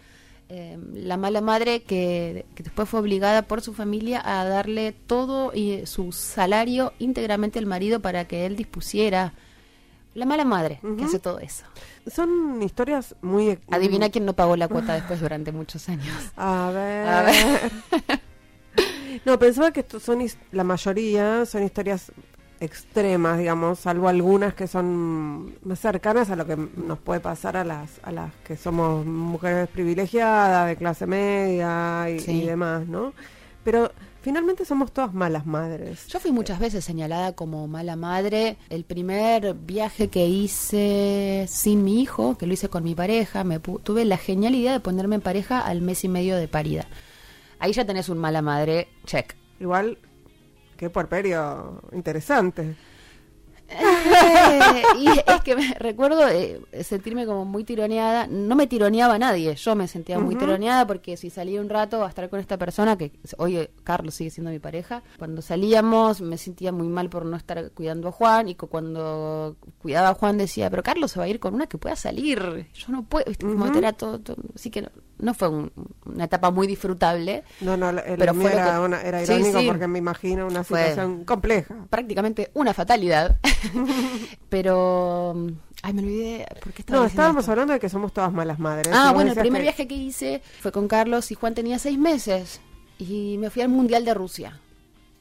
eh, 0.50 0.78
la 0.92 1.16
mala 1.16 1.40
madre 1.40 1.82
que, 1.82 2.44
que 2.54 2.62
después 2.62 2.86
fue 2.88 3.00
obligada 3.00 3.42
por 3.42 3.62
su 3.62 3.72
familia 3.72 4.20
a 4.24 4.44
darle 4.44 4.92
todo 4.92 5.52
y 5.54 5.86
su 5.86 6.12
salario 6.12 6.92
íntegramente 6.98 7.58
al 7.58 7.66
marido 7.66 8.00
para 8.00 8.26
que 8.26 8.44
él 8.46 8.56
dispusiera. 8.56 9.32
La 10.14 10.24
mala 10.24 10.44
madre 10.46 10.80
que 10.96 11.04
hace 11.04 11.18
todo 11.18 11.40
eso. 11.40 11.64
Son 12.10 12.62
historias 12.62 13.14
muy... 13.20 13.58
Adivina 13.70 14.08
quién 14.08 14.24
no 14.24 14.32
pagó 14.32 14.56
la 14.56 14.66
cuota 14.68 14.94
después 14.94 15.20
durante 15.20 15.52
muchos 15.52 15.88
años. 15.90 16.14
A 16.36 16.70
ver. 16.72 17.06
A 17.08 17.22
ver. 17.22 17.70
no, 19.24 19.38
pensaba 19.38 19.70
que 19.72 19.80
esto 19.80 20.00
son 20.00 20.24
la 20.52 20.64
mayoría 20.64 21.44
son 21.46 21.62
historias 21.64 22.12
extremas, 22.60 23.38
digamos, 23.38 23.80
salvo 23.80 24.08
algunas 24.08 24.54
que 24.54 24.66
son 24.66 25.54
más 25.64 25.78
cercanas 25.78 26.30
a 26.30 26.36
lo 26.36 26.46
que 26.46 26.56
nos 26.56 26.98
puede 26.98 27.20
pasar 27.20 27.56
a 27.56 27.64
las 27.64 28.00
a 28.02 28.12
las 28.12 28.32
que 28.46 28.56
somos 28.56 29.04
mujeres 29.04 29.68
privilegiadas, 29.68 30.66
de 30.68 30.76
clase 30.76 31.06
media 31.06 32.06
y, 32.10 32.18
Sí. 32.20 32.42
y 32.42 32.46
demás, 32.46 32.86
¿no? 32.86 33.12
Pero 33.62 33.90
finalmente 34.22 34.64
somos 34.64 34.90
todas 34.92 35.12
malas 35.12 35.44
madres. 35.44 36.06
Yo 36.06 36.18
fui 36.18 36.32
muchas 36.32 36.58
veces 36.58 36.84
señalada 36.84 37.32
como 37.34 37.66
mala 37.68 37.94
madre. 37.96 38.56
El 38.70 38.84
primer 38.84 39.54
viaje 39.54 40.08
que 40.08 40.26
hice 40.26 41.46
sin 41.48 41.84
mi 41.84 42.00
hijo, 42.00 42.38
que 42.38 42.46
lo 42.46 42.54
hice 42.54 42.68
con 42.68 42.84
mi 42.84 42.94
pareja, 42.94 43.44
me 43.44 43.58
tuve 43.58 44.04
la 44.04 44.16
genial 44.16 44.54
idea 44.54 44.72
de 44.72 44.80
ponerme 44.80 45.16
en 45.16 45.20
pareja 45.20 45.60
al 45.60 45.82
mes 45.82 46.04
y 46.04 46.08
medio 46.08 46.36
de 46.36 46.48
parida. 46.48 46.86
Ahí 47.58 47.72
ya 47.72 47.84
tenés 47.84 48.08
un 48.08 48.18
mala 48.18 48.42
madre, 48.42 48.88
check. 49.04 49.34
Igual, 49.60 49.98
qué 50.76 50.90
porperio 50.90 51.80
interesante. 51.92 52.76
Eh, 54.50 54.82
y 54.98 55.08
es 55.08 55.40
que 55.42 55.56
me 55.56 55.74
recuerdo 55.74 56.26
eh, 56.28 56.60
sentirme 56.82 57.26
como 57.26 57.44
muy 57.44 57.64
tironeada. 57.64 58.26
No 58.26 58.54
me 58.56 58.66
tironeaba 58.66 59.18
nadie, 59.18 59.54
yo 59.54 59.74
me 59.74 59.88
sentía 59.88 60.18
muy 60.18 60.36
tironeada 60.36 60.86
porque 60.86 61.16
si 61.16 61.30
salía 61.30 61.60
un 61.60 61.68
rato 61.68 62.04
a 62.04 62.08
estar 62.08 62.28
con 62.28 62.40
esta 62.40 62.56
persona, 62.58 62.96
que 62.96 63.12
hoy 63.38 63.56
eh, 63.58 63.70
Carlos 63.84 64.14
sigue 64.14 64.30
siendo 64.30 64.50
mi 64.50 64.58
pareja, 64.58 65.02
cuando 65.18 65.42
salíamos 65.42 66.20
me 66.20 66.38
sentía 66.38 66.72
muy 66.72 66.88
mal 66.88 67.08
por 67.08 67.24
no 67.24 67.36
estar 67.36 67.70
cuidando 67.72 68.08
a 68.08 68.12
Juan 68.12 68.48
y 68.48 68.54
cu- 68.54 68.68
cuando 68.68 69.56
cuidaba 69.80 70.10
a 70.10 70.14
Juan 70.14 70.38
decía, 70.38 70.70
pero 70.70 70.82
Carlos 70.82 71.10
se 71.12 71.18
va 71.18 71.24
a 71.24 71.28
ir 71.28 71.40
con 71.40 71.54
una 71.54 71.66
que 71.66 71.78
pueda 71.78 71.96
salir. 71.96 72.66
Yo 72.74 72.86
no 72.88 73.02
puedo, 73.04 73.24
¿viste? 73.26 73.44
como 73.46 73.66
era 73.66 73.92
todo, 73.92 74.18
todo- 74.20 74.36
Así 74.54 74.70
que 74.70 74.82
no, 74.82 74.88
no 75.18 75.34
fue 75.34 75.48
un- 75.48 75.72
una 76.04 76.24
etapa 76.24 76.50
muy 76.50 76.66
disfrutable. 76.66 77.42
No, 77.60 77.76
no, 77.76 77.90
el 77.90 78.18
Pero 78.18 78.34
mío 78.34 78.42
fue 78.48 78.50
lo 78.50 78.56
era, 78.62 78.72
que- 78.74 78.78
una- 78.80 79.02
era 79.02 79.22
irónico 79.22 79.60
sí. 79.60 79.66
porque 79.66 79.86
me 79.88 79.98
imagino 79.98 80.46
una 80.46 80.64
Fue- 80.64 80.80
situación 80.80 81.24
compleja. 81.24 81.74
prácticamente 81.90 82.50
una 82.54 82.72
fatalidad. 82.74 83.38
Pero. 84.48 85.32
mm, 85.36 85.48
Ay, 85.82 85.92
me 85.92 86.02
olvidé. 86.02 86.46
¿Por 86.62 86.72
qué 86.72 86.82
estaba 86.82 87.00
No, 87.00 87.06
estábamos 87.06 87.40
esto? 87.42 87.52
hablando 87.52 87.72
de 87.74 87.78
que 87.80 87.88
somos 87.88 88.12
todas 88.12 88.32
malas 88.32 88.58
madres. 88.58 88.92
Ah, 88.96 89.12
bueno, 89.12 89.32
el 89.32 89.38
primer 89.38 89.60
que- 89.60 89.62
viaje 89.62 89.86
que 89.86 89.94
hice 89.94 90.42
fue 90.60 90.72
con 90.72 90.88
Carlos 90.88 91.30
y 91.30 91.34
Juan 91.34 91.54
tenía 91.54 91.78
seis 91.78 91.98
meses. 91.98 92.60
Y 92.98 93.36
me 93.38 93.50
fui 93.50 93.62
al 93.62 93.68
Mundial 93.68 94.04
de 94.04 94.14
Rusia. 94.14 94.58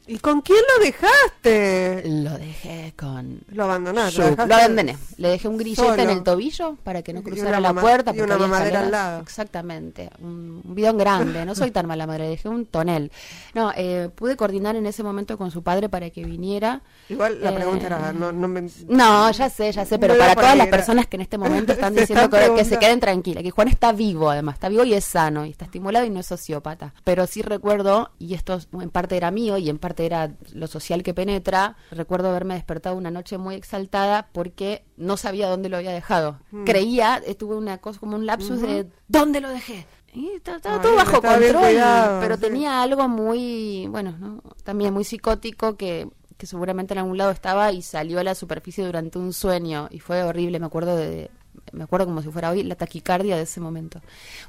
¿Y 0.08 0.20
con 0.20 0.42
quién 0.42 0.60
lo 0.78 0.86
dejaste? 0.86 2.04
Lo 2.06 2.38
dejé 2.38 2.94
con. 2.98 3.40
Lo 3.50 3.64
abandonaste. 3.64 4.36
Lo 4.36 4.44
abandoné. 4.44 4.98
Le 5.18 5.30
dejé 5.30 5.48
un 5.48 5.58
grillete 5.58 5.82
Solo. 5.90 6.02
en 6.04 6.10
el 6.12 6.24
tobillo 6.24 6.76
para 6.84 7.02
que 7.02 7.12
no 7.14 7.24
cruzara 7.24 7.60
la 7.60 7.74
puerta. 7.74 8.14
y 8.16 8.22
una 8.22 8.38
mamadera 8.38 8.82
al 8.82 8.92
lado. 8.92 9.22
Exactamente. 9.22 10.10
Un, 10.20 10.62
un 10.64 10.76
bidón 10.76 10.98
grande. 10.98 11.46
No 11.46 11.56
soy 11.56 11.72
tan 11.72 11.88
mala 11.88 12.06
madre. 12.06 12.28
Dejé 12.28 12.50
un 12.50 12.66
tonel. 12.66 13.12
No, 13.54 13.72
eh, 13.76 14.10
pude 14.14 14.36
coordinar 14.36 14.76
en 14.76 14.86
ese 14.86 15.02
momento 15.04 15.38
con 15.38 15.50
su 15.52 15.64
padre 15.64 15.90
para 15.90 16.10
que 16.12 16.24
viniera. 16.24 16.82
Igual 17.10 17.42
la 17.42 17.52
Eh, 17.52 17.56
pregunta 17.56 17.88
era, 17.88 18.14
no, 18.14 18.32
no 18.32 18.48
me... 18.48 18.70
No, 18.88 19.32
ya 19.32 19.50
sé, 19.50 19.72
ya 19.72 19.86
sé, 19.86 19.98
pero 19.98 20.14
No 20.14 20.20
para 20.20 20.36
todas 20.36 20.58
las 20.58 20.68
personas 20.68 21.08
que 21.08 21.16
en 21.18 21.22
este 21.22 21.38
momento 21.38 21.74
están 21.74 21.96
diciendo 21.96 22.30
que, 22.30 22.54
que 22.56 22.66
se 22.66 22.78
queden 22.78 23.00
tranquilas, 23.00 23.44
que 23.44 23.52
Juan 23.52 23.68
está 23.70 23.92
vivo 23.92 24.30
además, 24.30 24.56
está 24.56 24.70
vivo 24.70 24.84
y 24.84 24.94
es 24.94 25.06
sano, 25.06 25.46
y 25.46 25.52
está 25.52 25.66
estimulado 25.66 26.06
y 26.06 26.10
no 26.10 26.20
es 26.20 26.26
sociópata. 26.28 26.94
Pero 27.04 27.26
sí 27.28 27.42
recuerdo, 27.42 28.12
y 28.20 28.34
esto 28.34 28.60
en 28.80 28.90
parte 28.90 29.18
era 29.18 29.32
mío 29.32 29.58
y 29.58 29.70
en 29.70 29.78
parte 29.78 29.95
era 30.00 30.34
lo 30.54 30.68
social 30.68 31.04
que 31.04 31.14
penetra, 31.14 31.78
recuerdo 31.92 32.30
haberme 32.30 32.56
despertado 32.56 32.96
una 32.96 33.12
noche 33.12 33.38
muy 33.38 33.56
exaltada 33.56 34.30
porque 34.32 34.84
no 34.98 35.18
sabía 35.18 35.48
dónde 35.48 35.70
lo 35.70 35.78
había 35.78 35.92
dejado. 35.92 36.40
Mm. 36.52 36.64
Creía, 36.64 37.22
tuve 37.38 37.56
una 37.56 37.78
cosa 37.78 38.00
como 38.00 38.16
un 38.16 38.26
lapsus 38.26 38.62
de 38.62 38.88
¿dónde 39.08 39.42
lo 39.42 39.50
dejé? 39.50 39.86
Y 40.14 40.30
estaba, 40.30 40.58
estaba 40.58 40.82
todo 40.82 40.96
bajo 40.96 41.16
estaba 41.18 41.38
control, 41.38 41.64
cuidado, 41.64 42.22
pero 42.22 42.36
sí. 42.36 42.42
tenía 42.42 42.82
algo 42.82 43.08
muy, 43.08 43.88
bueno, 43.90 44.16
¿no? 44.18 44.42
también 44.64 44.94
muy 44.94 45.04
psicótico 45.04 45.76
que, 45.76 46.08
que 46.38 46.48
seguramente 46.48 46.94
en 46.94 47.00
algún 47.00 47.18
lado 47.18 47.32
estaba 47.32 47.72
y 47.74 47.82
salió 47.82 48.20
a 48.20 48.24
la 48.24 48.34
superficie 48.34 48.86
durante 48.86 49.20
un 49.20 49.34
sueño 49.34 49.88
y 49.92 50.00
fue 50.00 50.24
horrible, 50.24 50.60
me 50.60 50.68
acuerdo 50.68 50.96
de 50.96 51.30
me 51.72 51.84
acuerdo 51.84 52.06
como 52.06 52.22
si 52.22 52.30
fuera 52.30 52.50
hoy 52.52 52.64
la 52.64 52.76
taquicardia 52.76 53.36
de 53.36 53.44
ese 53.44 53.60
momento. 53.60 54.02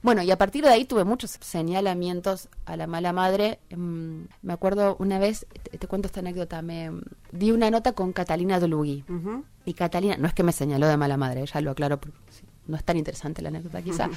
Bueno, 0.02 0.22
y 0.22 0.30
a 0.30 0.38
partir 0.38 0.64
de 0.64 0.70
ahí 0.70 0.84
tuve 0.84 1.04
muchos 1.04 1.38
señalamientos 1.40 2.48
a 2.64 2.76
la 2.76 2.86
mala 2.86 3.12
madre. 3.12 3.59
Mm, 3.74 4.22
Me 4.42 4.52
acuerdo 4.52 4.96
una 4.98 5.18
vez, 5.18 5.46
te, 5.70 5.78
te 5.78 5.86
cuento 5.86 6.07
esta 6.07 6.20
anécdota, 6.20 6.62
me 6.62 6.90
di 7.32 7.50
una 7.52 7.70
nota 7.70 7.92
con 7.92 8.12
Catalina 8.12 8.59
Dolugui. 8.61 9.04
Ujú. 9.09 9.44
Y 9.64 9.74
Catalina, 9.74 10.16
no 10.16 10.26
es 10.28 10.34
que 10.34 10.42
me 10.42 10.52
señaló 10.52 10.86
de 10.86 10.96
mala 10.96 11.16
madre, 11.16 11.44
ya 11.46 11.61
lo 11.61 11.72
aclaro 11.72 11.98
porque 12.00 12.16
sí, 12.30 12.42
no 12.66 12.76
es 12.76 12.84
tan 12.84 12.96
interesante 12.96 13.42
la 13.42 13.48
anécdota 13.48 13.82
quizá. 13.82 14.09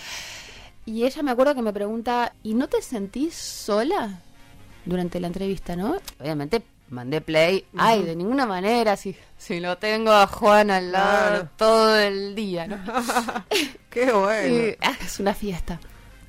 Y 0.85 1.03
ella 1.03 1.21
me 1.23 1.31
acuerdo 1.31 1.55
que 1.55 1.61
me 1.61 1.73
pregunta, 1.73 2.33
¿y 2.43 2.53
no 2.53 2.67
te 2.67 2.81
sentís 2.81 3.35
sola 3.35 4.21
durante 4.85 5.19
la 5.19 5.27
entrevista, 5.27 5.75
no? 5.75 5.97
Obviamente 6.19 6.63
mandé 6.89 7.21
play. 7.21 7.65
Ay, 7.77 8.03
de 8.03 8.15
ninguna 8.15 8.45
manera, 8.45 8.95
si, 8.97 9.15
si 9.37 9.59
lo 9.59 9.77
tengo 9.77 10.11
a 10.11 10.27
Juan 10.27 10.71
al 10.71 10.91
lado 10.91 11.29
Claro. 11.29 11.49
todo 11.57 11.97
el 11.99 12.35
día, 12.35 12.67
¿no? 12.67 12.77
Qué 13.89 14.11
bueno. 14.11 14.55
Y, 14.55 14.75
ah, 14.81 14.93
es 15.01 15.19
una 15.19 15.33
fiesta. 15.33 15.79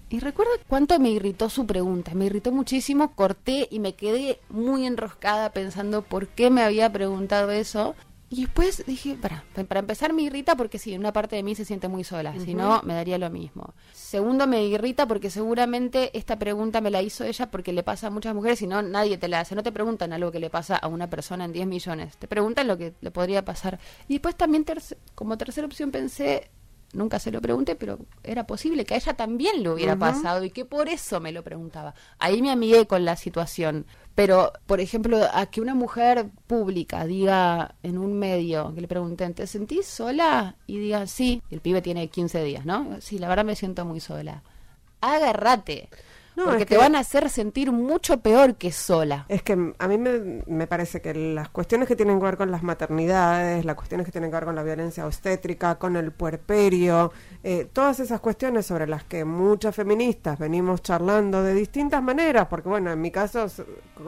Y 0.08 0.18
recuerdo 0.18 0.52
cuánto 0.66 0.98
me 0.98 1.11
irritó 1.11 1.48
su 1.48 1.66
pregunta. 1.66 2.12
Me 2.14 2.24
irritó 2.26 2.50
muchísimo, 2.50 3.14
corté 3.14 3.68
y 3.70 3.78
me 3.78 3.94
quedé 3.94 4.40
muy 4.48 4.84
enroscada 4.84 5.50
pensando 5.52 6.02
por 6.02 6.26
qué 6.26 6.50
me 6.50 6.62
había 6.62 6.90
preguntado 6.92 7.50
eso. 7.52 7.94
Y 8.33 8.43
después 8.45 8.85
dije, 8.87 9.16
para, 9.20 9.43
para 9.66 9.81
empezar 9.81 10.12
me 10.12 10.22
irrita 10.22 10.55
porque 10.55 10.78
sí, 10.78 10.97
una 10.97 11.12
parte 11.12 11.35
de 11.35 11.43
mí 11.43 11.57
se 11.57 11.64
siente 11.64 11.89
muy 11.89 12.05
sola, 12.05 12.33
si 12.39 12.55
no 12.55 12.81
me 12.85 12.95
daría 12.95 13.18
lo 13.18 13.28
mismo. 13.28 13.74
Segundo, 13.93 14.47
me 14.47 14.64
irrita 14.66 15.07
porque 15.09 15.31
seguramente 15.31 16.16
esta 16.16 16.39
pregunta 16.39 16.81
me 16.81 16.91
la 16.91 17.03
hizo 17.03 17.24
ella 17.24 17.51
porque 17.51 17.72
le 17.72 17.83
pasa 17.83 18.07
a 18.07 18.11
muchas 18.11 18.33
mujeres 18.35 18.62
y 18.62 18.68
no 18.68 18.83
nadie 18.83 19.18
te 19.18 19.26
la 19.26 19.41
hace. 19.41 19.57
No 19.57 19.64
te 19.64 19.72
preguntan 19.72 20.12
algo 20.12 20.31
que 20.31 20.39
le 20.39 20.49
pasa 20.49 20.76
a 20.76 20.87
una 20.87 21.11
persona 21.11 21.45
en 21.45 21.53
10 21.53 21.66
millones, 21.66 22.16
te 22.18 22.28
preguntan 22.28 22.68
lo 22.68 22.78
que 22.78 22.95
le 23.01 23.11
podría 23.11 23.45
pasar. 23.45 23.81
Y 24.07 24.14
después 24.14 24.37
también, 24.37 24.64
terce- 24.64 24.97
como 25.16 25.37
tercera 25.37 25.66
opción, 25.66 25.91
pensé, 25.91 26.51
nunca 26.93 27.18
se 27.18 27.30
lo 27.30 27.41
pregunté, 27.41 27.76
pero 27.76 27.99
era 28.22 28.47
posible 28.47 28.84
que 28.84 28.95
a 28.95 28.97
ella 28.97 29.14
también 29.14 29.62
le 29.62 29.70
hubiera 29.70 29.97
pasado 29.97 30.45
y 30.45 30.51
que 30.51 30.64
por 30.64 30.88
eso 30.88 31.20
me 31.20 31.32
lo 31.32 31.43
preguntaba. 31.43 31.95
Ahí 32.18 32.43
me 32.43 32.51
amigué 32.51 32.86
con 32.86 33.05
la 33.05 33.16
situación. 33.16 33.86
Pero, 34.14 34.53
por 34.66 34.80
ejemplo, 34.80 35.18
a 35.32 35.47
que 35.47 35.61
una 35.61 35.74
mujer 35.74 36.30
pública 36.47 37.07
diga 37.07 37.74
en 37.82 37.97
un 37.97 38.18
medio, 38.18 38.74
que 38.74 38.80
le 38.80 38.88
pregunten, 38.88 39.34
¿te 39.34 39.47
sentís 39.47 39.86
sola? 39.86 40.57
Y 40.66 40.78
diga, 40.78 41.07
sí, 41.07 41.43
el 41.51 41.61
pibe 41.61 41.80
tiene 41.80 42.09
15 42.09 42.43
días, 42.45 42.66
¿no? 42.66 43.01
Sí, 43.01 43.18
la 43.18 43.28
verdad 43.28 43.45
me 43.45 43.57
siento 43.57 43.84
muy 43.84 44.01
sola. 44.01 44.43
Agárrate. 45.01 45.88
No, 46.37 46.45
porque 46.45 46.62
es 46.62 46.68
te 46.68 46.74
que- 46.74 46.78
van 46.81 46.95
a 46.95 47.01
hacer 47.01 47.28
sentir 47.28 47.72
mucho 47.72 48.20
peor 48.20 48.55
que 48.55 48.72
sola. 48.72 49.26
Es 49.28 49.43
que 49.43 49.72
a 49.78 49.89
mí 49.89 49.99
me, 49.99 50.43
me 50.47 50.66
parece 50.66 51.01
que 51.03 51.12
las 51.12 51.49
cuestiones 51.51 51.89
que 51.89 51.97
tienen 51.97 52.18
que 52.18 52.24
ver 52.24 52.37
con 52.37 52.51
las 52.51 52.62
maternidades, 52.62 53.64
las 53.64 53.74
cuestiones 53.74 54.07
que 54.07 54.12
tienen 54.12 54.31
que 54.31 54.37
ver 54.37 54.45
con 54.45 54.55
la 54.55 54.62
violencia 54.62 55.07
obstétrica, 55.07 55.74
con 55.76 55.97
el 55.97 56.12
puerperio, 56.12 57.12
eh, 57.43 57.68
todas 57.72 58.01
esas 58.01 58.20
cuestiones 58.20 58.66
sobre 58.66 58.87
las 58.87 59.05
que 59.05 59.24
muchas 59.24 59.74
feministas 59.74 60.39
venimos 60.39 60.83
charlando 60.83 61.43
de 61.43 61.55
distintas 61.55 62.03
maneras, 62.03 62.47
porque 62.49 62.68
bueno, 62.68 62.91
en 62.93 63.01
mi 63.01 63.11
caso 63.11 63.47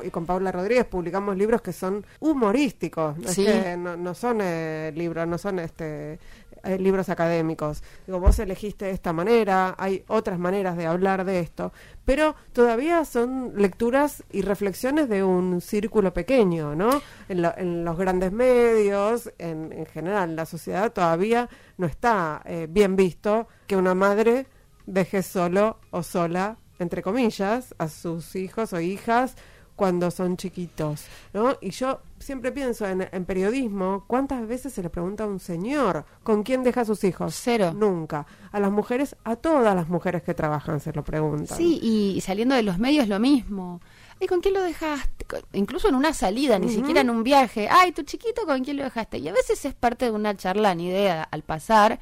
y 0.03 0.11
con 0.11 0.25
Paula 0.25 0.53
Rodríguez 0.53 0.87
publicamos 0.87 1.37
libros 1.37 1.61
que 1.61 1.73
son 1.73 2.05
humorísticos, 2.21 3.19
no 3.19 3.29
es 3.29 3.37
que 3.37 3.77
no, 3.77 3.97
no 3.97 4.15
son 4.15 4.39
eh, 4.43 4.93
libros, 4.95 5.27
no 5.27 5.39
son 5.39 5.59
este 5.59 6.19
eh, 6.65 6.79
libros 6.79 7.09
académicos. 7.09 7.83
Digo, 8.07 8.21
vos 8.21 8.39
elegiste 8.39 8.91
esta 8.91 9.13
manera, 9.13 9.75
hay 9.79 10.05
otras 10.09 10.39
maneras 10.39 10.77
de 10.77 10.87
hablar 10.87 11.25
de 11.25 11.41
esto, 11.41 11.73
pero 12.05 12.35
todavía 12.53 13.05
son 13.05 13.53
lecturas 13.57 14.25
y 14.33 14.43
reflexiones 14.43 15.09
de 15.09 15.23
un 15.25 15.61
círculo 15.61 16.13
pequeño, 16.13 16.75
¿no? 16.75 17.03
En, 17.29 17.43
lo- 17.43 17.57
en 17.57 17.85
los 17.85 17.97
grandes 17.97 18.33
medios, 18.33 19.33
en, 19.39 19.73
en 19.73 19.87
general, 19.87 20.31
en 20.31 20.37
la 20.37 20.47
sociedad 20.47 20.93
todavía 20.93 21.49
no 21.79 21.87
está 21.87 22.43
eh, 22.45 22.67
bien 22.69 22.97
visto 22.97 23.49
que 23.67 23.77
una 23.77 23.95
madre 23.95 24.47
deje 24.87 25.23
solo 25.23 25.79
o 25.91 26.03
sola, 26.03 26.57
entre 26.79 27.03
comillas, 27.03 27.75
a 27.79 27.89
sus 27.89 28.35
hijos 28.35 28.73
o 28.73 28.81
hijas 28.81 29.37
cuando 29.77 30.11
son 30.11 30.37
chiquitos, 30.37 31.05
¿no? 31.33 31.57
Y 31.61 31.71
yo 31.71 32.01
siempre 32.19 32.53
pienso 32.53 32.87
en, 32.87 33.09
en 33.11 33.25
periodismo, 33.25 34.05
¿cuántas 34.07 34.47
veces 34.47 34.73
se 34.73 34.83
le 34.83 34.91
pregunta 34.91 35.25
a 35.25 35.27
un 35.27 35.41
señor 35.41 36.05
con 36.23 36.43
quién 36.43 36.63
deja 36.63 36.83
a 36.83 36.85
sus 36.85 37.03
hijos? 37.05 37.35
Cero. 37.35 37.73
Nunca. 37.75 38.27
A 38.53 38.61
las 38.61 38.71
mujeres, 38.71 39.17
a 39.25 39.37
todas 39.37 39.75
las 39.75 39.89
mujeres 39.89 40.23
que 40.23 40.35
trabajan 40.35 40.81
se 40.81 40.93
lo 40.93 41.03
preguntan. 41.03 41.57
Sí, 41.57 41.81
y 41.83 42.21
saliendo 42.21 42.55
de 42.55 42.63
los 42.63 42.79
medios 42.79 43.09
lo 43.09 43.19
mismo. 43.19 43.81
¿Y 44.23 44.29
con 44.29 44.41
quién 44.41 44.55
lo 44.55 44.63
dejaste? 44.63 45.27
Incluso 45.53 45.89
en 45.89 45.97
una 45.97 46.13
salida, 46.13 46.57
ni 46.57 46.69
siquiera 46.69 47.01
en 47.01 47.11
un 47.11 47.25
viaje. 47.25 47.69
Ay, 47.69 47.91
tu 47.91 48.03
chiquito, 48.03 48.47
¿con 48.47 48.63
quién 48.63 48.77
lo 48.77 48.85
dejaste? 48.85 49.19
Y 49.19 49.27
a 49.27 49.33
veces 49.33 49.65
es 49.65 49.75
parte 49.75 50.05
de 50.05 50.11
una 50.13 50.37
charla, 50.37 50.77
ni 50.77 50.87
idea, 50.87 51.25
al 51.25 51.43
pasar. 51.43 51.99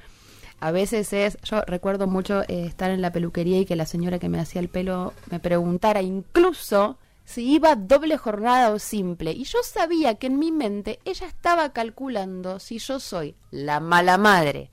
A 0.60 0.70
veces 0.70 1.14
es, 1.14 1.38
yo 1.42 1.62
recuerdo 1.62 2.06
mucho 2.06 2.42
eh, 2.42 2.66
estar 2.66 2.90
en 2.90 3.00
la 3.00 3.10
peluquería 3.10 3.60
y 3.60 3.64
que 3.64 3.74
la 3.74 3.86
señora 3.86 4.18
que 4.18 4.28
me 4.28 4.38
hacía 4.38 4.60
el 4.60 4.68
pelo 4.68 5.14
me 5.30 5.40
preguntara 5.40 6.02
incluso 6.02 6.98
si 7.30 7.52
iba 7.52 7.76
doble 7.76 8.16
jornada 8.16 8.70
o 8.70 8.78
simple. 8.78 9.30
Y 9.32 9.44
yo 9.44 9.58
sabía 9.62 10.16
que 10.16 10.26
en 10.26 10.38
mi 10.38 10.50
mente 10.52 10.98
ella 11.04 11.26
estaba 11.26 11.72
calculando 11.72 12.58
si 12.58 12.78
yo 12.78 12.98
soy 13.00 13.34
la 13.50 13.78
mala 13.80 14.18
madre 14.18 14.70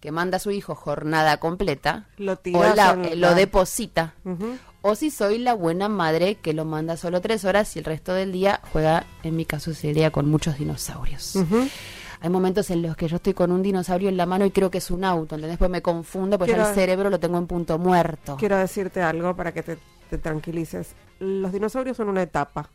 que 0.00 0.12
manda 0.12 0.36
a 0.36 0.40
su 0.40 0.50
hijo 0.52 0.74
jornada 0.74 1.38
completa 1.38 2.06
Lo 2.18 2.32
o 2.34 2.36
la- 2.74 2.98
eh, 3.04 3.16
lo 3.16 3.34
deposita 3.34 4.14
o 4.82 4.94
si 4.94 5.10
soy 5.10 5.38
la 5.38 5.54
buena 5.54 5.88
madre 5.88 6.36
que 6.36 6.52
lo 6.52 6.64
manda 6.64 6.96
solo 6.96 7.20
tres 7.20 7.44
horas 7.44 7.74
y 7.74 7.80
el 7.80 7.84
resto 7.84 8.12
del 8.14 8.30
día 8.30 8.60
juega, 8.72 9.04
en 9.24 9.34
mi 9.34 9.44
caso 9.44 9.74
sería 9.74 10.10
con 10.12 10.28
muchos 10.30 10.58
dinosaurios. 10.58 11.34
Hay 12.20 12.30
momentos 12.30 12.70
en 12.70 12.82
los 12.82 12.96
que 12.96 13.08
yo 13.08 13.16
estoy 13.16 13.34
con 13.34 13.50
un 13.50 13.62
dinosaurio 13.62 14.08
en 14.08 14.16
la 14.16 14.26
mano 14.26 14.44
y 14.46 14.50
creo 14.50 14.70
que 14.70 14.78
es 14.78 14.90
un 14.90 15.04
auto, 15.04 15.34
¿entendés? 15.34 15.50
Después 15.52 15.70
me 15.70 15.82
confundo 15.82 16.38
porque 16.38 16.52
ya 16.52 16.68
el 16.70 16.74
cerebro 16.74 17.10
lo 17.10 17.18
tengo 17.20 17.36
en 17.38 17.46
punto 17.46 17.78
muerto. 17.78 18.36
Quiero 18.38 18.56
decirte 18.58 19.02
algo 19.02 19.34
para 19.34 19.52
que 19.52 19.62
te, 19.62 19.78
te 20.08 20.18
tranquilices. 20.18 20.94
Los 21.20 21.52
dinosaurios 21.52 21.96
son 21.96 22.08
una 22.08 22.22
etapa. 22.22 22.70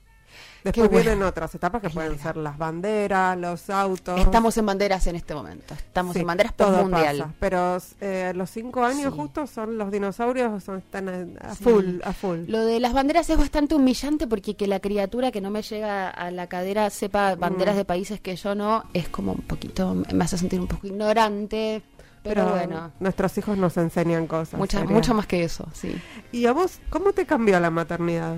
Después 0.63 0.89
bueno. 0.91 1.03
vienen 1.09 1.23
otras 1.23 1.53
etapas 1.55 1.81
que 1.81 1.87
Es 1.87 1.93
pueden 1.93 2.17
ser 2.19 2.37
las 2.37 2.55
banderas, 2.57 3.35
los 3.37 3.67
autos. 3.71 4.17
Estamos 4.21 4.55
en 4.57 4.65
banderas 4.67 5.05
en 5.07 5.15
este 5.15 5.33
momento. 5.33 5.73
Estamos 5.73 6.13
Sí, 6.13 6.19
en 6.21 6.27
banderas 6.27 6.53
todo 6.55 6.83
mundial. 6.83 7.17
pasa. 7.17 7.33
Pero 7.39 7.77
eh, 7.99 8.31
los 8.35 8.49
cinco 8.51 8.83
años 8.83 9.11
Sí. 9.11 9.19
justo 9.19 9.47
son 9.47 9.77
los 9.79 9.91
dinosaurios, 9.91 10.63
son, 10.63 10.77
están 10.77 11.09
a, 11.09 11.47
a 11.49 11.55
Sí. 11.55 11.63
full, 11.63 11.99
a 12.03 12.13
full. 12.13 12.41
Lo 12.47 12.63
de 12.63 12.79
las 12.79 12.93
banderas 12.93 13.29
es 13.31 13.37
bastante 13.37 13.73
humillante 13.75 14.27
porque 14.27 14.55
que 14.55 14.67
la 14.67 14.79
criatura 14.79 15.31
que 15.31 15.41
no 15.41 15.49
me 15.49 15.63
llega 15.63 16.09
a 16.09 16.29
la 16.31 16.47
cadera 16.47 16.89
sepa 16.91 17.35
banderas 17.35 17.73
Mm. 17.73 17.77
de 17.79 17.85
países 17.85 18.21
que 18.21 18.35
yo 18.35 18.53
no, 18.55 18.83
es 18.93 19.09
como 19.09 19.31
un 19.33 19.41
poquito, 19.41 19.95
me 20.13 20.23
hace 20.23 20.37
sentir 20.37 20.61
un 20.61 20.67
poco 20.67 20.85
ignorante, 20.87 21.81
pero, 22.23 22.49
bueno, 22.49 22.91
nuestros 22.99 23.37
hijos 23.37 23.57
nos 23.57 23.75
enseñan 23.77 24.27
cosas. 24.27 24.59
mucha- 24.59 24.83
mucho 24.85 25.13
más 25.13 25.27
que 25.27 25.43
eso, 25.43 25.67
sí. 25.73 25.95
¿Y 26.31 26.45
a 26.45 26.53
vos 26.53 26.79
cómo 26.89 27.13
te 27.13 27.25
cambió 27.25 27.59
la 27.59 27.69
maternidad? 27.71 28.37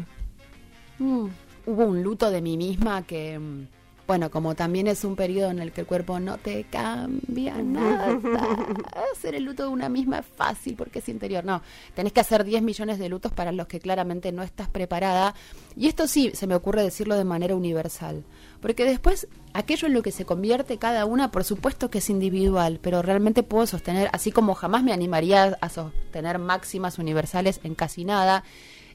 Mm, 0.99 1.27
Hubo 1.65 1.85
un 1.85 2.03
luto 2.03 2.29
de 2.29 2.41
mí 2.41 2.57
misma 2.57 3.03
que, 3.03 3.39
mm, 3.39 3.67
bueno, 4.05 4.29
como 4.29 4.53
también 4.53 4.87
es 4.87 5.05
un 5.05 5.15
periodo 5.15 5.49
en 5.49 5.59
el 5.59 5.71
que 5.71 5.79
el 5.79 5.87
cuerpo 5.87 6.19
no 6.19 6.37
te 6.37 6.65
cambia 6.65 7.55
nada, 7.61 8.19
hacer 9.15 9.33
el 9.35 9.45
luto 9.45 9.63
de 9.63 9.69
una 9.69 9.87
misma 9.87 10.19
es 10.19 10.25
fácil 10.25 10.75
porque 10.75 10.99
es 10.99 11.07
interior. 11.07 11.45
No, 11.45 11.61
tenés 11.95 12.11
que 12.11 12.19
hacer 12.19 12.43
10 12.43 12.61
millones 12.63 12.99
de 12.99 13.07
lutos 13.07 13.31
para 13.31 13.53
los 13.53 13.67
que 13.67 13.79
claramente 13.79 14.33
no 14.33 14.43
estás 14.43 14.67
preparada. 14.67 15.35
Y 15.77 15.87
esto 15.87 16.05
sí, 16.05 16.31
se 16.33 16.47
me 16.47 16.55
ocurre 16.55 16.83
decirlo 16.83 17.15
de 17.15 17.23
manera 17.23 17.55
universal. 17.55 18.25
Porque 18.63 18.85
después, 18.85 19.27
aquello 19.53 19.87
en 19.87 19.93
lo 19.93 20.01
que 20.01 20.11
se 20.11 20.25
convierte 20.25 20.79
cada 20.79 21.05
una, 21.05 21.29
por 21.31 21.43
supuesto 21.43 21.91
que 21.91 21.99
es 21.99 22.09
individual, 22.09 22.79
pero 22.81 23.01
realmente 23.03 23.43
puedo 23.43 23.67
sostener, 23.67 24.09
así 24.13 24.31
como 24.31 24.55
jamás 24.55 24.81
me 24.83 24.93
animaría 24.93 25.57
a 25.61 25.69
sostener 25.69 26.39
máximas 26.39 26.97
universales 26.97 27.59
en 27.63 27.75
casi 27.75 28.05
nada, 28.05 28.43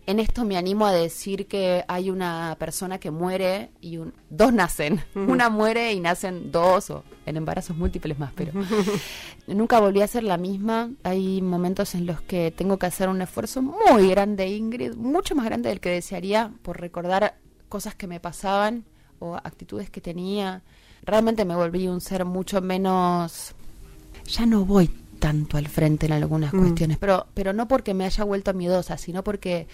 en 0.06 0.20
esto 0.20 0.46
me 0.46 0.56
animo 0.56 0.86
a 0.86 0.92
decir 0.92 1.46
que 1.48 1.84
hay 1.86 2.08
una 2.08 2.56
persona 2.58 2.96
que 2.98 3.10
muere 3.10 3.70
y 3.82 3.98
un- 3.98 4.14
dos 4.30 4.54
nacen. 4.54 5.04
Una 5.14 5.50
muere 5.50 5.92
y 5.92 6.00
nacen 6.00 6.50
dos 6.50 6.88
o 6.88 7.04
en 7.26 7.36
embarazos 7.36 7.76
múltiples 7.76 8.18
más, 8.18 8.32
pero 8.34 8.52
nunca 9.46 9.80
volví 9.80 10.00
a 10.00 10.06
ser 10.06 10.24
la 10.24 10.38
misma. 10.38 10.90
Hay 11.02 11.42
momentos 11.42 11.94
en 11.94 12.06
los 12.06 12.22
que 12.22 12.50
tengo 12.50 12.78
que 12.78 12.86
hacer 12.86 13.10
un 13.10 13.20
esfuerzo 13.20 13.60
muy 13.60 14.08
grande, 14.08 14.48
Ingrid, 14.48 14.94
mucho 14.94 15.34
más 15.34 15.44
grande 15.44 15.68
del 15.68 15.80
que 15.80 15.90
desearía 15.90 16.52
por 16.62 16.80
recordar 16.80 17.36
cosas 17.68 17.94
que 17.94 18.06
me 18.06 18.18
pasaban 18.18 18.84
o 19.20 19.34
actitudes 19.36 19.90
que 19.90 20.00
tenía. 20.00 20.62
Realmente 21.02 21.44
me 21.44 21.54
volví 21.54 21.86
un 21.88 22.00
ser 22.00 22.24
mucho 22.24 22.60
menos 22.60 23.54
ya 24.26 24.44
no 24.46 24.64
voy 24.64 24.88
tanto 25.18 25.56
al 25.56 25.68
frente 25.68 26.06
en 26.06 26.12
algunas 26.12 26.52
Mm. 26.52 26.58
cuestiones, 26.58 26.98
pero, 26.98 27.26
pero 27.34 27.52
no 27.52 27.66
porque 27.66 27.94
me 27.94 28.04
haya 28.04 28.24
vuelto 28.24 28.52
miedosa, 28.54 28.98
sino 28.98 29.24
porque 29.24 29.66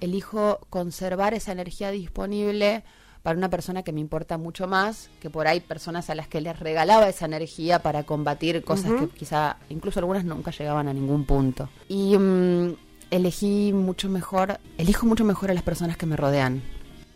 elijo 0.00 0.58
conservar 0.70 1.32
esa 1.34 1.52
energía 1.52 1.90
disponible 1.90 2.82
para 3.22 3.38
una 3.38 3.48
persona 3.48 3.82
que 3.82 3.92
me 3.92 4.00
importa 4.00 4.36
mucho 4.36 4.66
más, 4.66 5.08
que 5.20 5.30
por 5.30 5.46
ahí 5.46 5.60
personas 5.60 6.10
a 6.10 6.14
las 6.14 6.28
que 6.28 6.40
les 6.42 6.58
regalaba 6.58 7.08
esa 7.08 7.24
energía 7.24 7.78
para 7.78 8.02
combatir 8.02 8.62
cosas 8.64 8.92
que 9.00 9.08
quizá, 9.08 9.56
incluso 9.70 10.00
algunas 10.00 10.24
nunca 10.24 10.50
llegaban 10.50 10.88
a 10.88 10.92
ningún 10.92 11.24
punto. 11.24 11.70
Y 11.88 12.18
mm, 12.18 12.74
elegí 13.10 13.72
mucho 13.72 14.10
mejor, 14.10 14.58
elijo 14.76 15.06
mucho 15.06 15.24
mejor 15.24 15.50
a 15.50 15.54
las 15.54 15.62
personas 15.62 15.96
que 15.96 16.04
me 16.04 16.16
rodean. 16.16 16.62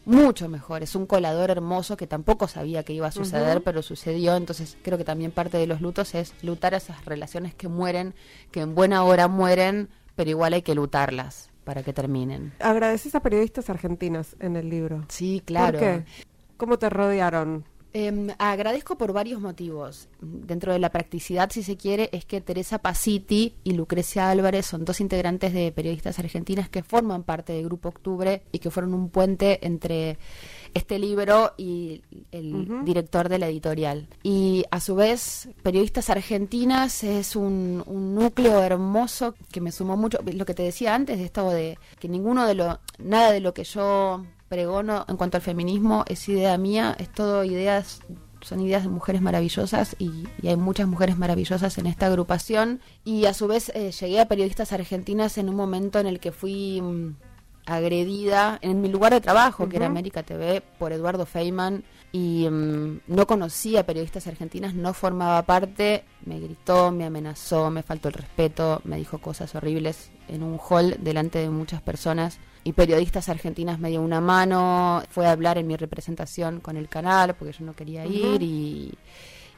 Mucho 0.08 0.48
mejor, 0.48 0.82
es 0.82 0.94
un 0.94 1.04
colador 1.04 1.50
hermoso 1.50 1.98
que 1.98 2.06
tampoco 2.06 2.48
sabía 2.48 2.82
que 2.82 2.94
iba 2.94 3.08
a 3.08 3.12
suceder, 3.12 3.62
pero 3.62 3.82
sucedió, 3.82 4.36
entonces 4.36 4.78
creo 4.82 4.96
que 4.96 5.04
también 5.04 5.32
parte 5.32 5.58
de 5.58 5.66
los 5.66 5.82
lutos 5.82 6.14
es 6.14 6.32
lutar 6.42 6.72
a 6.72 6.78
esas 6.78 7.04
relaciones 7.04 7.54
que 7.54 7.68
mueren, 7.68 8.14
que 8.50 8.60
en 8.60 8.74
buena 8.74 9.04
hora 9.04 9.28
mueren, 9.28 9.90
pero 10.16 10.30
igual 10.30 10.54
hay 10.54 10.62
que 10.62 10.74
lutarlas 10.74 11.50
para 11.64 11.82
que 11.82 11.92
terminen. 11.92 12.54
Agradeces 12.58 13.14
a 13.16 13.20
periodistas 13.20 13.68
argentinas 13.68 14.34
en 14.40 14.56
el 14.56 14.70
libro. 14.70 15.04
Sí, 15.08 15.42
claro. 15.44 15.78
¿Por 15.78 15.80
qué? 15.80 16.04
¿Cómo 16.56 16.78
te 16.78 16.88
rodearon? 16.88 17.66
Eh, 17.94 18.34
agradezco 18.38 18.98
por 18.98 19.12
varios 19.12 19.40
motivos. 19.40 20.08
Dentro 20.20 20.72
de 20.72 20.78
la 20.78 20.90
practicidad, 20.90 21.50
si 21.50 21.62
se 21.62 21.76
quiere, 21.76 22.10
es 22.12 22.24
que 22.26 22.40
Teresa 22.40 22.78
Pasiti 22.78 23.54
y 23.64 23.72
Lucrecia 23.72 24.30
Álvarez 24.30 24.66
son 24.66 24.84
dos 24.84 25.00
integrantes 25.00 25.54
de 25.54 25.72
periodistas 25.72 26.18
argentinas 26.18 26.68
que 26.68 26.82
forman 26.82 27.22
parte 27.22 27.54
del 27.54 27.64
Grupo 27.64 27.88
Octubre 27.88 28.42
y 28.52 28.58
que 28.58 28.70
fueron 28.70 28.92
un 28.92 29.08
puente 29.08 29.66
entre 29.66 30.18
este 30.74 30.98
libro 30.98 31.52
y 31.56 32.02
el 32.32 32.84
director 32.84 33.28
de 33.28 33.38
la 33.38 33.48
editorial. 33.48 34.08
Y 34.22 34.64
a 34.70 34.80
su 34.80 34.94
vez, 34.94 35.48
Periodistas 35.62 36.10
Argentinas 36.10 37.04
es 37.04 37.36
un, 37.36 37.82
un 37.86 38.14
núcleo 38.14 38.62
hermoso 38.62 39.34
que 39.52 39.60
me 39.60 39.72
sumó 39.72 39.96
mucho. 39.96 40.18
Lo 40.24 40.46
que 40.46 40.54
te 40.54 40.62
decía 40.62 40.94
antes 40.94 41.18
de 41.18 41.24
esto 41.24 41.50
de 41.50 41.78
que 41.98 42.08
ninguno 42.08 42.46
de 42.46 42.54
lo, 42.54 42.80
nada 42.98 43.32
de 43.32 43.40
lo 43.40 43.54
que 43.54 43.64
yo 43.64 44.24
pregono 44.48 45.04
en 45.08 45.16
cuanto 45.16 45.36
al 45.36 45.42
feminismo 45.42 46.04
es 46.08 46.28
idea 46.28 46.56
mía, 46.58 46.96
es 46.98 47.12
todo 47.12 47.44
ideas 47.44 48.00
son 48.40 48.60
ideas 48.60 48.84
de 48.84 48.88
mujeres 48.88 49.20
maravillosas 49.20 49.96
y, 49.98 50.24
y 50.40 50.48
hay 50.48 50.56
muchas 50.56 50.86
mujeres 50.86 51.18
maravillosas 51.18 51.76
en 51.78 51.86
esta 51.86 52.06
agrupación 52.06 52.80
y 53.04 53.26
a 53.26 53.34
su 53.34 53.48
vez 53.48 53.70
eh, 53.74 53.90
llegué 53.90 54.20
a 54.20 54.28
periodistas 54.28 54.72
argentinas 54.72 55.38
en 55.38 55.48
un 55.48 55.56
momento 55.56 55.98
en 55.98 56.06
el 56.06 56.20
que 56.20 56.32
fui 56.32 56.80
mm, 56.80 57.16
agredida 57.68 58.58
en 58.62 58.80
mi 58.80 58.88
lugar 58.88 59.12
de 59.12 59.20
trabajo, 59.20 59.68
que 59.68 59.76
era. 59.76 59.86
América 59.86 60.22
TV, 60.22 60.62
por 60.78 60.92
Eduardo 60.92 61.26
Feynman 61.26 61.84
y 62.12 62.48
mm, 62.48 63.00
no 63.08 63.26
conocía 63.26 63.84
periodistas 63.84 64.26
argentinas, 64.26 64.74
no 64.74 64.94
formaba 64.94 65.42
parte, 65.42 66.04
me 66.24 66.40
gritó, 66.40 66.90
me 66.90 67.04
amenazó, 67.04 67.70
me 67.70 67.82
faltó 67.82 68.08
el 68.08 68.14
respeto, 68.14 68.80
me 68.84 68.96
dijo 68.96 69.18
cosas 69.18 69.54
horribles 69.54 70.10
en 70.28 70.42
un 70.42 70.58
hall 70.58 70.96
delante 71.00 71.38
de 71.38 71.50
muchas 71.50 71.82
personas. 71.82 72.38
Y 72.64 72.72
periodistas 72.72 73.28
argentinas 73.28 73.78
me 73.78 73.90
dio 73.90 74.00
una 74.02 74.20
mano, 74.20 75.02
fue 75.10 75.26
a 75.26 75.32
hablar 75.32 75.58
en 75.58 75.66
mi 75.66 75.76
representación 75.76 76.60
con 76.60 76.76
el 76.76 76.88
canal 76.88 77.34
porque 77.34 77.52
yo 77.52 77.64
no 77.64 77.74
quería 77.74 78.04
ir 78.06 78.42
y, 78.42 78.94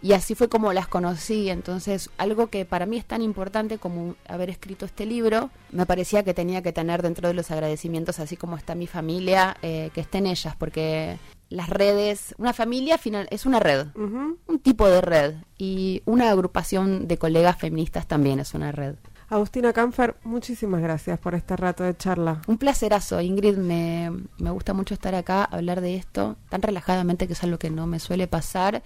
y 0.02 0.12
así 0.12 0.34
fue 0.34 0.48
como 0.48 0.72
las 0.72 0.88
conocí. 0.88 1.50
Entonces, 1.50 2.10
algo 2.18 2.48
que 2.48 2.64
para 2.64 2.86
mí 2.86 2.96
es 2.96 3.04
tan 3.04 3.22
importante 3.22 3.78
como 3.78 4.16
haber 4.26 4.50
escrito 4.50 4.86
este 4.86 5.06
libro, 5.06 5.50
me 5.70 5.86
parecía 5.86 6.22
que 6.22 6.34
tenía 6.34 6.62
que 6.62 6.72
tener 6.72 7.02
dentro 7.02 7.28
de 7.28 7.34
los 7.34 7.50
agradecimientos, 7.50 8.18
así 8.20 8.36
como 8.36 8.56
está 8.56 8.74
mi 8.74 8.86
familia, 8.86 9.56
eh, 9.62 9.90
que 9.94 10.00
estén 10.00 10.26
ellas, 10.26 10.54
porque 10.56 11.18
las 11.48 11.68
redes, 11.68 12.34
una 12.38 12.52
familia 12.52 12.96
final 12.96 13.26
es 13.30 13.44
una 13.44 13.58
red, 13.58 13.88
un 13.96 14.60
tipo 14.62 14.88
de 14.88 15.00
red 15.00 15.34
y 15.58 16.00
una 16.06 16.30
agrupación 16.30 17.08
de 17.08 17.18
colegas 17.18 17.58
feministas 17.58 18.06
también 18.06 18.38
es 18.38 18.54
una 18.54 18.70
red. 18.70 18.94
Agustina 19.28 19.72
Canfer, 19.72 20.16
muchísimas 20.24 20.80
gracias 20.80 21.18
por 21.18 21.36
este 21.36 21.56
rato 21.56 21.84
de 21.84 21.96
charla. 21.96 22.42
Un 22.48 22.58
placerazo, 22.58 23.20
Ingrid, 23.20 23.56
me, 23.56 24.10
me 24.38 24.50
gusta 24.50 24.74
mucho 24.74 24.94
estar 24.94 25.14
acá, 25.14 25.44
hablar 25.44 25.80
de 25.80 25.94
esto 25.94 26.36
tan 26.48 26.62
relajadamente 26.62 27.28
que 27.28 27.34
es 27.34 27.44
algo 27.44 27.58
que 27.58 27.70
no 27.70 27.86
me 27.86 28.00
suele 28.00 28.26
pasar. 28.26 28.82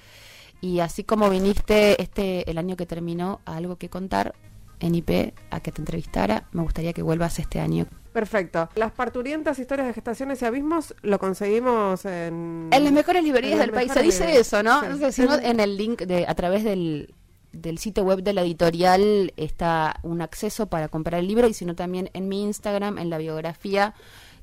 Y 0.60 0.80
así 0.80 1.04
como 1.04 1.28
viniste 1.30 2.00
este 2.00 2.50
el 2.50 2.58
año 2.58 2.76
que 2.76 2.86
terminó 2.86 3.40
a 3.44 3.56
algo 3.56 3.76
que 3.76 3.88
contar 3.88 4.34
en 4.80 4.94
IP 4.94 5.34
a 5.50 5.60
que 5.60 5.72
te 5.72 5.80
entrevistara, 5.80 6.44
me 6.52 6.62
gustaría 6.62 6.92
que 6.92 7.02
vuelvas 7.02 7.38
este 7.38 7.60
año. 7.60 7.86
Perfecto. 8.12 8.68
Las 8.76 8.92
parturientas 8.92 9.58
historias 9.58 9.88
de 9.88 9.94
gestaciones 9.94 10.40
y 10.42 10.44
abismos 10.44 10.94
lo 11.02 11.18
conseguimos 11.18 12.04
en... 12.04 12.68
En 12.70 12.84
las 12.84 12.92
mejores 12.92 13.24
librerías 13.24 13.58
del 13.58 13.72
país 13.72 13.92
se 13.92 14.02
dice 14.02 14.38
eso, 14.38 14.62
¿no? 14.62 14.82
sí. 14.82 14.86
No 14.88 14.96
sé, 14.98 15.12
sino 15.12 15.34
en 15.34 15.60
el 15.60 15.76
link 15.76 16.02
de 16.02 16.26
a 16.26 16.34
través 16.34 16.64
del 16.64 17.14
del 17.54 17.78
sitio 17.78 18.02
web 18.04 18.22
de 18.22 18.32
la 18.32 18.42
editorial 18.42 19.32
está 19.36 20.00
un 20.02 20.20
acceso 20.20 20.66
para 20.66 20.88
comprar 20.88 21.20
el 21.20 21.28
libro 21.28 21.46
y 21.46 21.54
sino 21.54 21.74
también 21.74 22.10
en 22.12 22.28
mi 22.28 22.42
Instagram, 22.42 22.98
en 22.98 23.10
la 23.10 23.18
biografía, 23.18 23.94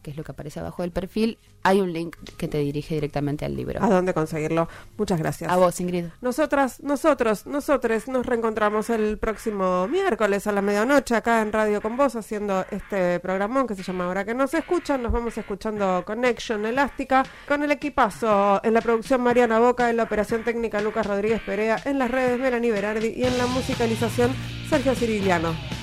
que 0.01 0.11
es 0.11 0.17
lo 0.17 0.23
que 0.23 0.31
aparece 0.31 0.59
abajo 0.59 0.81
del 0.81 0.91
perfil, 0.91 1.37
hay 1.63 1.79
un 1.79 1.93
link 1.93 2.15
que 2.37 2.47
te 2.47 2.57
dirige 2.57 2.95
directamente 2.95 3.45
al 3.45 3.55
libro. 3.55 3.83
¿A 3.83 3.89
dónde 3.89 4.13
conseguirlo? 4.13 4.67
Muchas 4.97 5.19
gracias. 5.19 5.51
A 5.51 5.57
vos, 5.57 5.79
Ingrid. 5.79 6.05
Nosotras, 6.21 6.81
nosotros, 6.81 7.45
nosotres 7.45 8.07
nos 8.07 8.25
reencontramos 8.25 8.89
el 8.89 9.17
próximo 9.17 9.87
miércoles 9.87 10.47
a 10.47 10.51
la 10.51 10.61
medianoche 10.61 11.15
acá 11.15 11.41
en 11.41 11.51
Radio 11.51 11.81
con 11.81 11.97
Vos 11.97 12.15
haciendo 12.15 12.65
este 12.71 13.19
programón 13.19 13.67
que 13.67 13.75
se 13.75 13.83
llama 13.83 14.05
Ahora 14.05 14.25
que 14.25 14.33
nos 14.33 14.53
escuchan. 14.53 15.03
Nos 15.03 15.11
vamos 15.11 15.37
escuchando 15.37 16.03
Connection 16.05 16.65
Elástica 16.65 17.23
con 17.47 17.63
el 17.63 17.71
equipazo 17.71 18.61
en 18.63 18.73
la 18.73 18.81
producción 18.81 19.21
Mariana 19.21 19.59
Boca, 19.59 19.89
en 19.89 19.97
la 19.97 20.03
operación 20.03 20.43
técnica 20.43 20.81
Lucas 20.81 21.05
Rodríguez 21.05 21.41
Perea, 21.41 21.77
en 21.85 21.99
las 21.99 22.09
redes 22.09 22.39
Melanie 22.39 22.71
Berardi 22.71 23.13
y 23.15 23.23
en 23.23 23.37
la 23.37 23.45
musicalización 23.47 24.31
Sergio 24.69 24.95
Ciriliano. 24.95 25.80